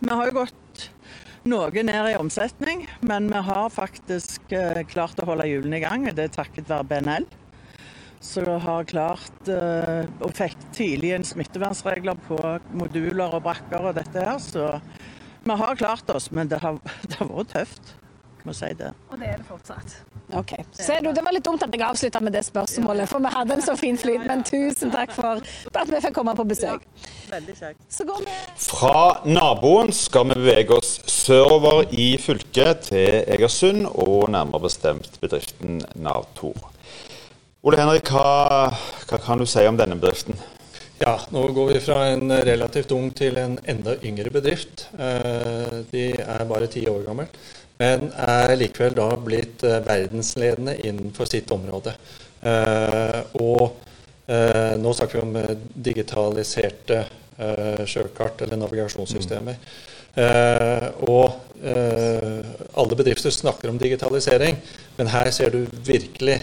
vi 0.00 0.08
har 0.08 0.30
jo 0.30 0.40
gått 0.40 0.56
noe 1.48 1.84
ned 1.84 2.08
i 2.10 2.16
omsetning, 2.20 2.84
men 3.06 3.28
vi 3.30 3.42
har 3.46 3.70
faktisk 3.72 4.52
eh, 4.52 4.82
klart 4.88 5.20
å 5.22 5.28
holde 5.30 5.48
hjulene 5.48 5.78
i 5.78 5.84
gang. 5.84 6.08
Det 6.12 6.26
er 6.26 6.34
takket 6.34 6.68
være 6.68 6.88
BNL. 6.90 7.28
Så 8.20 8.44
vi 8.44 8.56
har 8.66 8.88
klart 8.88 9.48
eh, 9.48 10.04
og 10.20 10.34
fikk 10.36 10.58
tidlig 10.76 11.14
inn 11.16 11.24
smittevernregler 11.24 12.20
på 12.26 12.40
moduler 12.76 13.38
og 13.38 13.46
brakker 13.46 13.88
og 13.90 13.96
dette 13.96 14.26
her. 14.26 14.36
Så 14.42 14.74
vi 15.46 15.56
har 15.62 15.80
klart 15.80 16.12
oss, 16.12 16.28
men 16.34 16.50
det 16.50 16.60
har, 16.60 16.76
det 17.08 17.16
har 17.22 17.32
vært 17.32 17.54
tøft. 17.56 17.94
Må 18.44 18.54
si 18.56 18.70
det. 18.78 18.90
Og 19.10 19.18
det 19.20 19.28
er 19.28 19.40
det 19.40 19.46
fortsatt. 19.48 19.96
Ok. 20.38 20.54
Ser 20.72 21.02
du, 21.04 21.10
Det 21.12 21.24
var 21.24 21.34
litt 21.34 21.44
dumt 21.44 21.62
at 21.66 21.74
jeg 21.74 21.82
avslutta 21.84 22.20
med 22.24 22.32
det 22.32 22.44
spørsmålet, 22.46 23.08
for 23.10 23.20
vi 23.20 23.32
hadde 23.34 23.56
en 23.58 23.64
så 23.64 23.74
fin 23.76 23.98
flyt. 24.00 24.24
Men 24.26 24.44
tusen 24.46 24.92
takk 24.94 25.12
for 25.12 25.42
at 25.42 25.92
vi 25.92 26.00
fikk 26.00 26.14
komme 26.16 26.34
på 26.38 26.46
besøk. 26.48 26.86
Veldig 27.30 27.56
kjekt. 27.58 27.80
Så 27.92 28.06
går 28.08 28.22
vi 28.24 28.36
Fra 28.64 29.02
naboen 29.28 29.92
skal 29.92 30.30
vi 30.30 30.38
bevege 30.40 30.78
oss 30.78 30.96
sørover 31.10 31.90
i 31.92 32.14
fylket 32.20 32.88
til 32.90 33.24
Egersund, 33.26 33.86
og 33.90 34.30
nærmere 34.32 34.64
bestemt 34.68 35.20
bedriften 35.20 35.82
Navtor. 35.94 36.70
Ole 37.60 37.76
Henrik, 37.76 38.08
hva, 38.08 38.70
hva 39.04 39.20
kan 39.20 39.40
du 39.40 39.44
si 39.48 39.66
om 39.68 39.76
denne 39.76 39.98
bedriften? 40.00 40.38
Ja, 41.00 41.14
nå 41.32 41.46
går 41.56 41.70
vi 41.72 41.80
fra 41.80 42.10
en 42.12 42.32
relativt 42.44 42.90
ung 42.92 43.06
til 43.16 43.38
en 43.40 43.54
enda 43.68 43.94
yngre 44.04 44.28
bedrift. 44.32 44.82
Eh, 45.00 45.78
de 45.92 46.02
er 46.20 46.44
bare 46.48 46.68
ti 46.68 46.82
år 46.92 47.06
gammel, 47.06 47.30
men 47.80 48.10
er 48.12 48.56
likevel 48.60 48.96
da 48.98 49.08
blitt 49.24 49.64
eh, 49.66 49.80
verdensledende 49.86 50.76
innenfor 50.84 51.30
sitt 51.30 51.50
område. 51.54 51.96
Og 53.40 53.86
nå 54.80 54.92
snakker 54.94 55.18
vi 55.18 55.22
om 55.26 55.56
digitaliserte 55.84 57.02
sjøkart 57.84 58.40
eller 58.46 58.56
navigasjonssystemer. 58.62 59.58
Og 61.04 61.26
alle 62.80 62.96
bedrifter 62.96 63.34
snakker 63.34 63.68
om 63.68 63.80
digitalisering, 63.82 64.56
men 64.96 65.12
her 65.12 65.28
ser 65.34 65.52
du 65.52 65.66
virkelig 65.84 66.38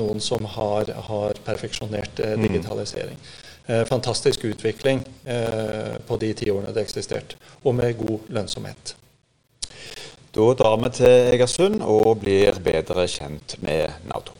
noen 0.00 0.18
som 0.24 0.48
har, 0.56 0.90
har 1.12 1.38
perfeksjonert 1.46 2.24
digitalisering. 2.42 3.20
Eh, 3.66 3.84
fantastisk 3.84 4.44
utvikling 4.44 5.04
eh, 5.24 5.96
på 6.06 6.16
de 6.16 6.34
ti 6.34 6.50
årene 6.50 6.70
det 6.74 6.84
eksisterte, 6.86 7.34
og 7.64 7.74
med 7.74 7.96
god 7.98 8.28
lønnsomhet. 8.30 8.94
Da 10.36 10.46
drar 10.52 10.74
vi 10.82 10.88
til 10.92 11.30
Egersund 11.32 11.78
og 11.80 12.18
blir 12.20 12.58
bedre 12.60 13.06
kjent 13.08 13.54
med 13.64 13.88
Nato. 14.04 14.34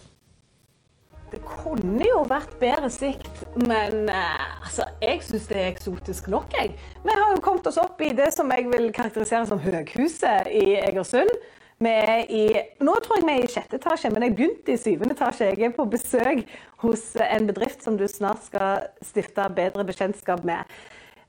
Det 1.30 1.38
kunne 1.40 2.04
jo 2.04 2.18
vært 2.28 2.52
bedre 2.60 2.90
sikt, 2.92 3.38
men 3.62 4.10
eh, 4.12 4.42
altså, 4.60 4.84
jeg 5.00 5.22
syns 5.24 5.46
det 5.48 5.56
er 5.56 5.70
eksotisk 5.70 6.28
nok. 6.28 6.52
Jeg. 6.52 6.74
Vi 7.00 7.14
har 7.16 7.32
jo 7.32 7.40
kommet 7.40 7.70
oss 7.70 7.80
opp 7.80 8.04
i 8.04 8.10
det 8.18 8.28
som 8.36 8.52
jeg 8.52 8.66
vil 8.74 8.90
karakterisere 8.92 9.48
som 9.48 9.62
Høghuset 9.62 10.52
i 10.52 10.76
Egersund. 10.82 11.32
Vi 11.80 11.94
er 11.94 12.28
i, 12.28 12.44
nå 12.84 12.98
tror 13.00 13.22
jeg 13.22 13.28
vi 13.30 13.38
er 13.38 13.48
i 13.48 13.50
sjette 13.56 13.80
etasje, 13.80 14.12
men 14.12 14.28
jeg 14.28 14.36
begynte 14.36 14.76
i 14.76 14.82
syvende 14.82 15.16
etasje. 15.16 15.48
Jeg 15.54 15.70
er 15.70 15.74
på 15.80 15.88
besøk 15.96 16.44
hos 16.84 17.08
en 17.24 17.48
bedrift 17.48 17.88
som 17.88 17.96
du 17.96 18.04
snart 18.04 18.44
skal 18.44 18.84
stifte 19.00 19.48
bedre 19.56 19.88
bekjentskap 19.88 20.44
med. 20.44 20.68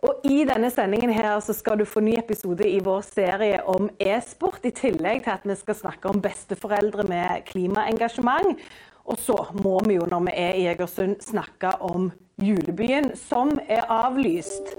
Og 0.06 0.26
I 0.30 0.44
denne 0.46 0.70
sendingen 0.70 1.10
her 1.10 1.40
så 1.42 1.56
skal 1.58 1.80
du 1.80 1.86
få 1.90 2.04
ny 2.06 2.14
episode 2.20 2.68
i 2.70 2.78
vår 2.86 3.02
serie 3.08 3.64
om 3.66 3.90
e-sport, 3.98 4.62
i 4.70 4.74
tillegg 4.76 5.24
til 5.26 5.34
at 5.34 5.48
vi 5.48 5.56
skal 5.58 5.80
snakke 5.80 6.12
om 6.12 6.22
besteforeldre 6.22 7.08
med 7.10 7.48
klimaengasjement. 7.50 8.62
Og 9.08 9.18
så 9.24 9.38
må 9.64 9.80
vi 9.88 9.98
jo, 9.98 10.06
når 10.06 10.28
vi 10.28 10.36
er 10.36 10.60
i 10.60 10.68
Egersund, 10.70 11.18
snakke 11.24 11.72
om 11.82 12.12
julebyen 12.44 13.14
som 13.18 13.56
er 13.66 13.88
avlyst. 13.90 14.76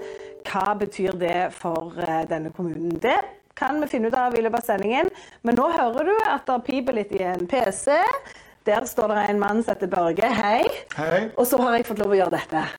Hva 0.47 0.77
betyr 0.79 1.17
det 1.19 1.49
for 1.57 1.97
eh, 1.99 2.23
denne 2.29 2.53
kommunen? 2.55 2.95
Det 3.03 3.17
kan 3.59 3.81
vi 3.81 3.89
finne 3.91 4.07
ut 4.07 4.15
av 4.15 4.37
i 4.37 4.43
løpet 4.45 4.61
av 4.61 4.67
sendingen. 4.71 5.09
Men 5.43 5.59
nå 5.59 5.67
hører 5.73 6.13
du 6.13 6.15
at 6.29 6.47
det 6.47 6.61
piper 6.69 6.95
litt 7.01 7.11
i 7.17 7.25
en 7.27 7.43
PC. 7.49 7.97
Der 8.69 8.87
står 8.87 9.11
det 9.11 9.25
en 9.33 9.41
mann 9.41 9.65
som 9.65 9.73
heter 9.73 9.91
Børge. 9.91 10.29
Hei. 10.31 10.61
Hei. 10.95 11.25
Og 11.35 11.49
så 11.49 11.59
har 11.59 11.75
jeg 11.75 11.89
fått 11.89 11.99
lov 11.99 12.15
å 12.15 12.21
gjøre 12.21 12.37
dette. 12.37 12.69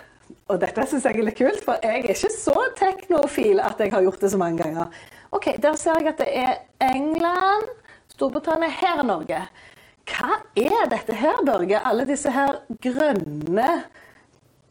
Og 0.50 0.58
dette 0.58 0.82
syns 0.90 1.04
jeg 1.06 1.14
er 1.14 1.26
litt 1.28 1.38
kult, 1.38 1.62
for 1.62 1.78
jeg 1.84 2.02
er 2.02 2.10
ikke 2.10 2.30
så 2.34 2.54
teknofil 2.78 3.60
at 3.62 3.78
jeg 3.78 3.92
har 3.94 4.02
gjort 4.02 4.22
det 4.24 4.30
så 4.32 4.38
mange 4.40 4.62
ganger. 4.64 4.90
Ok, 5.30 5.52
Der 5.62 5.76
ser 5.78 6.00
jeg 6.00 6.10
at 6.10 6.18
det 6.18 6.30
er 6.34 6.54
England, 6.82 7.68
Storbritannia, 8.10 8.68
her 8.80 8.98
er 8.98 9.06
Norge. 9.06 9.42
Hva 10.10 10.40
er 10.58 10.88
dette 10.90 11.14
her, 11.14 11.38
Børge? 11.46 11.78
Alle 11.86 12.06
disse 12.08 12.32
her 12.34 12.58
grønne 12.82 13.68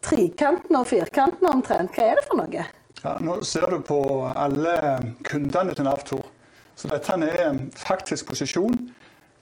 trikantene 0.04 0.82
og 0.82 0.90
firkantene 0.90 1.54
omtrent. 1.54 1.96
Hva 1.96 2.10
er 2.10 2.20
det 2.20 2.26
for 2.28 2.42
noe? 2.42 2.66
Ja, 3.00 3.16
nå 3.24 3.40
ser 3.48 3.72
du 3.72 3.80
på 3.88 4.02
alle 4.36 4.76
kundene 5.24 5.76
til 5.78 5.88
Navtor. 5.88 6.26
Så 6.76 6.92
dette 6.92 7.16
er 7.24 7.56
faktisk 7.80 8.28
posisjon 8.28 8.76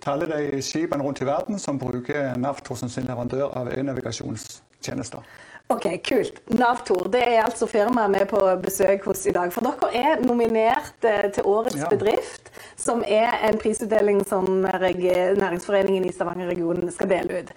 til 0.03 0.13
alle 0.13 0.29
de 0.29 0.61
skipene 0.61 1.01
rundt 1.03 1.21
i 1.21 1.29
verden 1.29 1.57
som 1.61 1.81
bruker 1.81 2.37
Navtor 2.37 2.77
som 2.77 2.93
sin 2.93 3.09
leverandør 3.09 3.57
av 3.57 3.73
e-navigasjonstjenester. 3.73 5.25
Ok, 5.67 5.85
Kult. 6.03 6.39
Navtor 6.47 7.09
det 7.11 7.25
er 7.27 7.41
altså 7.43 7.67
firmaet 7.67 8.13
vi 8.13 8.19
er 8.23 8.29
på 8.29 8.39
besøk 8.63 9.03
hos 9.09 9.25
i 9.27 9.33
dag. 9.35 9.51
For 9.51 9.67
dere 9.67 9.89
er 9.99 10.21
nominert 10.23 11.03
eh, 11.03 11.27
til 11.35 11.43
Årets 11.43 11.81
ja. 11.81 11.89
bedrift, 11.91 12.51
som 12.79 13.03
er 13.03 13.35
en 13.49 13.59
prisutdeling 13.59 14.21
som 14.27 14.47
Næringsforeningen 14.63 16.07
i 16.07 16.13
Stavanger-regionen 16.15 16.91
skal 16.91 17.11
dele 17.11 17.41
ut. 17.41 17.51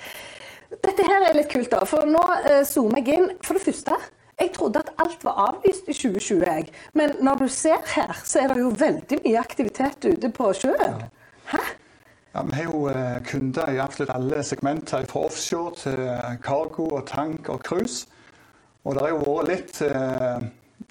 Dette 0.71 1.07
her 1.07 1.29
er 1.29 1.39
litt 1.39 1.51
kult, 1.53 1.71
da. 1.71 1.85
For 1.87 2.07
nå 2.07 2.23
uh, 2.23 2.63
zoomer 2.67 2.99
jeg 3.03 3.21
inn. 3.21 3.31
For 3.47 3.59
det 3.59 3.65
første 3.69 3.99
jeg 4.41 4.55
trodde 4.57 4.81
at 4.81 4.93
alt 4.99 5.25
var 5.25 5.39
avlyst 5.47 5.89
i 5.91 5.95
2020, 5.95 6.45
jeg. 6.47 6.71
Men 6.97 7.13
når 7.21 7.43
du 7.43 7.49
ser 7.53 7.83
her, 7.95 8.15
så 8.25 8.41
er 8.41 8.55
det 8.55 8.63
jo 8.63 8.71
veldig 8.73 9.19
mye 9.25 9.39
aktivitet 9.39 10.07
ute 10.07 10.31
på 10.33 10.53
sjøen. 10.57 11.03
Hæ? 11.53 11.61
Ja, 12.33 12.43
Vi 12.43 12.55
har 12.55 12.65
jo 12.65 12.89
eh, 12.89 13.23
kunder 13.27 13.73
i 13.73 13.79
absolutt 13.81 14.11
alle 14.15 14.43
segmenter, 14.47 15.03
fra 15.11 15.25
offshore 15.27 15.75
til 15.75 16.03
eh, 16.07 16.37
cargo 16.43 16.87
og 17.01 17.09
tank 17.09 17.49
og 17.51 17.65
cruise. 17.67 18.07
Og 18.85 18.95
det 18.95 19.03
har 19.03 19.11
jo 19.11 19.25
vært 19.25 19.49
litt 19.51 19.81
eh, 19.83 20.45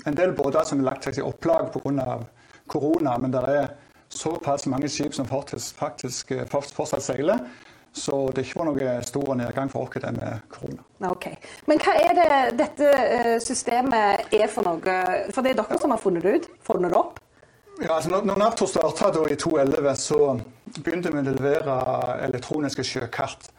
en 0.06 0.18
del 0.18 0.36
båter 0.36 0.68
som 0.68 0.82
har 0.82 0.92
lagt 0.92 1.08
seg 1.08 1.22
i 1.22 1.24
opplag 1.24 1.72
pga. 1.72 2.20
korona, 2.68 3.16
men 3.18 3.32
det 3.32 3.46
er 3.48 3.72
såpass 4.10 4.68
mange 4.68 4.90
skip 4.90 5.16
som 5.16 5.26
faktisk, 5.26 5.78
faktisk 5.80 6.34
fortsatt 6.52 7.04
seiler. 7.04 7.40
Så 7.94 8.30
det 8.36 8.44
ikke 8.44 8.60
var 8.60 8.68
noe 8.70 8.92
stor 9.02 9.32
nedgang 9.40 9.72
for 9.72 9.88
oss 9.88 10.12
med 10.12 10.44
korona. 10.52 10.84
Ok. 11.10 11.32
Men 11.66 11.80
hva 11.82 11.96
er 11.98 12.14
det 12.20 12.60
dette 12.60 13.40
systemet 13.42 14.28
er 14.36 14.48
for 14.52 14.68
noe? 14.68 15.00
For 15.32 15.42
det 15.42 15.56
er 15.56 15.64
dere 15.64 15.80
som 15.82 15.96
har 15.96 16.04
funnet 16.04 16.24
det 16.28 16.36
ut? 16.36 16.52
Funnet 16.68 16.92
det 16.92 17.00
opp? 17.00 17.18
Ja, 17.80 17.96
altså 17.96 18.12
når, 18.12 18.28
når 18.28 18.40
Navtor 18.44 18.68
starta 18.68 19.10
i 19.32 19.36
2011, 19.40 19.96
så 19.96 20.40
begynte 20.84 21.12
vi 21.14 21.22
å 21.22 21.32
levere 21.32 21.78
elektroniske 22.26 22.84
sjøkart. 22.84 23.50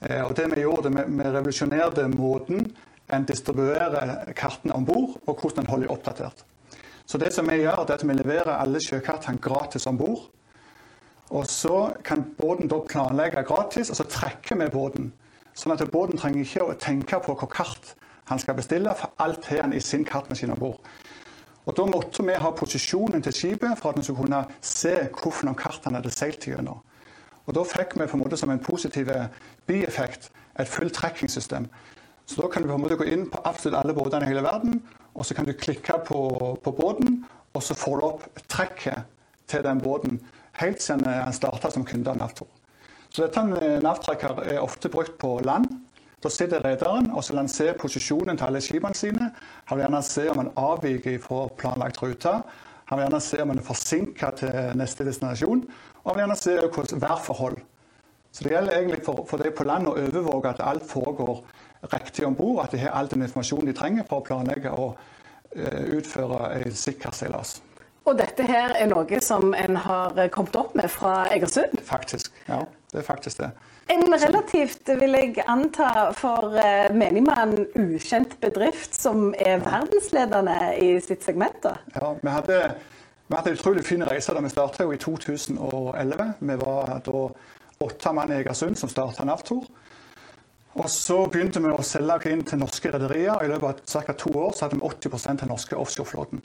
Eh, 0.00 0.22
og 0.24 0.34
det 0.36 0.50
Vi 0.54 0.62
gjorde, 0.62 0.90
vi, 0.90 1.22
revolusjonerte 1.22 2.08
måten 2.08 2.72
en 3.12 3.24
distribuerer 3.24 4.32
kartene 4.34 4.74
om 4.74 4.84
bord, 4.84 5.20
og 5.26 5.40
hvordan 5.40 5.64
en 5.64 5.70
holder 5.70 5.86
dem 5.86 5.96
oppdatert. 5.96 6.44
Så 7.06 7.18
det 7.18 7.32
som 7.32 7.46
vi 7.46 7.62
gjør, 7.62 7.84
er 7.84 7.94
at 7.94 8.02
vi 8.02 8.14
leverer 8.14 8.58
alle 8.58 8.80
sjøkartene 8.82 9.38
gratis 9.38 9.86
om 9.86 9.98
bord. 9.98 10.26
Og 11.30 11.46
så 11.46 11.92
kan 12.04 12.24
båten 12.38 12.68
da 12.68 12.80
planlegge 12.88 13.42
gratis, 13.46 13.90
og 13.90 13.96
så 13.96 14.06
trekker 14.10 14.58
vi 14.58 14.70
båten. 14.70 15.12
Sånn 15.54 15.72
at 15.72 15.86
båten 15.90 16.18
trenger 16.18 16.42
ikke 16.42 16.66
å 16.66 16.74
tenke 16.78 17.20
på 17.22 17.32
hvilket 17.32 17.54
kart 17.54 17.94
han 18.26 18.38
skal 18.42 18.58
bestille, 18.58 18.94
for 18.98 19.14
alt 19.22 19.46
har 19.46 19.62
han 19.62 19.74
i 19.74 19.80
sin 19.80 20.04
kartmaskin 20.04 20.50
om 20.50 20.58
bord. 20.58 20.80
Og 21.66 21.76
Da 21.76 21.84
måtte 21.84 22.22
vi 22.22 22.34
ha 22.38 22.50
posisjonen 22.50 23.22
til 23.22 23.32
skipet 23.34 23.78
for 23.78 23.90
at 23.90 23.98
vi 23.98 24.04
skulle 24.06 24.22
kunne 24.22 24.44
se 24.62 24.94
hvilke 25.10 25.54
kart 25.58 25.84
han 25.84 25.98
hadde 25.98 26.10
seilt 26.14 26.46
gjennom. 26.46 26.78
Og 27.46 27.54
Da 27.54 27.62
fikk 27.62 27.98
vi 27.98 28.06
på 28.06 28.16
en 28.16 28.22
måte 28.22 28.36
som 28.36 28.50
en 28.50 28.62
positiv 28.62 29.10
bieffekt 29.66 30.30
et 30.58 30.68
fullt 30.68 30.94
trackingsystem. 30.94 31.68
Så 32.26 32.42
da 32.42 32.48
kan 32.48 32.62
du 32.62 32.68
på 32.68 32.74
en 32.74 32.82
måte 32.82 32.98
gå 32.98 33.06
inn 33.06 33.28
på 33.30 33.40
absolutt 33.44 33.78
alle 33.78 33.94
båtene 33.94 34.26
i 34.26 34.32
hele 34.32 34.42
verden, 34.42 34.80
og 35.14 35.26
så 35.26 35.34
kan 35.34 35.46
du 35.46 35.52
klikke 35.52 36.00
på, 36.06 36.20
på 36.62 36.72
båten, 36.74 37.20
og 37.54 37.62
så 37.62 37.76
får 37.78 38.00
du 38.00 38.06
opp 38.06 38.24
trekket 38.50 39.06
til 39.46 39.62
den 39.62 39.80
båten 39.80 40.18
helt 40.58 40.82
siden 40.82 41.06
han 41.06 41.36
starta 41.36 41.70
som 41.70 41.84
kunde 41.86 42.10
av 42.10 42.18
Navtor. 42.18 42.48
Så 43.10 43.22
dette 43.22 43.44
med 43.46 43.84
Navtracker 43.84 44.42
er 44.42 44.60
ofte 44.60 44.90
brukt 44.92 45.14
på 45.20 45.38
land. 45.46 45.68
Da 46.24 46.30
sitter 46.32 46.62
rederen 46.64 47.10
og 47.12 47.24
så 47.24 47.34
vil 47.34 47.42
han 47.42 47.50
se 47.52 47.66
posisjonen 47.76 48.38
til 48.38 48.48
alle 48.48 48.60
skipene 48.64 48.96
sine. 48.96 49.30
Han 49.68 49.76
vil 49.76 49.84
gjerne 49.84 50.02
se 50.06 50.22
om 50.32 50.38
han 50.40 50.54
avviker 50.56 51.18
fra 51.20 51.42
planlagt 51.60 52.00
rute. 52.02 52.32
Han 52.88 52.98
vil 52.98 53.04
gjerne 53.04 53.20
se 53.20 53.42
om 53.42 53.52
han 53.52 53.60
er 53.60 53.66
forsinka 53.66 54.30
til 54.40 54.78
neste 54.80 55.04
destinasjon. 55.04 55.66
Og 56.04 56.08
han 56.08 56.16
vil 56.16 56.24
gjerne 56.24 56.38
se 56.40 56.56
hvordan 56.62 57.02
værforhold. 57.02 57.58
Så 58.32 58.44
det 58.44 58.52
gjelder 58.52 58.78
egentlig 58.78 59.02
for, 59.04 59.26
for 59.28 59.40
de 59.40 59.52
på 59.52 59.64
land 59.68 59.88
å 59.88 59.94
overvåke 59.96 60.54
at 60.54 60.64
alt 60.64 60.88
foregår 60.88 61.44
riktig 61.92 62.24
om 62.26 62.34
bord. 62.36 62.64
At 62.64 62.72
de 62.72 62.80
har 62.80 62.96
all 62.96 63.12
den 63.12 63.24
informasjonen 63.28 63.68
de 63.68 63.76
trenger 63.76 64.08
for 64.08 64.20
å 64.20 64.26
planlegge 64.26 64.72
og 64.72 64.96
uh, 64.96 65.82
utføre 65.98 66.50
en 66.62 66.76
sikker 66.76 67.12
seilas. 67.16 67.58
Og 68.06 68.14
dette 68.18 68.44
her 68.46 68.76
er 68.78 68.86
noe 68.86 69.18
som 69.24 69.50
en 69.58 69.78
har 69.82 70.18
kommet 70.34 70.54
opp 70.58 70.76
med 70.78 70.86
fra 70.92 71.24
Egersund? 71.34 71.74
Faktisk, 71.86 72.30
ja. 72.46 72.62
Det 72.92 73.00
er 73.02 73.06
faktisk 73.06 73.40
det. 73.42 73.48
En 73.90 74.14
relativt, 74.14 74.88
vil 75.00 75.14
jeg 75.18 75.42
anta, 75.46 76.12
for 76.14 76.54
uh, 76.54 76.86
menigmann 76.94 77.56
ukjent 77.74 78.36
bedrift 78.42 78.94
som 78.94 79.32
er 79.38 79.58
verdensledende 79.62 80.54
i 80.82 80.92
sitt 81.02 81.26
segment? 81.26 81.58
da? 81.62 81.76
Ja, 81.94 82.12
vi 82.22 82.30
hadde, 82.30 82.60
vi 83.26 83.38
hadde 83.38 83.54
utrolig 83.58 83.84
fin 83.86 84.06
reise 84.06 84.34
da 84.34 84.42
vi 84.42 84.50
startet 84.54 84.86
i 84.86 85.00
2011. 85.02 86.30
Vi 86.38 86.58
var 86.62 86.94
da 87.06 87.24
åtte 87.86 88.14
mann 88.14 88.32
i 88.32 88.38
Egersund 88.38 88.78
som 88.78 88.90
starta 88.90 89.26
Navtor. 89.26 89.66
Og 90.76 90.88
så 90.92 91.22
begynte 91.32 91.62
vi 91.64 91.72
å 91.72 91.84
selge 91.86 92.30
inn 92.30 92.42
til 92.46 92.60
norske 92.60 92.90
rederier. 92.92 93.42
I 93.42 93.50
løpet 93.50 93.94
av 93.96 94.08
ca. 94.08 94.14
to 94.18 94.34
år 94.46 94.54
så 94.54 94.66
hadde 94.66 94.78
vi 94.78 94.88
80 94.88 95.14
av 95.16 95.38
den 95.42 95.52
norske 95.54 95.78
offshoreflåten. 95.78 96.42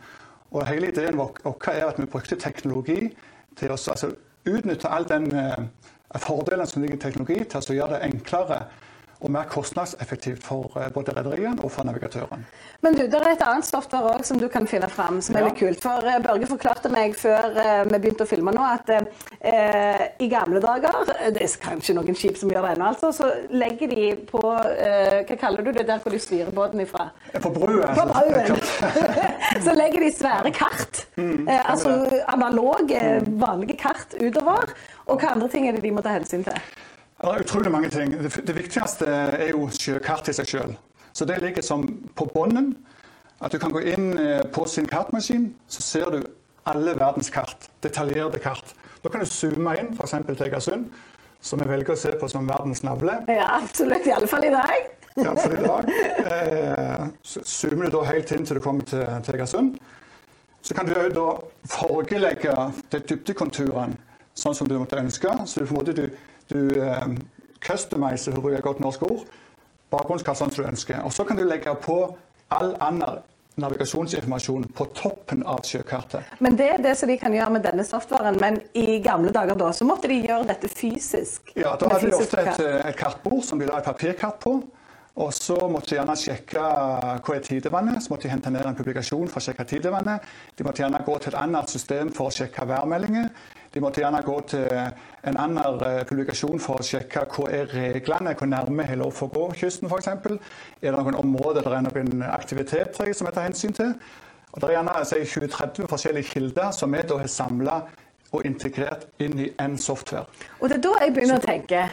Og 0.51 0.67
hele 0.67 0.91
ideen 0.91 1.17
vår 1.19 1.37
er 1.71 1.85
at 1.87 1.99
vi 1.99 2.09
brukte 2.11 2.35
teknologi 2.35 3.11
til 3.59 3.71
å 3.71 3.77
altså, 3.77 4.11
utnytte 4.47 4.89
all 4.91 5.07
den 5.07 5.29
uh, 5.31 5.63
fordelen 6.19 6.67
som 6.67 6.83
ligger 6.83 6.97
i 6.97 7.03
teknologi, 7.05 7.43
til 7.43 7.61
å 7.61 7.77
gjøre 7.77 7.97
det 7.97 8.09
enklere 8.09 8.63
og 9.21 9.29
mer 9.31 9.43
kostnadseffektivt 9.49 10.41
for 10.43 10.71
eh, 10.81 10.89
både 10.93 11.13
rederiene 11.17 11.61
og 11.61 11.71
for 11.71 11.85
navigatøren. 11.85 12.45
Men 12.81 12.95
du, 12.97 13.03
det 13.05 13.19
er 13.21 13.27
et 13.35 13.43
annet 13.45 13.65
software 13.67 14.15
òg 14.15 14.23
som 14.25 14.39
du 14.41 14.47
kan 14.49 14.65
finne 14.67 14.89
fram, 14.89 15.19
som 15.21 15.35
er 15.37 15.43
Ja. 15.43 15.49
litt 15.51 15.59
kult. 15.59 15.81
For 15.83 16.07
eh, 16.09 16.19
Børge 16.25 16.47
forklarte 16.49 16.89
meg 16.89 17.13
før 17.19 17.51
eh, 17.61 17.83
vi 17.91 17.99
begynte 17.99 18.25
å 18.25 18.29
filme 18.29 18.53
nå, 18.55 18.63
at 18.65 18.89
eh, 18.95 20.05
i 20.19 20.27
gamle 20.31 20.61
dager 20.63 21.05
Det 21.31 21.41
er 21.45 21.55
kanskje 21.61 21.95
noen 21.97 22.17
skip 22.17 22.37
som 22.41 22.49
gjør 22.51 22.65
det 22.67 22.73
ennå, 22.75 22.89
altså. 22.95 23.11
Så 23.13 23.29
legger 23.53 23.91
de 23.93 24.09
på 24.31 24.41
eh, 24.57 25.21
Hva 25.29 25.37
kaller 25.45 25.65
du 25.67 25.71
det 25.77 25.85
der 25.89 26.01
hvor 26.01 26.11
de 26.15 26.19
styrer 26.21 26.51
båten 26.55 26.81
ifra? 26.81 27.09
På 27.41 27.49
brua. 27.53 27.91
På 27.93 28.07
altså, 28.09 28.55
klart. 28.55 29.11
så 29.65 29.73
legger 29.77 30.05
de 30.07 30.11
svære 30.17 30.51
kart. 30.57 31.05
eh, 31.17 31.69
altså 31.71 31.93
analoge, 32.31 33.01
vanlige 33.41 33.77
kart 33.77 34.17
utover. 34.21 34.73
Og 35.07 35.19
hva 35.21 35.33
andre 35.35 35.49
ting 35.51 35.67
er 35.67 35.77
det 35.77 35.83
de 35.85 35.91
må 35.93 36.01
ta 36.05 36.13
hensyn 36.17 36.43
til? 36.47 36.57
Det 37.21 37.29
er 37.29 37.43
utrolig 37.43 37.71
mange 37.71 37.89
ting. 37.93 38.15
Det, 38.17 38.31
det 38.47 38.55
viktigste 38.57 39.05
er 39.05 39.51
jo 39.51 39.67
sjøkart 39.77 40.31
i 40.31 40.33
seg 40.33 40.47
sjøl. 40.49 40.71
Så 41.13 41.27
det 41.29 41.37
ligger 41.43 41.61
som 41.61 41.83
på 42.17 42.25
bunnen. 42.33 42.71
At 43.41 43.53
du 43.53 43.59
kan 43.61 43.73
gå 43.73 43.81
inn 43.93 44.11
eh, 44.17 44.41
på 44.53 44.65
sin 44.69 44.87
kartmaskin, 44.89 45.51
så 45.69 45.81
ser 45.85 46.11
du 46.13 46.23
alle 46.69 46.95
verdens 46.97 47.29
kart. 47.33 47.69
Detaljerte 47.81 48.41
kart. 48.41 48.73
Da 49.03 49.09
kan 49.09 49.21
du 49.21 49.29
zoome 49.29 49.75
inn, 49.77 49.93
f.eks. 49.97 50.17
til 50.27 50.45
Egersund, 50.47 50.89
som 51.41 51.61
vi 51.61 51.69
velger 51.69 51.93
å 51.93 51.97
se 51.97 52.13
på 52.21 52.29
som 52.29 52.49
verdens 52.49 52.81
navle. 52.85 53.19
Ja, 53.29 53.47
absolutt. 53.59 54.05
I 54.05 54.13
alle 54.17 54.29
fall 54.29 54.45
i 54.45 54.53
dag. 54.53 54.89
Iallfall 55.21 55.57
i 55.57 55.63
dag. 55.65 55.89
Eh, 56.31 57.07
zoomer 57.25 57.89
du 57.89 57.97
da 57.97 58.03
helt 58.07 58.33
inn 58.33 58.45
til 58.47 58.57
du 58.57 58.63
kommer 58.63 58.85
til, 58.87 59.05
til 59.25 59.37
Egersund. 59.37 59.77
Så 60.61 60.77
kan 60.77 60.89
du 60.89 60.93
òg 60.95 61.13
da 61.13 61.27
fargelegge 61.69 62.53
de 62.93 63.01
dybdekonturene 63.09 63.97
sånn 64.37 64.55
som 64.55 64.69
du 64.69 64.77
måtte 64.79 65.01
ønske. 65.01 65.33
Så 65.49 65.61
du, 65.61 65.65
på 65.65 65.75
en 65.75 65.81
måte, 65.81 65.97
du, 65.97 66.05
du 66.51 66.81
eh, 66.81 67.07
customiser, 67.63 68.33
for 68.33 68.41
å 68.41 68.45
bruke 68.45 68.61
et 68.61 68.67
godt 68.67 68.83
norsk 68.83 69.03
ord, 69.07 69.25
bakgrunnskassene 69.91 70.53
som 70.53 70.63
du 70.63 70.69
ønsker. 70.69 71.01
Og 71.07 71.13
så 71.15 71.25
kan 71.27 71.39
du 71.39 71.45
legge 71.47 71.73
på 71.83 71.97
all 72.51 72.75
annen 72.83 73.21
navigasjonsinformasjon 73.59 74.69
på 74.75 74.85
toppen 74.95 75.43
av 75.43 75.63
sjøkartet. 75.67 76.37
Men 76.39 76.55
det 76.59 76.69
er 76.71 76.83
det 76.83 76.93
som 76.99 77.09
de 77.11 77.17
kan 77.19 77.33
gjøre 77.35 77.55
med 77.57 77.65
denne 77.67 77.83
softwaren. 77.85 78.39
Men 78.41 78.61
i 78.77 79.01
gamle 79.03 79.33
dager 79.35 79.59
da, 79.59 79.71
så 79.75 79.87
måtte 79.87 80.09
de 80.11 80.21
gjøre 80.23 80.47
dette 80.53 80.71
fysisk. 80.71 81.51
Ja, 81.59 81.75
Da 81.79 81.91
hadde 81.91 82.11
de 82.11 82.19
ofte 82.19 82.45
et, 82.45 82.61
et 82.91 82.99
kartbord 82.99 83.43
som 83.47 83.59
de 83.59 83.67
la 83.67 83.81
et 83.81 83.89
papirkart 83.89 84.39
på. 84.43 84.61
Og 85.19 85.33
så 85.35 85.57
måtte 85.67 85.91
de 85.91 85.97
gjerne 85.97 86.15
sjekke 86.15 86.61
hva 87.19 87.35
er 87.35 87.43
tidevannet. 87.43 87.99
Så 88.03 88.13
måtte 88.13 88.29
de 88.29 88.33
hente 88.33 88.53
ned 88.53 88.63
en 88.65 88.77
publikasjon 88.77 89.27
for 89.27 89.41
å 89.41 89.43
sjekke 89.43 89.67
tidevannet. 89.67 90.23
De 90.55 90.63
måtte 90.63 90.85
gjerne 90.85 91.03
gå 91.05 91.17
til 91.19 91.33
et 91.33 91.41
annet 91.41 91.73
system 91.73 92.13
for 92.15 92.31
å 92.31 92.35
sjekke 92.35 92.67
værmeldinger. 92.69 93.27
De 93.71 93.79
måtte 93.79 94.01
gjerne 94.03 94.19
gå 94.25 94.35
til 94.51 94.65
en 94.67 95.37
annen 95.39 95.83
eh, 95.87 96.01
publikasjon 96.07 96.59
for 96.59 96.81
å 96.81 96.85
sjekke 96.85 97.23
hva 97.31 97.45
er 97.55 97.71
reglene, 97.71 98.33
hvor 98.35 98.49
nærme 98.51 98.83
har 98.83 98.99
lov 98.99 99.13
for 99.15 99.31
å 99.31 99.45
gå 99.47 99.61
kysten 99.61 99.87
f.eks. 99.87 100.09
Er 100.11 100.89
det 100.89 100.97
noen 100.97 101.19
områder 101.21 101.63
der 101.63 101.77
er 101.77 101.87
noen 101.87 102.25
aktiviteter 102.27 103.13
som 103.15 103.29
vi 103.29 103.33
tar 103.37 103.47
hensyn 103.47 103.75
til? 103.77 103.95
Og 104.51 104.59
Det 104.59 104.67
er 104.67 104.75
gjerne 104.75 105.05
si, 105.07 105.21
20-30 105.23 105.87
forskjellige 105.87 106.31
kilder 106.33 106.71
som 106.75 106.91
vi 106.91 107.03
da 107.07 107.19
har 107.21 107.31
samla 107.31 107.81
og 108.31 108.45
integrert 108.47 109.07
inn 109.23 109.39
i 109.39 109.49
én 109.59 109.77
software. 109.79 110.27
Og 110.59 110.67
det 110.69 110.79
er 110.79 110.83
da 110.87 110.95
jeg 111.05 111.13
begynner 111.15 111.39
å 111.39 111.45
tenke 111.45 111.85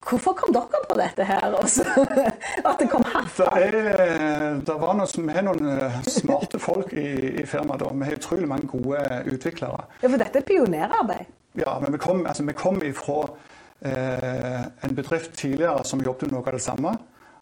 Hvorfor 0.00 0.32
kom 0.32 0.52
dere 0.54 0.78
på 0.88 0.94
dette 0.96 1.24
her? 1.28 1.52
Også? 1.58 1.84
At 2.68 2.78
det 2.80 2.86
kom 2.90 3.02
Det, 3.04 3.10
herfra? 3.12 3.48
er, 3.60 4.60
det 4.64 4.76
var 4.80 4.94
noen, 4.96 5.06
som- 5.10 5.28
er 5.28 5.42
noen 5.44 5.68
eh, 5.74 5.98
smarte 6.08 6.58
folk 6.62 6.94
i, 6.96 7.04
i 7.42 7.44
firmaet. 7.46 7.84
Vi 7.92 8.08
har 8.08 8.16
utrolig 8.16 8.48
mange 8.48 8.66
gode 8.70 9.02
utviklere. 9.28 9.84
Ja, 10.00 10.08
for 10.08 10.16
dette 10.22 10.40
er 10.40 10.46
pionerarbeid. 10.48 11.28
Ja, 11.60 11.76
men 11.82 11.92
vi 11.92 11.98
kom, 12.00 12.24
altså, 12.30 12.46
vi 12.48 12.54
kom 12.56 12.80
ifra 12.86 13.18
eh, 13.84 14.64
en 14.86 14.96
bedrift 14.96 15.34
tidligere 15.36 15.84
som 15.84 16.00
jobbet 16.04 16.30
med 16.30 16.38
noe 16.38 16.46
av 16.48 16.56
det 16.56 16.64
samme. 16.64 16.94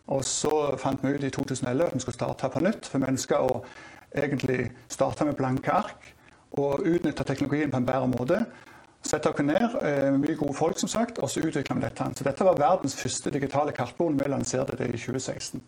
Og 0.09 0.25
så 0.25 0.51
fant 0.81 1.03
vi 1.05 1.15
ut 1.15 1.25
i 1.29 1.31
2011 1.31 1.85
at 1.91 1.95
vi 1.95 2.01
skulle 2.03 2.17
starte 2.19 2.49
på 2.55 2.63
nytt. 2.65 2.89
For 2.91 2.99
vi 3.03 3.11
ønska 3.13 3.39
å 3.45 3.61
egentlig 4.17 4.71
starte 4.91 5.27
med 5.29 5.37
blanke 5.39 5.71
ark 5.79 6.15
og 6.59 6.81
utnytte 6.89 7.27
teknologien 7.29 7.71
på 7.71 7.77
en 7.77 7.87
bedre 7.87 8.09
måte. 8.09 8.39
Sette 9.07 9.31
dere 9.31 9.47
ned, 9.47 9.77
eh, 9.83 10.11
mye 10.19 10.35
gode 10.37 10.57
folk 10.59 10.79
som 10.79 10.91
sagt, 10.91 11.21
og 11.23 11.31
så 11.31 11.41
utvikla 11.41 11.77
vi 11.77 11.87
dette. 11.87 12.09
Så 12.19 12.25
dette 12.27 12.45
var 12.45 12.59
verdens 12.59 12.97
første 12.99 13.31
digitale 13.31 13.73
kartbord. 13.73 14.19
Vi 14.19 14.29
lanserte 14.29 14.77
det 14.77 14.91
i 14.91 14.99
2016. 14.99 15.63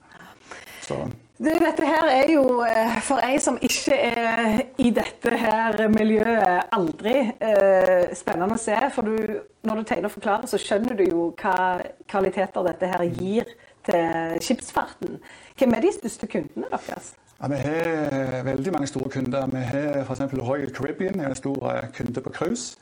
Så 0.81 0.97
dette 1.39 1.87
her 1.87 2.09
er 2.11 2.33
jo 2.33 2.43
eh, 2.67 2.99
for 3.07 3.23
ei 3.23 3.39
som 3.39 3.59
ikke 3.63 3.95
er 3.95 4.43
i 4.83 4.91
dette 4.91 5.37
her 5.39 5.87
miljøet 5.93 6.75
aldri 6.75 7.15
eh, 7.39 8.11
spennende 8.19 8.59
å 8.59 8.61
se. 8.61 8.77
For 8.95 9.07
du, 9.07 9.39
når 9.63 9.81
du 9.81 9.89
tegner 9.89 10.11
og 10.11 10.17
forklarer, 10.17 10.51
så 10.51 10.59
skjønner 10.61 10.99
du 10.99 11.07
jo 11.07 11.31
hva 11.41 11.79
kvaliteter 12.11 12.67
dette 12.67 12.91
her 12.91 13.07
gir 13.15 13.55
til 13.87 14.43
skipsfarten. 14.43 15.21
Hvem 15.57 15.79
er 15.79 15.87
de 15.87 15.95
største 15.95 16.29
kundene 16.29 16.69
deres? 16.75 17.15
Ja, 17.41 17.49
Vi 17.49 17.63
har 17.63 18.43
veldig 18.45 18.73
mange 18.73 18.91
store 18.91 19.09
kunder. 19.09 19.47
Vi 19.55 19.65
har 19.71 20.03
f.eks. 20.03 20.27
Royal 20.37 20.75
Caribbean, 20.75 21.21
er 21.21 21.33
en 21.33 21.39
stor 21.39 21.71
eh, 21.71 21.87
kunde 21.95 22.21
på 22.21 22.35
cruise. 22.37 22.77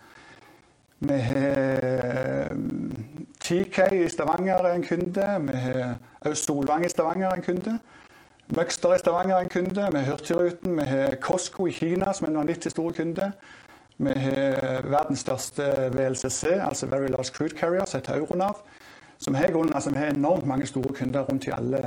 Vi 1.00 1.14
har 1.18 2.48
TK 3.40 3.78
i 3.92 4.08
Stavanger 4.08 4.54
er 4.66 4.74
en 4.74 4.82
kunde. 4.84 5.26
Vi 5.52 5.56
har 5.56 5.94
også 6.20 6.44
Solvang 6.44 6.84
i 6.86 6.88
Stavanger 6.88 7.28
er 7.28 7.34
en 7.34 7.42
kunde. 7.42 7.78
Møgster 8.56 8.94
i 8.94 8.98
Stavanger 8.98 9.36
er 9.36 9.40
en 9.40 9.48
kunde. 9.48 9.88
Vi 9.92 9.98
har 9.98 10.10
Hurtigruten. 10.10 10.76
Vi 10.80 10.82
har 10.84 11.14
Costco 11.20 11.66
i 11.66 11.70
Kina 11.72 12.12
som 12.12 12.26
er 12.26 12.30
en 12.30 12.36
vanvittig 12.42 12.70
stor 12.74 12.90
kunde. 12.92 13.32
Vi 13.98 14.10
har 14.16 14.82
verdens 14.90 15.18
største 15.18 15.62
VLCC, 15.94 16.44
altså 16.68 16.86
Very 16.86 17.08
Large 17.08 17.32
Crude 17.34 17.56
Carrier, 17.58 17.84
som 17.84 17.98
heter 18.00 18.16
Euronav. 18.18 18.56
Vi 19.28 19.34
har, 19.34 19.46
grunnen- 19.50 19.74
altså, 19.74 19.90
vi 19.90 19.96
har 19.98 20.06
enormt 20.06 20.46
mange 20.46 20.66
store 20.66 20.94
kunder 20.94 21.20
rundt 21.20 21.44
i 21.46 21.50
alle, 21.50 21.78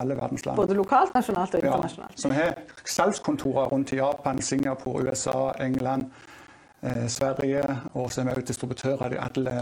alle 0.00 0.16
verdens 0.16 0.46
land. 0.46 0.56
Både 0.56 0.74
lokalt, 0.74 1.14
nasjonalt 1.14 1.54
og 1.54 1.60
Ja, 1.62 1.66
internasjonalt. 1.66 2.20
så 2.20 2.28
vi 2.28 2.34
har 2.34 2.54
salgskontorer 2.84 3.66
rundt 3.66 3.92
i 3.92 3.96
Japan, 3.96 4.42
Singapore, 4.42 5.02
USA, 5.10 5.50
England, 5.64 6.02
eh, 6.02 6.08
Sverige. 7.08 7.62
Og 7.94 8.12
så 8.12 8.20
er 8.20 8.28
vi 8.28 8.30
også 8.36 8.46
distributører 8.52 9.14
i 9.16 9.20
alle 9.22 9.54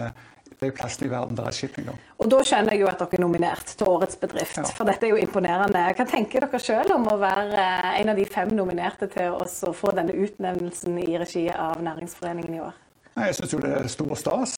de 0.61 0.71
plassene 0.73 1.09
i 1.09 1.11
verden 1.11 1.37
der 1.37 1.49
er 1.51 1.55
shipping. 1.57 1.89
Og 2.19 2.31
da 2.31 2.39
skjønner 2.47 2.73
jeg 2.77 2.81
jo 2.85 2.89
at 2.89 3.01
dere 3.03 3.19
er 3.19 3.23
nominert 3.25 3.73
til 3.77 3.89
Årets 3.91 4.17
bedrift, 4.21 4.57
Ja. 4.59 4.65
for 4.77 4.85
dette 4.89 5.07
er 5.07 5.11
jo 5.11 5.17
imponerende. 5.21 5.83
Hva 5.97 6.07
tenker 6.09 6.47
dere 6.47 6.61
selv 6.61 6.95
om 6.95 7.07
å 7.13 7.19
være 7.21 7.61
eh, 7.61 8.01
en 8.01 8.09
av 8.13 8.17
de 8.17 8.25
fem 8.25 8.49
nominerte 8.57 9.09
til 9.13 9.33
oss 9.37 9.63
å 9.67 9.73
få 9.75 9.93
denne 9.97 10.13
utnevnelsen 10.17 10.99
i 11.03 11.17
regi 11.19 11.49
av 11.51 11.83
Næringsforeningen 11.83 12.55
i 12.55 12.61
år? 12.61 12.73
Nei, 13.17 13.27
Jeg 13.27 13.35
syns 13.41 13.53
jo 13.53 13.59
det 13.61 13.73
er 13.73 13.89
stor 13.89 14.15
stas, 14.17 14.57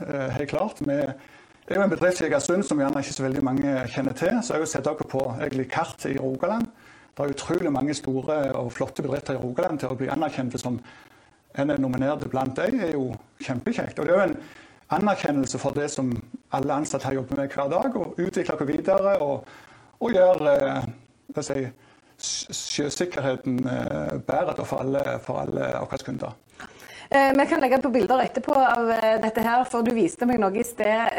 eh, 0.00 0.28
helt 0.38 0.50
klart. 0.50 0.80
Vi 0.80 1.00
det 1.66 1.72
er 1.72 1.80
jo 1.80 1.82
en 1.86 1.90
bedrift 1.90 2.20
i 2.20 2.26
Egersund 2.26 2.64
som 2.68 2.78
gjerne 2.78 3.00
ikke 3.00 3.14
så 3.16 3.22
veldig 3.24 3.42
mange 3.42 3.70
kjenner 3.88 4.12
til. 4.12 4.34
Så 4.42 4.52
jeg 4.52 4.58
har 4.58 4.60
jo 4.60 4.66
sett 4.66 4.84
dere 4.84 5.06
på 5.08 5.22
egentlig 5.40 5.70
kart 5.72 6.04
i 6.04 6.18
Rogaland. 6.18 6.66
Det 7.16 7.24
er 7.24 7.32
utrolig 7.32 7.72
mange 7.72 7.94
store 7.94 8.52
og 8.58 8.72
flotte 8.72 9.00
bedrifter 9.02 9.38
i 9.38 9.40
Rogaland 9.40 9.80
til 9.80 9.88
å 9.88 9.96
bli 9.96 10.10
anerkjent 10.12 10.58
som 10.60 10.76
en 11.54 11.70
er 11.70 11.80
nominert 11.80 12.26
blant 12.30 12.56
dem, 12.58 12.80
er 12.82 12.94
jo 12.96 13.08
kjempekjekt. 13.44 13.98
Og 13.98 14.06
det 14.06 14.14
er 14.14 14.20
jo 14.20 14.28
en 14.30 14.36
anerkjennelse 14.94 15.58
for 15.58 15.76
det 15.76 15.88
som 15.92 16.12
alle 16.54 16.74
ansatte 16.74 17.08
her 17.08 17.18
jobber 17.20 17.40
med 17.40 17.54
hver 17.54 17.70
dag, 17.72 17.96
og 17.96 18.20
utvikle 18.20 18.58
det 18.60 18.68
videre 18.68 19.16
og, 19.22 19.48
og 20.00 20.14
gjøre 20.14 20.54
eh, 20.68 21.42
si, 21.42 21.66
sjøsikkerheten 22.18 23.60
eh, 23.64 24.16
bedre 24.26 24.66
for 24.66 24.84
alle, 24.84 25.04
for 25.24 25.44
alle 25.44 25.70
våre 25.78 26.00
kunder. 26.04 26.34
Eh, 27.10 27.30
Vi 27.38 27.46
kan 27.46 27.62
legge 27.62 27.80
på 27.82 27.92
bilder 27.94 28.24
etterpå 28.26 28.54
av 28.58 28.92
dette 29.22 29.44
her, 29.44 29.64
for 29.70 29.86
du 29.86 29.92
viste 29.94 30.26
meg 30.26 30.40
noe 30.42 30.58
i 30.58 30.66
sted. 30.66 31.18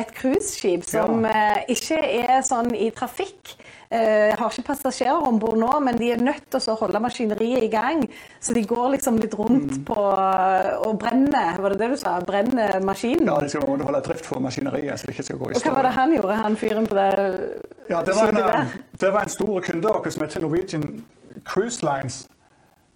Et 0.00 0.14
cruiseskip 0.16 0.86
som 0.86 1.26
ja. 1.28 1.64
ikke 1.68 2.00
er 2.00 2.40
sånn 2.46 2.72
i 2.74 2.90
trafikk. 2.96 3.56
Eh, 3.90 4.34
Har 4.36 4.50
ikke 4.52 4.66
passasjerer 4.68 5.24
om 5.26 5.38
bord 5.40 5.56
nå, 5.56 5.68
men 5.80 5.96
de 5.96 6.10
er 6.12 6.20
nødt 6.20 6.50
til 6.52 6.60
å 6.68 6.74
holde 6.76 7.00
maskineriet 7.00 7.62
i 7.64 7.70
gang. 7.72 8.02
Så 8.40 8.52
de 8.52 8.60
går 8.68 8.90
liksom 8.98 9.16
litt 9.18 9.32
rundt 9.38 9.78
Mm. 9.78 9.84
på 9.84 9.96
og 9.96 10.98
brenner, 11.00 11.56
var 11.62 11.70
det 11.70 11.78
det 11.78 11.88
du 11.90 11.96
sa? 11.96 12.20
Brenner 12.20 12.80
maskinen. 12.84 13.24
Ja, 13.26 13.38
de 13.40 13.48
skal 13.48 13.62
holde 13.62 14.02
drift 14.04 14.26
for 14.26 14.40
maskineriet, 14.40 14.98
så 15.00 15.06
det 15.06 15.14
ikke 15.16 15.24
skal 15.24 15.38
gå 15.38 15.50
i 15.50 15.54
Og 15.56 15.62
hva 15.62 15.74
var 15.74 15.82
det 15.88 15.92
han 15.96 16.12
gjorde, 16.12 16.36
han 16.36 16.56
fyren 16.56 16.86
på 16.86 16.94
det 16.94 17.60
Ja, 17.88 18.02
det 18.02 18.14
var, 18.14 18.28
en, 18.28 18.68
det 19.00 19.12
var 19.12 19.22
en 19.22 19.28
stor 19.28 19.60
kunde 19.60 19.88
av 19.88 20.06
oss 20.06 20.14
som 20.14 20.22
heter 20.26 20.40
Norwegian 20.40 21.04
Cruise 21.44 21.82
Lines, 21.82 22.28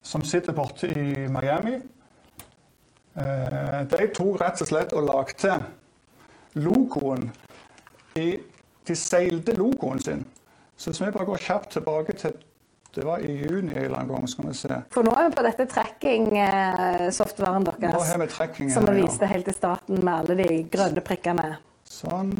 som 0.03 0.22
sitter 0.22 0.53
borte 0.53 0.86
i 0.93 1.26
Miami. 1.28 1.80
Eh, 3.16 3.84
De 3.88 4.09
tok 4.14 4.40
rett 4.40 4.61
og 4.61 4.68
slett 4.68 4.93
og 4.93 5.05
lagde 5.09 5.57
logoen 6.55 7.30
i 8.16 8.36
De 8.84 8.95
seilte 8.95 9.53
logoen 9.57 10.01
sin. 10.03 10.24
Så 10.82 10.90
hvis 10.90 11.00
vi 11.04 11.10
bare 11.14 11.28
går 11.28 11.38
kjapt 11.44 11.76
tilbake 11.76 12.16
til 12.18 12.32
Det 12.92 13.04
var 13.08 13.22
i 13.24 13.32
juni 13.38 13.70
en 13.72 13.84
eller 13.86 13.96
annen 14.02 14.10
gang, 14.10 14.26
skal 14.28 14.48
vi 14.50 14.54
se. 14.58 14.76
For 14.92 15.06
nå 15.06 15.12
er 15.16 15.30
vi 15.30 15.36
på 15.38 15.42
dette 15.46 15.64
tracking-softwaren 15.70 17.64
Nå 17.64 17.72
deres. 17.80 18.10
har 18.10 18.18
vi 18.20 18.26
tracking 18.28 18.70
Som 18.74 18.84
vi 18.84 18.98
ja. 18.98 19.06
viste 19.06 19.28
helt 19.30 19.48
i 19.48 19.54
starten 19.56 20.02
med 20.04 20.12
alle 20.12 20.36
de 20.42 20.58
grønne 20.74 21.00
prikkene. 21.06 21.46
Sånn. 21.88 22.34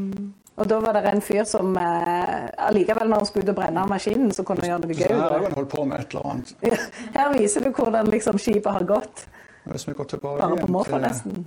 Og 0.61 0.69
da 0.69 0.81
var 0.85 0.99
det 0.99 1.07
en 1.09 1.23
fyr 1.25 1.47
som 1.49 1.73
eh, 1.81 2.51
allikevel, 2.67 3.09
når 3.09 3.23
han 3.23 3.29
skulle 3.31 3.47
ut 3.47 3.53
og 3.55 3.57
brenne 3.63 3.87
maskinen, 3.89 4.35
så 4.37 4.45
kunne 4.45 4.61
han 4.67 4.75
gjøre 4.75 4.83
noe 4.85 4.99
Så 4.99 5.09
her 5.09 5.23
har 5.23 5.47
han 5.47 5.57
holdt 5.57 5.71
på 5.73 5.85
med 5.89 6.01
et 6.03 6.13
eller 6.13 6.29
annet. 6.35 6.53
Her 7.17 7.33
viser 7.39 7.65
du 7.65 7.71
hvordan 7.73 8.11
liksom, 8.13 8.37
skipet 8.43 8.69
har 8.77 8.85
gått. 8.85 9.25
Hvis 9.65 9.89
vi 9.89 9.95
går 9.97 10.11
tilbake 10.13 10.43
Bare 10.43 10.51
på 10.51 10.59
igjen 10.61 10.75
måfå, 10.77 10.93
til- 10.99 11.07
nesten. 11.07 11.47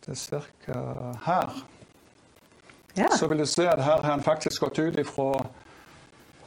Det 0.00 0.14
er 0.16 0.20
cirka 0.22 0.80
her. 1.26 1.52
Ja. 2.96 3.08
så 3.08 3.26
vil 3.30 3.38
du 3.38 3.46
se 3.46 3.68
at 3.68 3.82
her 3.82 4.02
har 4.02 4.10
han 4.10 4.22
faktisk 4.22 4.60
gått 4.60 4.78
ut 4.78 5.06
fra 5.06 5.46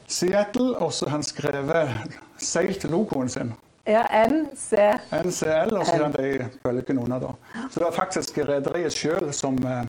Seattle, 0.08 0.76
og 0.78 0.94
så 0.94 1.06
har 1.06 1.12
han 1.18 1.24
skrevet 1.24 2.18
seilt 2.38 2.84
logoen 2.92 3.30
sin. 3.30 3.54
Ja, 3.88 4.04
NC. 4.28 4.78
NCL, 5.12 5.74
og 5.76 5.86
så 5.86 5.92
har 5.98 6.04
han 6.04 6.16
i 6.26 6.46
bølgen 6.64 7.00
under. 7.00 7.20
da. 7.20 7.34
Så 7.72 7.80
det 7.80 7.86
var 7.86 7.92
faktisk 7.92 8.38
rederiet 8.38 8.94
sjøl 8.96 9.34
som, 9.34 9.58
eh, 9.68 9.84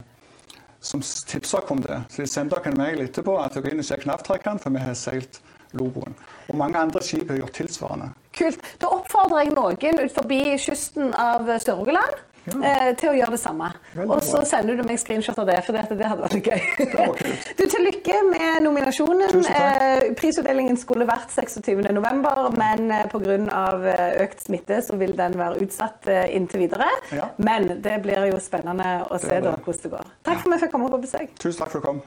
som 0.80 1.02
tipsa 1.26 1.61
om 1.70 1.82
det. 1.82 2.00
Så 2.09 2.22
de 2.22 2.26
sendte 2.26 2.59
oss 2.59 2.66
en 2.66 2.78
mail 2.78 3.00
etterpå 3.00 3.36
at 3.44 3.55
dere 3.55 3.70
inn 3.70 3.78
og 3.78 3.84
sjekk 3.86 4.07
navtrekkeren, 4.07 4.59
for 4.61 4.70
vi 4.70 4.78
har 4.78 4.94
seilt 4.94 5.40
logoen. 5.72 6.14
Og 6.48 6.57
mange 6.57 6.78
andre 6.78 7.02
skip 7.02 7.28
har 7.30 7.38
gjort 7.38 7.52
tilsvarende. 7.52 8.11
Kult. 8.32 8.59
Da 8.80 8.86
oppfordrer 8.86 9.44
jeg 9.44 9.55
noen 9.55 10.05
ut 10.05 10.14
forbi 10.14 10.42
kysten 10.59 11.14
av 11.14 11.46
Sør-Rogaland 11.46 12.22
eh, 12.53 12.90
til 13.01 13.11
å 13.11 13.14
gjøre 13.16 13.34
det 13.34 13.40
samme. 13.42 13.70
Og 14.05 14.18
så 14.24 14.42
sender 14.49 14.78
du 14.78 14.84
meg 14.86 15.01
screenshot 15.01 15.38
av 15.42 15.49
det, 15.51 15.59
for 15.66 15.76
det, 15.76 15.84
det 15.99 16.11
hadde 16.11 16.28
vært 16.28 16.51
gøy. 16.51 16.62
Du, 17.59 17.62
Til 17.70 17.84
lykke 17.86 18.20
med 18.28 18.64
nominasjonen. 18.64 19.45
Eh, 19.51 20.07
prisutdelingen 20.18 20.78
skulle 20.80 21.07
vært 21.09 21.32
26.11, 21.34 22.59
men 22.59 22.90
eh, 22.95 23.07
pga. 23.12 23.95
økt 24.24 24.45
smitte 24.45 24.80
så 24.84 24.99
vil 25.01 25.14
den 25.18 25.38
være 25.38 25.62
utsatt 25.64 26.11
inntil 26.34 26.66
videre. 26.66 26.88
Ja. 27.14 27.30
Men 27.38 27.78
det 27.84 28.01
blir 28.05 28.28
jo 28.32 28.40
spennende 28.42 29.01
å 29.09 29.20
se 29.22 29.38
det 29.38 29.47
det. 29.49 29.57
hvordan 29.64 29.86
det 29.86 29.95
går. 29.97 30.12
Takk 30.26 30.42
for 30.42 30.51
at 30.51 30.55
vi 30.55 30.61
fikk 30.64 30.76
komme 30.76 30.92
på 30.92 31.03
besøk. 31.07 31.32
Tusen 31.40 31.62
takk 31.62 31.72
for 31.72 31.80
at 31.80 31.86
du 31.86 31.88
kom. 31.92 32.05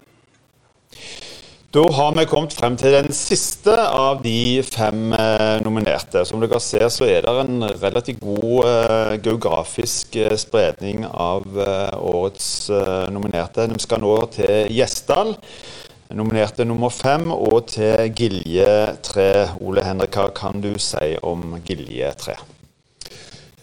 Da 1.76 1.82
har 1.92 2.14
vi 2.16 2.24
kommet 2.24 2.54
frem 2.56 2.78
til 2.80 2.94
den 2.96 3.10
siste 3.12 3.74
av 3.76 4.22
de 4.24 4.62
fem 4.64 5.12
eh, 5.12 5.58
nominerte. 5.66 6.22
Som 6.24 6.40
dere 6.40 6.62
ser, 6.64 6.86
så 6.88 7.04
er 7.12 7.26
det 7.26 7.34
en 7.42 7.66
relativt 7.82 8.22
god 8.24 8.70
eh, 8.70 9.12
geografisk 9.26 10.16
eh, 10.16 10.38
spredning 10.40 11.04
av 11.12 11.44
eh, 11.60 11.92
årets 12.00 12.48
nominerte. 13.12 13.68
De 13.68 13.84
skal 13.84 14.00
nå 14.00 14.16
til 14.38 14.72
Gjesdal, 14.78 15.36
nominerte 16.16 16.64
nummer 16.64 16.94
fem, 17.04 17.28
og 17.36 17.66
til 17.76 18.16
Gilje 18.16 18.72
3. 19.12 19.32
Ole 19.60 19.84
Henrik, 19.84 20.16
hva 20.16 20.32
kan 20.32 20.64
du 20.64 20.72
si 20.80 21.18
om 21.20 21.60
Gilje 21.68 22.16
3? 22.24 22.40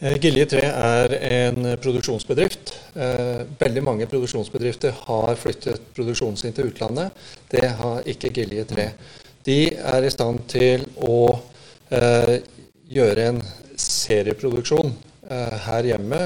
Eh, 0.00 0.16
Gilje 0.18 0.46
3 0.50 0.60
er 0.66 1.12
en 1.22 1.66
produksjonsbedrift. 1.78 2.72
Eh, 2.98 3.44
Veldig 3.60 3.82
mange 3.86 4.08
produksjonsbedrifter 4.10 4.90
har 5.06 5.36
flyttet 5.38 5.84
produksjonen 5.94 6.36
sin 6.36 6.52
til 6.52 6.72
utlandet. 6.72 7.14
Det 7.50 7.68
har 7.78 8.02
ikke 8.10 8.32
Gilje 8.34 8.64
3. 8.72 8.88
De 9.46 9.58
er 9.70 10.02
i 10.02 10.10
stand 10.10 10.40
til 10.50 10.82
å 10.98 11.20
eh, 11.94 12.40
gjøre 12.90 13.28
en 13.30 13.38
serieproduksjon 13.78 14.90
her 15.24 15.86
hjemme 15.88 16.18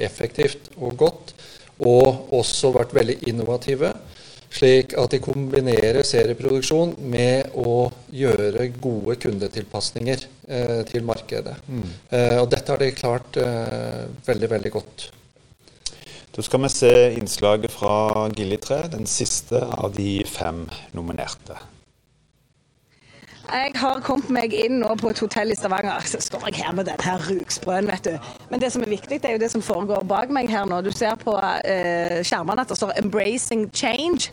effektivt 0.00 0.70
og 0.78 0.94
godt, 0.96 1.32
og 1.84 2.32
også 2.34 2.70
vært 2.72 2.94
veldig 2.96 3.18
innovative. 3.28 3.90
Slik 4.48 4.94
at 4.96 5.12
de 5.12 5.20
kombinerer 5.20 6.00
serieproduksjon 6.06 6.94
med 7.12 7.52
å 7.60 7.90
gjøre 8.14 8.70
gode 8.80 9.18
kundetilpasninger 9.20 10.24
eh, 10.48 10.80
til 10.88 11.04
markedet. 11.06 11.58
Eh, 12.08 12.36
og 12.40 12.48
dette 12.52 12.72
har 12.72 12.80
de 12.80 12.90
klart 12.96 13.36
eh, 13.42 14.06
veldig, 14.26 14.50
veldig 14.56 14.72
godt. 14.72 15.08
Da 16.32 16.44
skal 16.46 16.62
vi 16.64 16.70
se 16.72 16.92
innslaget 17.18 17.72
fra 17.74 18.28
3, 18.30 18.80
den 18.94 19.08
siste 19.10 19.58
av 19.58 19.92
de 19.96 20.22
fem 20.28 20.64
nominerte. 20.96 21.58
Jeg 23.48 23.72
har 23.80 24.00
kommet 24.04 24.28
meg 24.28 24.52
inn 24.52 24.76
nå 24.82 24.90
på 25.00 25.08
et 25.08 25.20
hotell 25.22 25.54
i 25.54 25.56
Stavanger. 25.56 26.04
Så 26.04 26.20
står 26.20 26.50
jeg 26.50 26.58
her 26.60 26.74
med 26.76 26.84
den 26.84 27.00
her 27.00 27.22
rugsprøen, 27.24 27.88
vet 27.88 28.04
du. 28.04 28.30
Men 28.50 28.60
det 28.60 28.68
som 28.74 28.84
er 28.84 28.92
viktig, 28.92 29.22
det 29.22 29.30
er 29.30 29.38
jo 29.38 29.40
det 29.40 29.48
som 29.54 29.64
foregår 29.64 30.04
bak 30.08 30.32
meg 30.34 30.50
her 30.52 30.66
nå. 30.68 30.82
Du 30.84 30.90
ser 30.92 31.16
på 31.22 31.32
eh, 31.64 32.20
skjermene 32.20 32.60
at 32.60 32.68
det 32.68 32.76
står 32.76 32.92
'Embracing 32.98 33.70
Change'. 33.72 34.28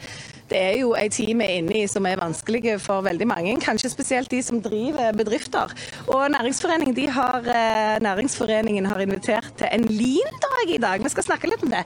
Det 0.49 0.59
er 0.61 0.75
jo 0.77 0.91
ei 0.93 1.07
tid 1.09 1.31
vi 1.39 1.45
er 1.45 1.55
inne 1.61 1.77
i 1.79 1.87
som 1.89 2.05
er 2.05 2.19
vanskelig 2.21 2.75
for 2.81 3.01
veldig 3.01 3.27
mange, 3.27 3.55
kanskje 3.61 3.89
spesielt 3.89 4.29
de 4.29 4.43
som 4.43 4.61
driver 4.61 5.15
bedrifter. 5.17 5.71
Og 6.07 6.27
Næringsforeningen, 6.31 7.09
har, 7.09 7.39
eh, 7.39 7.97
næringsforeningen 8.01 8.85
har 8.85 8.99
invitert 8.99 9.47
til 9.57 9.67
en 9.71 9.87
Lean-dag 9.87 10.75
i 10.75 10.77
dag. 10.77 11.03
Vi 11.03 11.09
skal 11.09 11.23
snakke 11.23 11.49
litt 11.49 11.63
om 11.63 11.71
det. 11.71 11.83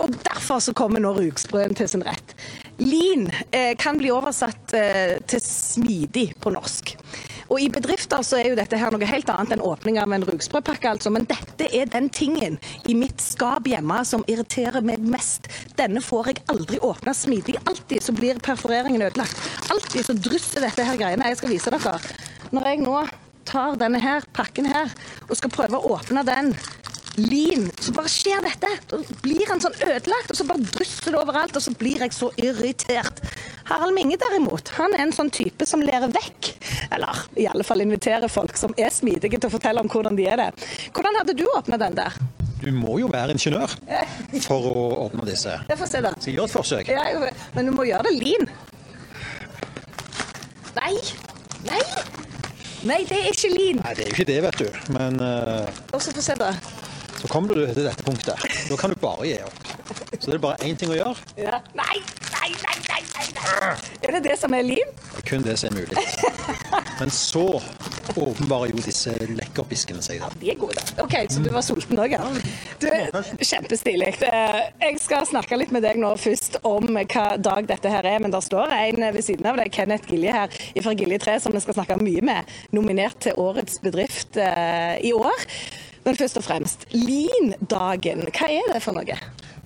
Og 0.00 0.08
Derfor 0.24 0.58
så 0.58 0.72
kommer 0.72 1.00
nå 1.00 1.12
rugsprøen 1.12 1.74
til 1.74 1.88
sin 1.88 2.06
rett. 2.06 2.34
Lean 2.78 3.26
eh, 3.50 3.74
kan 3.78 3.98
bli 3.98 4.10
oversatt 4.14 4.74
eh, 4.78 5.18
til 5.26 5.42
smidig 5.42 6.30
på 6.40 6.52
norsk. 6.54 6.94
Og 7.48 7.62
I 7.64 7.70
bedrifter 7.72 8.22
så 8.26 8.38
er 8.38 8.50
jo 8.50 8.58
dette 8.58 8.78
her 8.78 8.92
noe 8.92 9.08
helt 9.08 9.30
annet 9.32 9.54
enn 9.56 9.64
åpning 9.64 9.96
av 9.98 10.12
en 10.12 10.26
rugsprøpakke, 10.28 10.90
altså. 10.92 11.10
Men 11.14 11.26
dette 11.30 11.70
er 11.74 11.88
den 11.90 12.10
tingen 12.12 12.58
i 12.86 12.94
mitt 12.98 13.22
skap 13.24 13.66
hjemme 13.68 14.02
som 14.06 14.24
irriterer 14.28 14.84
meg 14.84 15.02
mest. 15.02 15.48
Denne 15.80 16.02
får 16.04 16.32
jeg 16.32 16.42
aldri 16.52 16.80
åpna 16.84 17.14
smidig. 17.16 17.56
Alltid 17.64 18.04
så 18.04 18.14
blir 18.16 18.42
perforeringen 18.44 19.06
ødelagt. 19.08 19.48
Alltid 19.72 20.10
så 20.10 20.18
drysser 20.28 20.68
dette 20.68 20.84
her 20.84 21.00
greiene. 21.00 21.32
Jeg 21.32 21.40
skal 21.40 21.54
vise 21.56 21.72
dere. 21.72 21.96
Når 22.52 22.68
jeg 22.68 22.84
nå 22.84 22.98
tar 23.48 23.78
denne 23.80 24.00
her 24.02 24.28
pakken 24.36 24.68
her 24.68 24.92
og 25.26 25.36
skal 25.40 25.52
prøve 25.54 25.80
å 25.80 25.96
åpne 25.96 26.24
den 26.28 26.52
Lin, 27.18 27.66
så 27.82 27.92
bare 27.96 28.10
skjer 28.12 28.42
dette. 28.44 28.70
Da 28.90 28.98
blir 29.24 29.42
han 29.50 29.60
sånn 29.62 29.74
ødelagt, 29.82 30.30
og 30.30 30.38
så 30.38 30.46
bare 30.46 30.62
drysser 30.70 31.14
det 31.14 31.20
overalt, 31.20 31.56
og 31.58 31.64
så 31.64 31.72
blir 31.78 32.04
jeg 32.04 32.14
så 32.14 32.30
irritert. 32.38 33.22
Harald 33.68 33.96
Minge 33.96 34.18
derimot, 34.20 34.70
han 34.78 34.94
er 34.94 35.02
en 35.04 35.14
sånn 35.14 35.32
type 35.34 35.66
som 35.66 35.82
lærer 35.82 36.12
vekk. 36.14 36.52
Eller 36.94 37.24
i 37.40 37.48
alle 37.50 37.66
fall 37.66 37.82
inviterer 37.84 38.30
folk 38.32 38.56
som 38.60 38.74
er 38.78 38.94
smidige 38.94 39.40
til 39.40 39.50
å 39.50 39.54
fortelle 39.56 39.82
om 39.82 39.90
hvordan 39.90 40.18
de 40.18 40.28
er 40.30 40.40
det. 40.40 40.50
Hvordan 40.94 41.18
hadde 41.20 41.36
du 41.38 41.44
åpna 41.50 41.80
den 41.80 41.98
der? 41.98 42.16
Du 42.58 42.70
må 42.74 42.98
jo 42.98 43.10
være 43.10 43.36
ingeniør 43.36 43.74
for 44.42 44.70
å 44.70 44.86
åpne 45.06 45.26
disse. 45.28 45.52
Jeg 45.68 45.78
får 45.78 45.90
se, 45.92 46.02
da. 46.06 46.14
Så 46.22 46.34
gjør 46.34 46.48
et 46.48 46.56
forsøk. 46.56 46.90
Ja, 46.90 47.04
men 47.54 47.70
du 47.70 47.74
må 47.74 47.86
gjøre 47.86 48.08
det 48.08 48.16
lin. 48.18 48.48
Nei! 50.78 50.94
Nei! 51.66 51.84
Nei, 52.86 52.98
det 53.10 53.16
er 53.18 53.32
ikke 53.32 53.50
lin. 53.50 53.80
Nei, 53.82 53.94
det 53.98 54.04
er 54.04 54.10
jo 54.10 54.14
ikke 54.14 54.28
det, 54.28 54.42
vet 54.44 54.60
du. 54.62 54.92
Men 54.94 55.18
uh... 55.18 55.66
Og 55.90 56.02
så 56.02 56.14
få 56.14 56.22
se, 56.22 56.38
da. 56.38 56.52
Så 57.18 57.28
kommer 57.30 57.54
du 57.54 57.64
til 57.74 57.84
dette 57.88 58.04
punktet. 58.06 58.42
Da 58.68 58.76
kan 58.78 58.90
du 58.94 58.98
bare 59.02 59.26
gi 59.26 59.38
opp. 59.42 59.74
Så 60.18 60.30
det 60.30 60.38
er 60.38 60.42
bare 60.42 60.64
én 60.66 60.76
ting 60.78 60.90
å 60.92 60.96
gjøre. 60.96 61.14
Ja. 61.38 61.58
Nei, 61.78 61.98
nei, 62.34 62.50
nei, 62.64 62.76
nei, 62.88 63.02
nei. 63.36 63.72
Er 64.06 64.14
det 64.16 64.22
det 64.24 64.36
som 64.40 64.54
er 64.56 64.64
liv? 64.66 64.86
Det 65.12 65.20
er 65.22 65.26
kun 65.28 65.44
det 65.44 65.56
som 65.60 65.74
er 65.74 65.82
mulig. 65.82 66.04
Men 66.98 67.10
så 67.14 67.44
åpenbarer 68.18 68.72
jo 68.72 68.82
disse 68.82 69.12
lekkerbiskene 69.38 70.02
seg. 70.02 70.22
da. 70.22 70.30
De 70.40 70.50
er 70.52 70.58
gode. 70.58 70.82
OK, 71.02 71.14
så 71.30 71.42
du 71.44 71.50
var 71.54 71.64
sulten 71.66 72.00
òg, 72.00 72.14
ja. 72.16 72.22
Du, 72.82 72.88
Kjempestilig. 73.44 74.14
Eh, 74.26 74.60
Jeg 74.82 75.00
skal 75.02 75.26
snakke 75.28 75.58
litt 75.60 75.72
med 75.74 75.84
deg 75.86 75.98
nå 76.00 76.14
først 76.18 76.58
om 76.66 76.88
hva 76.98 77.26
dag 77.38 77.68
dette 77.68 77.92
her 77.92 78.06
er, 78.08 78.18
men 78.24 78.34
der 78.34 78.44
står 78.44 78.72
en 78.78 79.04
ved 79.14 79.24
siden 79.26 79.46
av 79.50 79.58
deg, 79.60 79.70
Kenneth 79.74 80.08
Gilje 80.10 80.34
her 80.34 80.58
fra 80.84 80.94
Gilje 80.98 81.20
3, 81.26 81.36
som 81.44 81.54
vi 81.54 81.62
skal 81.64 81.76
snakke 81.80 81.98
mye 82.02 82.24
med, 82.24 82.56
nominert 82.74 83.20
til 83.26 83.38
Årets 83.42 83.78
bedrift 83.84 84.38
eh, 84.40 84.96
i 85.04 85.12
år. 85.16 85.46
Men 86.08 86.16
først 86.16 86.38
og 86.40 86.44
fremst, 86.46 86.86
Lean-dagen, 86.96 88.22
hva 88.32 88.46
er 88.48 88.70
det 88.72 88.78
for 88.80 88.96
noe? 88.96 89.16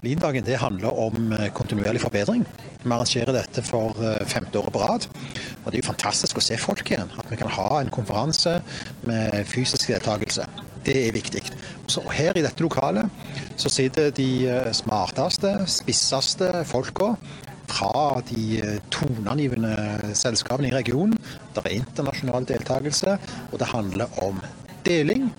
Lean-dagen 0.02 0.48
handler 0.58 0.96
om 0.98 1.28
eh, 1.36 1.44
kontinuerlig 1.54 2.00
forbedring. 2.02 2.40
Vi 2.82 2.90
arrangerer 2.90 3.30
dette 3.36 3.62
for 3.62 3.94
eh, 4.02 4.24
femte 4.26 4.58
året 4.58 4.74
på 4.74 4.80
rad. 4.82 5.06
Og 5.62 5.68
det 5.68 5.76
er 5.78 5.84
jo 5.84 5.90
fantastisk 5.92 6.40
å 6.40 6.42
se 6.42 6.58
folk 6.58 6.90
igjen. 6.90 7.12
At 7.14 7.30
vi 7.30 7.38
kan 7.38 7.52
ha 7.54 7.68
en 7.78 7.92
konferanse 7.94 8.56
med 9.06 9.36
fysisk 9.46 9.92
deltakelse. 9.92 10.48
Det 10.82 10.96
er 11.04 11.14
viktig. 11.14 11.44
Så 11.86 12.02
her 12.10 12.34
i 12.34 12.42
dette 12.42 12.66
lokalet 12.66 13.06
så 13.54 13.70
sitter 13.70 14.10
de 14.18 14.28
eh, 14.50 14.72
smarteste, 14.74 15.54
spisseste 15.70 16.50
folka 16.66 17.12
fra 17.70 18.18
de 18.32 18.58
toneangivende 18.90 20.10
selskapene 20.18 20.72
i 20.72 20.74
regionen. 20.74 21.14
Det 21.54 21.62
er 21.62 21.78
internasjonal 21.78 22.50
deltakelse, 22.50 23.14
og 23.52 23.56
det 23.62 23.70
handler 23.70 24.20
om 24.26 24.42
deling, 24.82 25.30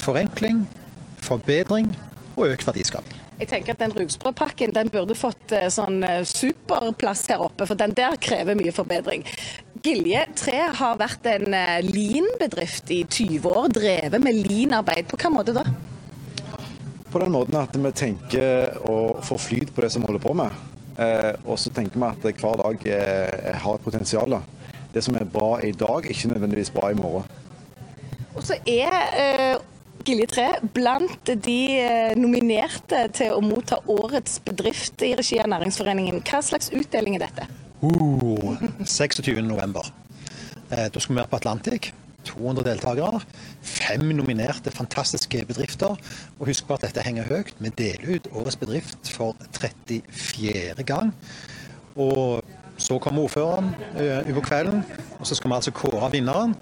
forenkling, 0.00 0.64
forbedring 1.24 1.90
og 2.36 2.48
økt 2.50 2.66
verdiskaping. 2.68 3.18
Jeg 3.40 3.48
tenker 3.48 3.72
at 3.72 3.80
Den 3.80 3.94
Rugsbrødpakken 3.96 4.74
den 4.76 4.90
burde 4.92 5.16
fått 5.16 5.52
eh, 5.56 5.70
sånn 5.72 6.02
eh, 6.04 6.20
superplass 6.28 7.24
her 7.30 7.40
oppe, 7.40 7.64
for 7.68 7.78
den 7.80 7.94
der 7.96 8.18
krever 8.20 8.58
mye 8.58 8.72
forbedring. 8.76 9.24
Gilje 9.80 10.26
3 10.36 10.58
har 10.76 10.98
vært 11.00 11.28
en 11.30 11.56
eh, 11.56 11.78
lean-bedrift 11.86 12.92
i 12.92 13.00
20 13.08 13.48
år, 13.48 13.70
drevet 13.72 14.20
med 14.20 14.42
lean-arbeid. 14.44 15.08
På 15.08 15.16
hvilken 15.16 15.36
måte 15.38 15.56
da? 15.56 15.64
På 17.10 17.24
den 17.24 17.32
måten 17.32 17.56
at 17.58 17.74
vi 17.74 17.94
tenker 17.96 18.76
å 18.84 18.98
få 19.24 19.40
flyt 19.40 19.72
på 19.74 19.86
det 19.86 19.90
som 19.94 20.04
vi 20.04 20.12
holder 20.12 20.26
på 20.26 20.36
med. 20.36 20.60
Eh, 21.00 21.32
og 21.46 21.56
så 21.58 21.72
tenker 21.72 21.96
vi 21.96 22.10
at 22.12 22.42
hver 22.44 22.60
dag 22.60 22.88
har 23.64 23.80
et 23.80 23.88
potensial. 23.88 24.36
Det 24.92 25.00
som 25.06 25.16
er 25.16 25.24
bra 25.24 25.54
i 25.64 25.72
dag, 25.72 26.04
er 26.04 26.12
ikke 26.12 26.34
nødvendigvis 26.34 26.74
bra 26.76 26.92
i 26.92 26.98
morgen. 26.98 27.24
Og 28.34 28.44
så 28.46 28.56
er 28.68 28.94
eh, 29.18 29.56
Gilje 30.00 30.26
3 30.32 30.44
blant 30.72 31.30
de 31.44 31.58
eh, 31.76 32.12
nominerte 32.16 33.02
til 33.12 33.34
å 33.36 33.40
motta 33.44 33.76
Årets 33.90 34.38
bedrift 34.46 35.02
i 35.04 35.12
regi 35.18 35.36
av 35.42 35.50
Næringsforeningen. 35.52 36.22
Hva 36.24 36.40
slags 36.44 36.70
utdeling 36.72 37.18
er 37.18 37.26
dette? 37.26 37.44
Uh, 37.82 38.56
26. 38.80 39.28
november. 39.44 39.90
Eh, 40.70 40.86
da 40.88 41.02
skal 41.02 41.12
vi 41.12 41.18
være 41.18 41.28
på 41.28 41.40
Atlantic. 41.40 41.90
200 42.30 42.64
deltakere. 42.64 43.20
fem 43.62 44.06
nominerte 44.16 44.72
fantastiske 44.72 45.44
bedrifter. 45.48 45.96
Og 46.38 46.48
husk 46.48 46.66
på 46.68 46.78
at 46.78 46.86
dette 46.86 47.04
henger 47.04 47.28
høyt. 47.28 47.52
Vi 47.58 47.72
deler 47.76 48.16
ut 48.16 48.30
Årets 48.32 48.56
bedrift 48.56 49.10
for 49.12 49.36
34. 49.58 50.84
gang. 50.84 51.12
Og 51.96 52.40
så 52.80 52.96
kommer 52.98 53.26
ordføreren 53.26 53.74
over 53.98 54.40
kvelden, 54.40 54.80
og 55.18 55.26
så 55.26 55.34
skal 55.36 55.50
vi 55.50 55.54
altså 55.58 55.74
kåre 55.76 56.08
vinneren. 56.12 56.54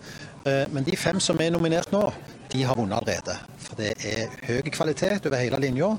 Men 0.72 0.86
de 0.86 0.96
fem 0.96 1.20
som 1.22 1.38
er 1.38 1.52
nominert 1.54 1.92
nå, 1.94 2.08
de 2.52 2.62
har 2.64 2.76
vunnet 2.78 2.98
allerede. 2.98 3.38
For 3.62 3.80
det 3.80 3.94
er 4.08 4.32
høy 4.48 4.70
kvalitet 4.72 5.26
over 5.28 5.40
hele 5.40 5.60
linja. 5.62 5.94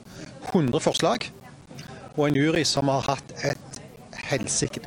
100 0.51 0.81
forslag. 0.83 1.29
Og 2.15 2.27
en 2.27 2.39
jury 2.39 2.63
som 2.67 2.89
har 2.91 3.05
hatt 3.05 3.35
et 3.45 3.81
helsike. 4.29 4.81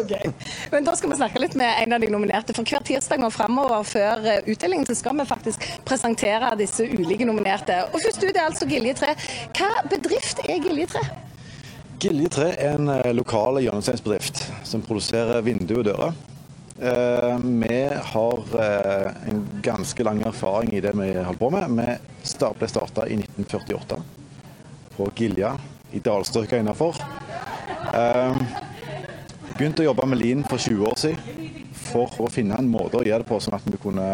okay. 0.00 0.30
Men 0.70 0.84
da 0.84 0.94
skal 0.96 1.10
vi 1.10 1.16
snakke 1.16 1.42
litt 1.42 1.54
med 1.58 1.82
en 1.82 1.92
av 1.96 2.00
de 2.02 2.10
nominerte. 2.12 2.54
For 2.56 2.66
hver 2.66 2.84
tirsdag 2.86 3.22
og 3.26 3.32
framover 3.34 3.84
før 3.86 4.26
eh, 4.26 4.40
utdelingen 4.50 4.86
så 4.88 4.96
skal 4.98 5.18
vi 5.18 5.28
faktisk 5.28 5.66
presentere 5.88 6.54
disse 6.60 6.86
ulike 6.86 7.26
nominerte. 7.28 7.82
Og 7.90 8.00
først 8.02 8.22
ut 8.24 8.32
er 8.32 8.46
altså 8.46 8.68
Gilje3. 8.70 9.14
Hva 9.58 9.70
bedrift 9.92 10.42
er 10.46 10.62
Gilje3? 10.64 11.04
Gilje3 12.02 12.50
er 12.56 12.76
en 12.76 12.90
eh, 12.96 13.12
lokal 13.14 13.62
hjørnesteinsbedrift 13.62 14.44
som 14.66 14.84
produserer 14.86 15.42
vinduer 15.46 15.82
og 15.84 15.90
dører. 15.90 16.20
Eh, 16.82 17.38
vi 17.42 17.90
har 18.02 18.60
en 19.26 19.48
ganske 19.62 20.04
lang 20.04 20.22
erfaring 20.22 20.72
i 20.72 20.80
det 20.80 20.92
vi 20.92 21.12
holder 21.14 21.38
på 21.38 21.50
med. 21.50 21.70
Vi 21.76 22.48
ble 22.58 22.68
starta 22.68 23.06
i 23.06 23.16
1948 23.20 24.00
på 24.96 25.10
Gilja 25.14 25.52
i 25.92 26.00
dalstrøka 26.02 26.58
innafor. 26.58 26.98
Begynte 29.52 29.84
å 29.84 29.88
jobbe 29.92 30.08
med 30.10 30.18
Lean 30.18 30.42
for 30.48 30.58
20 30.58 30.90
år 30.90 30.98
siden 30.98 31.62
for 31.92 32.18
å 32.24 32.30
finne 32.32 32.58
en 32.58 32.70
måte 32.72 32.98
å 32.98 33.04
gjøre 33.06 33.22
det 33.22 33.30
på 33.30 33.38
sånn 33.42 33.58
at 33.58 33.66
vi 33.68 33.78
kunne 33.80 34.08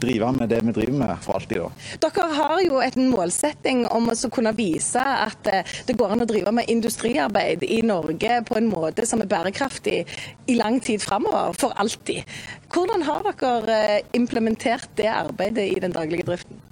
drive 0.00 0.30
med 0.36 0.48
det 0.52 0.60
vi 0.64 0.74
driver 0.76 0.98
med 0.98 1.24
for 1.24 1.38
alltid. 1.38 1.64
Da. 1.64 2.08
Dere 2.08 2.28
har 2.38 2.54
jo 2.64 2.82
en 2.84 3.10
målsetting 3.12 3.84
om 3.94 4.08
å 4.12 4.16
kunne 4.34 4.54
vise 4.56 5.02
at 5.02 5.50
eh, 5.50 5.76
det 5.88 5.96
går 5.98 6.14
an 6.14 6.24
å 6.24 6.28
drive 6.28 6.52
med 6.54 6.70
industriarbeid 6.70 7.64
i 7.66 7.80
Norge 7.86 8.40
på 8.48 8.58
en 8.60 8.70
måte 8.70 9.06
som 9.08 9.22
er 9.24 9.30
bærekraftig 9.30 10.00
i 10.46 10.56
lang 10.58 10.80
tid 10.84 11.02
framover, 11.02 11.54
for 11.58 11.74
alltid. 11.76 12.24
Hvordan 12.72 13.04
har 13.08 13.28
dere 13.28 13.82
eh, 13.98 14.00
implementert 14.18 14.90
det 14.98 15.10
arbeidet 15.12 15.68
i 15.72 15.78
den 15.82 15.94
daglige 15.94 16.26
driften? 16.28 16.64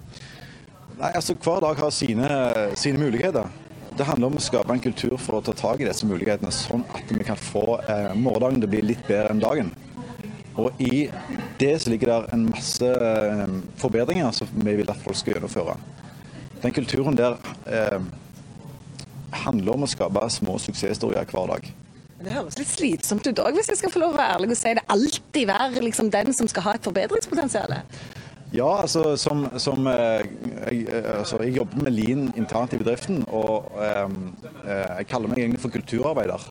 Nei, 0.97 1.13
altså 1.13 1.35
Hver 1.37 1.61
dag 1.61 1.77
har 1.77 1.91
sine, 1.93 2.27
sine 2.75 2.97
muligheter. 2.97 3.49
Det 3.97 4.05
handler 4.05 4.29
om 4.29 4.37
å 4.37 4.41
skape 4.41 4.73
en 4.73 4.81
kultur 4.81 5.15
for 5.17 5.39
å 5.39 5.43
ta 5.45 5.53
tak 5.57 5.81
i 5.81 5.87
disse 5.87 6.05
mulighetene, 6.05 6.51
sånn 6.53 6.83
at 6.93 7.09
vi 7.09 7.25
kan 7.25 7.37
få 7.37 7.79
eh, 7.81 8.11
morgendagen 8.13 8.61
til 8.61 8.69
å 8.69 8.73
bli 8.75 8.81
litt 8.91 9.03
bedre 9.09 9.33
enn 9.33 9.41
dagen. 9.41 9.71
Og 10.57 10.79
I 10.81 11.07
det 11.59 11.73
så 11.81 11.91
ligger 11.93 12.11
det 12.11 12.33
en 12.33 12.47
masse 12.49 12.87
eh, 12.87 13.57
forbedringer 13.77 14.31
som 14.33 14.49
vi 14.57 14.77
vil 14.79 14.89
at 14.89 15.01
folk 15.03 15.17
skal 15.19 15.35
gjennomføre. 15.35 15.77
Den 16.63 16.73
kulturen 16.73 17.17
der 17.17 17.37
eh, 17.69 17.99
handler 19.45 19.77
om 19.77 19.85
å 19.85 19.91
skape 19.91 20.23
små 20.33 20.57
suksesshistorier 20.61 21.27
hver 21.29 21.51
dag. 21.53 21.69
Det 22.17 22.33
høres 22.33 22.57
litt 22.57 22.71
slitsomt 22.71 23.27
ut 23.29 23.39
òg, 23.43 23.53
hvis 23.59 23.69
jeg 23.69 23.77
skal 23.83 23.93
få 23.93 24.01
lov 24.01 24.15
å 24.15 24.17
være 24.17 24.37
ærlig 24.39 24.55
og 24.55 24.57
si 24.57 24.71
det. 24.73 24.85
Alltid 24.89 25.51
være 25.51 25.83
liksom 25.85 26.09
den 26.13 26.33
som 26.33 26.49
skal 26.49 26.65
ha 26.65 26.77
et 26.77 26.87
forbedringspotensial. 26.87 27.77
Ja, 28.55 28.69
altså 28.81 29.17
som, 29.19 29.43
som 29.59 29.85
eh, 29.91 30.23
jeg, 30.71 30.85
eh, 30.87 31.09
altså, 31.19 31.41
jeg, 31.43 31.57
jobber 31.59 31.83
med 31.83 31.93
Lean 31.93 32.29
internt 32.39 32.73
i 32.73 32.79
bedriften, 32.79 33.21
og 33.27 33.67
eh, 33.83 34.15
jeg 34.71 35.09
kaller 35.11 35.33
meg 35.33 35.43
egentlig 35.43 35.61
for 35.65 35.75
kulturarbeider. 35.75 36.47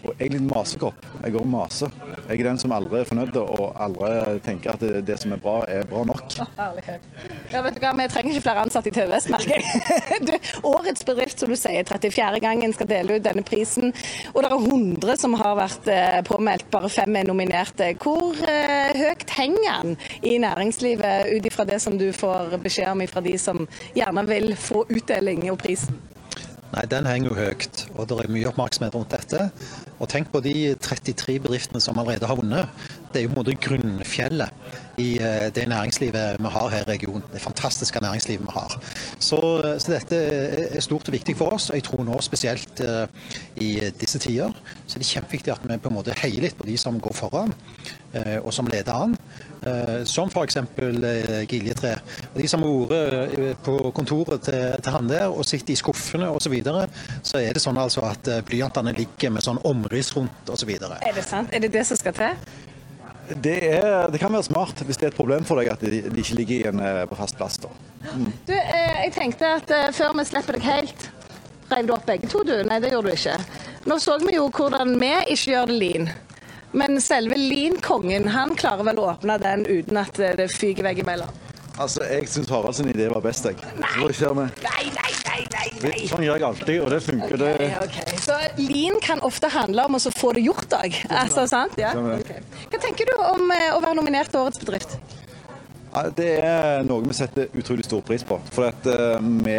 Og 0.00 0.14
jeg 0.14 0.30
er 0.30 0.36
litt 0.38 0.46
masekopp. 0.48 1.02
Jeg 1.24 1.34
går 1.34 1.44
og 1.44 1.50
maser. 1.50 1.96
Jeg 2.30 2.44
er 2.44 2.46
den 2.46 2.58
som 2.62 2.70
aldri 2.70 3.00
er 3.00 3.08
fornøyd 3.08 3.36
og 3.42 3.62
aldri 3.82 4.38
tenker 4.44 4.76
at 4.76 4.82
det, 4.84 5.00
det 5.08 5.16
som 5.18 5.32
er 5.34 5.40
bra, 5.42 5.56
er 5.66 5.86
bra 5.90 6.04
nok. 6.06 6.36
Herlighet. 6.54 7.08
Ja, 7.50 7.62
vet 7.64 7.74
du 7.74 7.80
hva, 7.82 7.90
Vi 7.98 8.06
trenger 8.12 8.36
ikke 8.36 8.44
flere 8.44 8.62
ansatte 8.62 8.92
i 8.92 8.94
TVS, 8.94 9.26
merker 9.32 9.56
jeg. 9.58 10.38
Årets 10.72 11.02
bedrift, 11.08 11.42
som 11.42 11.50
du 11.50 11.56
sier, 11.58 11.82
34. 11.88 12.38
gangen 12.44 12.76
skal 12.76 12.90
dele 12.92 13.18
ut 13.18 13.26
denne 13.26 13.42
prisen. 13.46 13.90
Og 14.30 14.44
det 14.44 14.52
er 14.52 14.68
100 14.70 15.18
som 15.24 15.34
har 15.40 15.58
vært 15.58 15.90
eh, 15.90 16.20
påmeldt, 16.28 16.68
bare 16.70 16.92
fem 16.92 17.18
er 17.18 17.26
nominerte. 17.26 17.90
Hvor 17.98 18.38
eh, 18.46 18.94
høyt 18.94 19.34
henger 19.34 19.82
den 19.82 19.98
i 20.22 20.36
næringslivet, 20.38 21.34
ut 21.34 21.50
ifra 21.50 21.66
det 21.66 21.82
som 21.82 21.98
du 21.98 22.12
får 22.14 22.60
beskjed 22.62 22.94
om 22.94 23.02
fra 23.10 23.26
de 23.26 23.34
som 23.42 23.66
gjerne 23.98 24.26
vil 24.30 24.54
få 24.54 24.86
utdeling 24.86 25.48
og 25.50 25.58
prisen? 25.66 25.98
Nei, 26.70 26.86
Den 26.86 27.06
henger 27.10 27.32
jo 27.32 27.34
høyt, 27.34 27.86
og 27.96 28.06
det 28.06 28.22
er 28.22 28.30
mye 28.30 28.50
oppmerksomhet 28.52 28.94
rundt 28.94 29.16
dette. 29.16 29.48
Og 30.00 30.08
tenk 30.08 30.30
på 30.32 30.40
de 30.40 30.74
33 30.80 31.38
bedriftene 31.44 31.80
som 31.84 31.98
allerede 32.00 32.28
har 32.28 32.38
vunnet. 32.38 32.68
Det 33.12 33.20
er 33.20 33.26
jo 33.26 33.32
på 33.32 33.36
en 33.36 33.40
måte 33.42 33.56
grunnfjellet 33.60 34.78
i 35.00 35.08
eh, 35.20 35.48
det 35.54 35.66
næringslivet 35.68 36.38
vi 36.40 36.52
har 36.54 36.68
her 36.72 36.86
i 36.86 36.88
regionen. 36.88 37.24
Det 37.32 37.42
fantastiske 37.42 38.00
næringslivet 38.00 38.46
vi 38.46 38.54
har. 38.54 38.78
Så, 39.18 39.40
så, 39.78 39.92
dette 39.92 40.16
er 40.76 40.80
stort 40.80 41.08
og 41.08 41.12
viktig 41.12 41.36
for 41.36 41.56
oss. 41.56 41.70
og 41.70 41.76
Jeg 41.76 41.84
tror 41.84 42.04
nå 42.04 42.20
spesielt 42.24 42.80
uh, 42.80 43.06
i 43.56 43.76
disse 44.00 44.18
tider 44.18 44.56
så 44.86 44.96
er 44.96 45.04
det 45.04 45.10
kjempeviktig 45.10 45.52
at 45.52 45.64
vi 45.68 45.76
på 45.76 45.92
en 45.92 45.98
måte 45.98 46.16
heier 46.22 46.46
litt 46.46 46.56
på 46.58 46.68
de 46.68 46.76
som 46.80 47.00
går 47.00 47.16
foran, 47.16 47.52
uh, 48.16 48.38
og 48.40 48.52
som 48.54 48.70
leder 48.70 48.94
an. 48.94 49.16
Uh, 49.60 50.00
som 50.08 50.30
f.eks. 50.32 50.56
Uh, 50.56 51.42
Giljetre. 51.50 51.96
De 52.36 52.48
som 52.48 52.64
har 52.64 52.88
vært 52.94 53.60
på 53.66 53.76
kontoret 53.96 54.46
til, 54.48 54.78
til 54.80 54.96
han 54.96 55.10
der 55.10 55.28
og 55.28 55.44
sitter 55.44 55.74
i 55.74 55.78
skuffene 55.80 56.30
osv., 56.30 56.48
så, 56.50 56.52
videre, 56.54 56.86
så 57.22 57.38
er 57.38 57.54
det 57.54 57.62
sånn 57.62 57.78
altså 57.78 58.02
at 58.08 58.26
blyantene 58.48 58.94
ligger 58.96 59.30
med 59.36 59.44
sånn 59.44 59.60
omriss 59.68 60.10
rundt 60.16 60.50
osv. 60.50 60.72
Er 60.80 61.14
det 61.14 61.22
sant? 61.26 61.52
Er 61.54 61.62
det 61.62 61.70
det 61.76 61.84
som 61.86 62.00
skal 62.00 62.16
til? 62.16 62.40
Det, 63.30 63.54
er, 63.76 64.10
det, 64.10 64.18
kan 64.18 64.32
være 64.34 64.48
smart 64.48 64.82
hvis 64.82 64.98
det 64.98 65.06
er 65.06 65.12
et 65.12 65.18
problem 65.18 65.46
for 65.46 65.60
deg 65.60 65.70
at 65.70 65.84
de, 65.84 66.00
de 66.10 66.22
ikke 66.24 66.38
ligger 66.40 66.56
igjen 66.56 66.82
på 67.06 67.18
fast 67.18 67.38
plass. 67.38 67.60
Mm. 67.60 68.32
Du, 68.46 68.54
eh, 68.54 69.04
jeg 69.04 69.12
tenkte 69.14 69.54
at 69.60 69.70
eh, 69.74 69.90
før 69.94 70.16
vi 70.18 70.24
slipper 70.28 70.56
deg 70.56 70.66
helt, 70.66 71.06
rev 71.70 71.86
du 71.86 71.94
opp 71.94 72.08
begge 72.08 72.30
to 72.30 72.42
du? 72.46 72.56
Nei, 72.66 72.80
det 72.82 72.92
gjorde 72.94 73.12
du 73.12 73.18
ikke. 73.18 73.36
Nå 73.90 74.00
så 74.02 74.16
vi 74.22 74.34
jo 74.36 74.48
hvordan 74.54 74.96
vi 75.00 75.12
ikke 75.34 75.54
gjør 75.54 75.70
det 75.70 75.78
lin. 75.82 76.10
Men 76.72 77.00
selve 77.02 77.36
linkongen, 77.36 78.28
han 78.30 78.54
klarer 78.56 78.86
vel 78.86 79.00
å 79.02 79.08
åpne 79.12 79.38
den 79.42 79.64
uten 79.66 79.98
at 79.98 80.14
det 80.14 80.50
fyker 80.54 80.86
veggimellom? 80.86 81.30
Altså, 81.80 82.04
Jeg 82.04 82.28
syns 82.28 82.50
Harald 82.52 82.76
sin 82.76 82.90
idé 82.92 83.06
var 83.08 83.22
best, 83.24 83.46
jeg. 83.46 83.56
Nei. 83.80 83.88
Nei, 84.04 84.50
nei, 84.60 85.12
nei, 85.24 85.38
nei, 85.54 85.68
nei. 85.80 86.02
Sånn 86.10 86.26
gjør 86.26 86.36
jeg 86.36 86.46
alltid, 86.50 86.74
og 86.84 86.90
det 86.92 86.98
funker. 87.06 87.36
Okay, 87.40 87.54
det. 87.56 87.70
Okay. 87.86 88.18
Så 88.20 88.36
Lean 88.60 88.98
kan 89.00 89.22
ofte 89.24 89.48
handle 89.48 89.86
om 89.88 89.96
å 89.96 90.02
få 90.12 90.34
det 90.36 90.44
gjort 90.44 90.76
òg. 90.76 90.98
Altså, 91.22 91.46
sant? 91.48 91.78
Ja? 91.80 91.94
Okay. 91.96 92.44
Hva 92.68 92.82
tenker 92.84 93.08
du 93.08 93.14
om 93.30 93.54
eh, 93.56 93.70
å 93.72 93.80
være 93.80 93.96
nominert 93.96 94.28
til 94.34 94.42
Årets 94.42 94.60
bedrift? 94.60 94.98
Det 96.14 96.28
er 96.46 96.84
noe 96.86 97.02
vi 97.02 97.16
setter 97.16 97.48
utrolig 97.58 97.88
stor 97.88 98.04
pris 98.06 98.22
på. 98.26 98.36
For 98.54 98.68
at 98.68 98.84
uh, 98.86 99.16
vi 99.18 99.56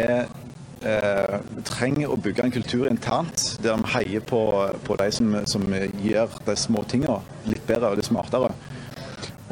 uh, 0.84 1.38
trenger 1.68 2.12
å 2.12 2.18
bygge 2.20 2.46
en 2.46 2.54
kultur 2.54 2.88
internt 2.90 3.56
der 3.62 3.78
vi 3.80 3.92
heier 3.94 4.26
på, 4.26 4.42
på 4.86 4.98
de 5.00 5.08
som, 5.14 5.34
som 5.48 5.64
gjør 6.02 6.38
de 6.46 6.56
små 6.58 6.84
tingene 6.90 7.20
litt 7.48 7.64
bedre 7.68 7.92
og 7.92 8.00
litt 8.00 8.10
smartere. 8.10 8.52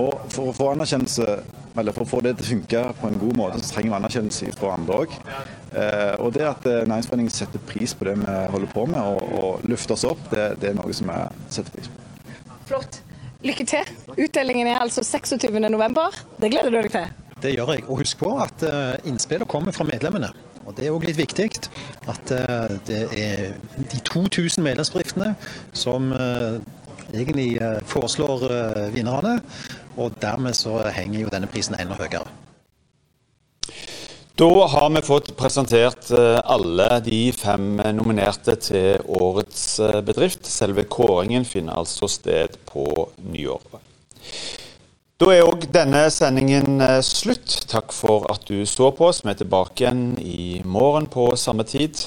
Og 0.00 0.30
for 0.32 0.50
å 0.50 0.56
få 0.56 0.70
anerkjennelse 0.74 1.40
eller 1.78 1.94
For 1.94 2.04
å 2.04 2.08
få 2.08 2.20
det 2.24 2.32
til 2.38 2.44
å 2.44 2.50
funke 2.50 2.80
på 3.00 3.08
en 3.08 3.18
god 3.20 3.36
måte, 3.38 3.60
så 3.62 3.76
trenger 3.76 3.92
vi 3.92 3.96
anerkjennelse 4.00 4.48
fra 4.58 4.72
andre 4.74 4.96
òg. 5.04 5.14
Eh, 5.70 6.14
og 6.18 6.32
det 6.34 6.42
at 6.48 6.66
eh, 6.66 6.82
Næringsforeningen 6.88 7.34
setter 7.34 7.62
pris 7.68 7.94
på 7.94 8.08
det 8.08 8.16
vi 8.18 8.34
holder 8.54 8.72
på 8.74 8.86
med, 8.90 8.98
og, 8.98 9.36
og 9.38 9.70
løfter 9.70 9.94
oss 9.94 10.06
opp, 10.08 10.24
det, 10.32 10.48
det, 10.60 10.72
er 10.72 10.78
noe 10.80 10.96
som 10.96 11.12
vi 11.12 11.20
setter 11.54 11.76
pris 11.76 11.90
på. 11.92 12.34
Flott. 12.72 13.00
Lykke 13.46 13.64
til. 13.70 13.94
Utdelingen 14.18 14.68
er 14.68 14.82
altså 14.82 15.06
26.11. 15.06 16.20
Det 16.42 16.50
gleder 16.52 16.74
du 16.74 16.80
deg 16.82 16.92
til? 16.92 17.18
Det 17.40 17.54
gjør 17.54 17.74
jeg. 17.76 17.86
Og 17.86 18.02
husk 18.02 18.20
på 18.20 18.34
at 18.36 18.60
innspillene 18.60 19.14
innspillet 19.14 19.48
kommer 19.48 19.72
fra 19.72 19.86
medlemmene. 19.88 20.34
Og 20.66 20.76
Det 20.76 20.86
er 20.86 20.94
òg 20.94 21.06
litt 21.08 21.18
viktig 21.18 21.48
at 22.10 22.34
uh, 22.36 22.74
det 22.86 23.00
er 23.16 23.56
de 23.78 24.02
2000 24.06 24.62
medlemsbedriftene 24.64 25.32
som 25.72 26.12
uh, 26.12 26.60
egentlig 27.14 27.56
foreslår 27.90 28.46
vinnerne. 28.94 29.40
Og 29.98 30.14
dermed 30.22 30.54
så 30.54 30.78
henger 30.94 31.24
jo 31.24 31.32
denne 31.32 31.50
prisen 31.50 31.74
enda 31.80 31.98
høyere. 31.98 32.28
Da 34.40 34.66
har 34.72 34.90
vi 34.90 35.00
fått 35.04 35.34
presentert 35.36 36.06
eh, 36.16 36.38
alle 36.48 36.86
de 37.04 37.18
fem 37.36 37.74
nominerte 37.92 38.54
til 38.56 39.02
årets 39.04 39.64
eh, 39.84 39.98
bedrift. 40.00 40.48
Selve 40.48 40.86
kåringen 40.88 41.44
finner 41.44 41.76
altså 41.76 42.08
sted 42.08 42.56
på 42.70 42.86
nyåret. 43.34 43.82
Da 45.20 45.26
er 45.34 45.42
òg 45.44 45.66
denne 45.68 46.06
sendingen 46.08 46.80
eh, 46.80 47.02
slutt. 47.04 47.58
Takk 47.68 47.92
for 47.92 48.24
at 48.32 48.46
du 48.48 48.62
så 48.64 48.88
på 48.96 49.10
oss. 49.10 49.20
Vi 49.20 49.28
er 49.28 49.36
tilbake 49.36 49.84
igjen 49.84 50.00
i 50.16 50.62
morgen 50.64 51.10
på 51.12 51.26
samme 51.36 51.66
tid. 51.68 52.00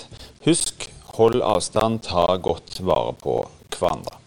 Husk, 0.48 0.88
hold 1.20 1.46
avstand, 1.46 2.02
ta 2.10 2.26
godt 2.42 2.82
vare 2.82 3.14
på 3.22 3.38
hverandre. 3.78 4.23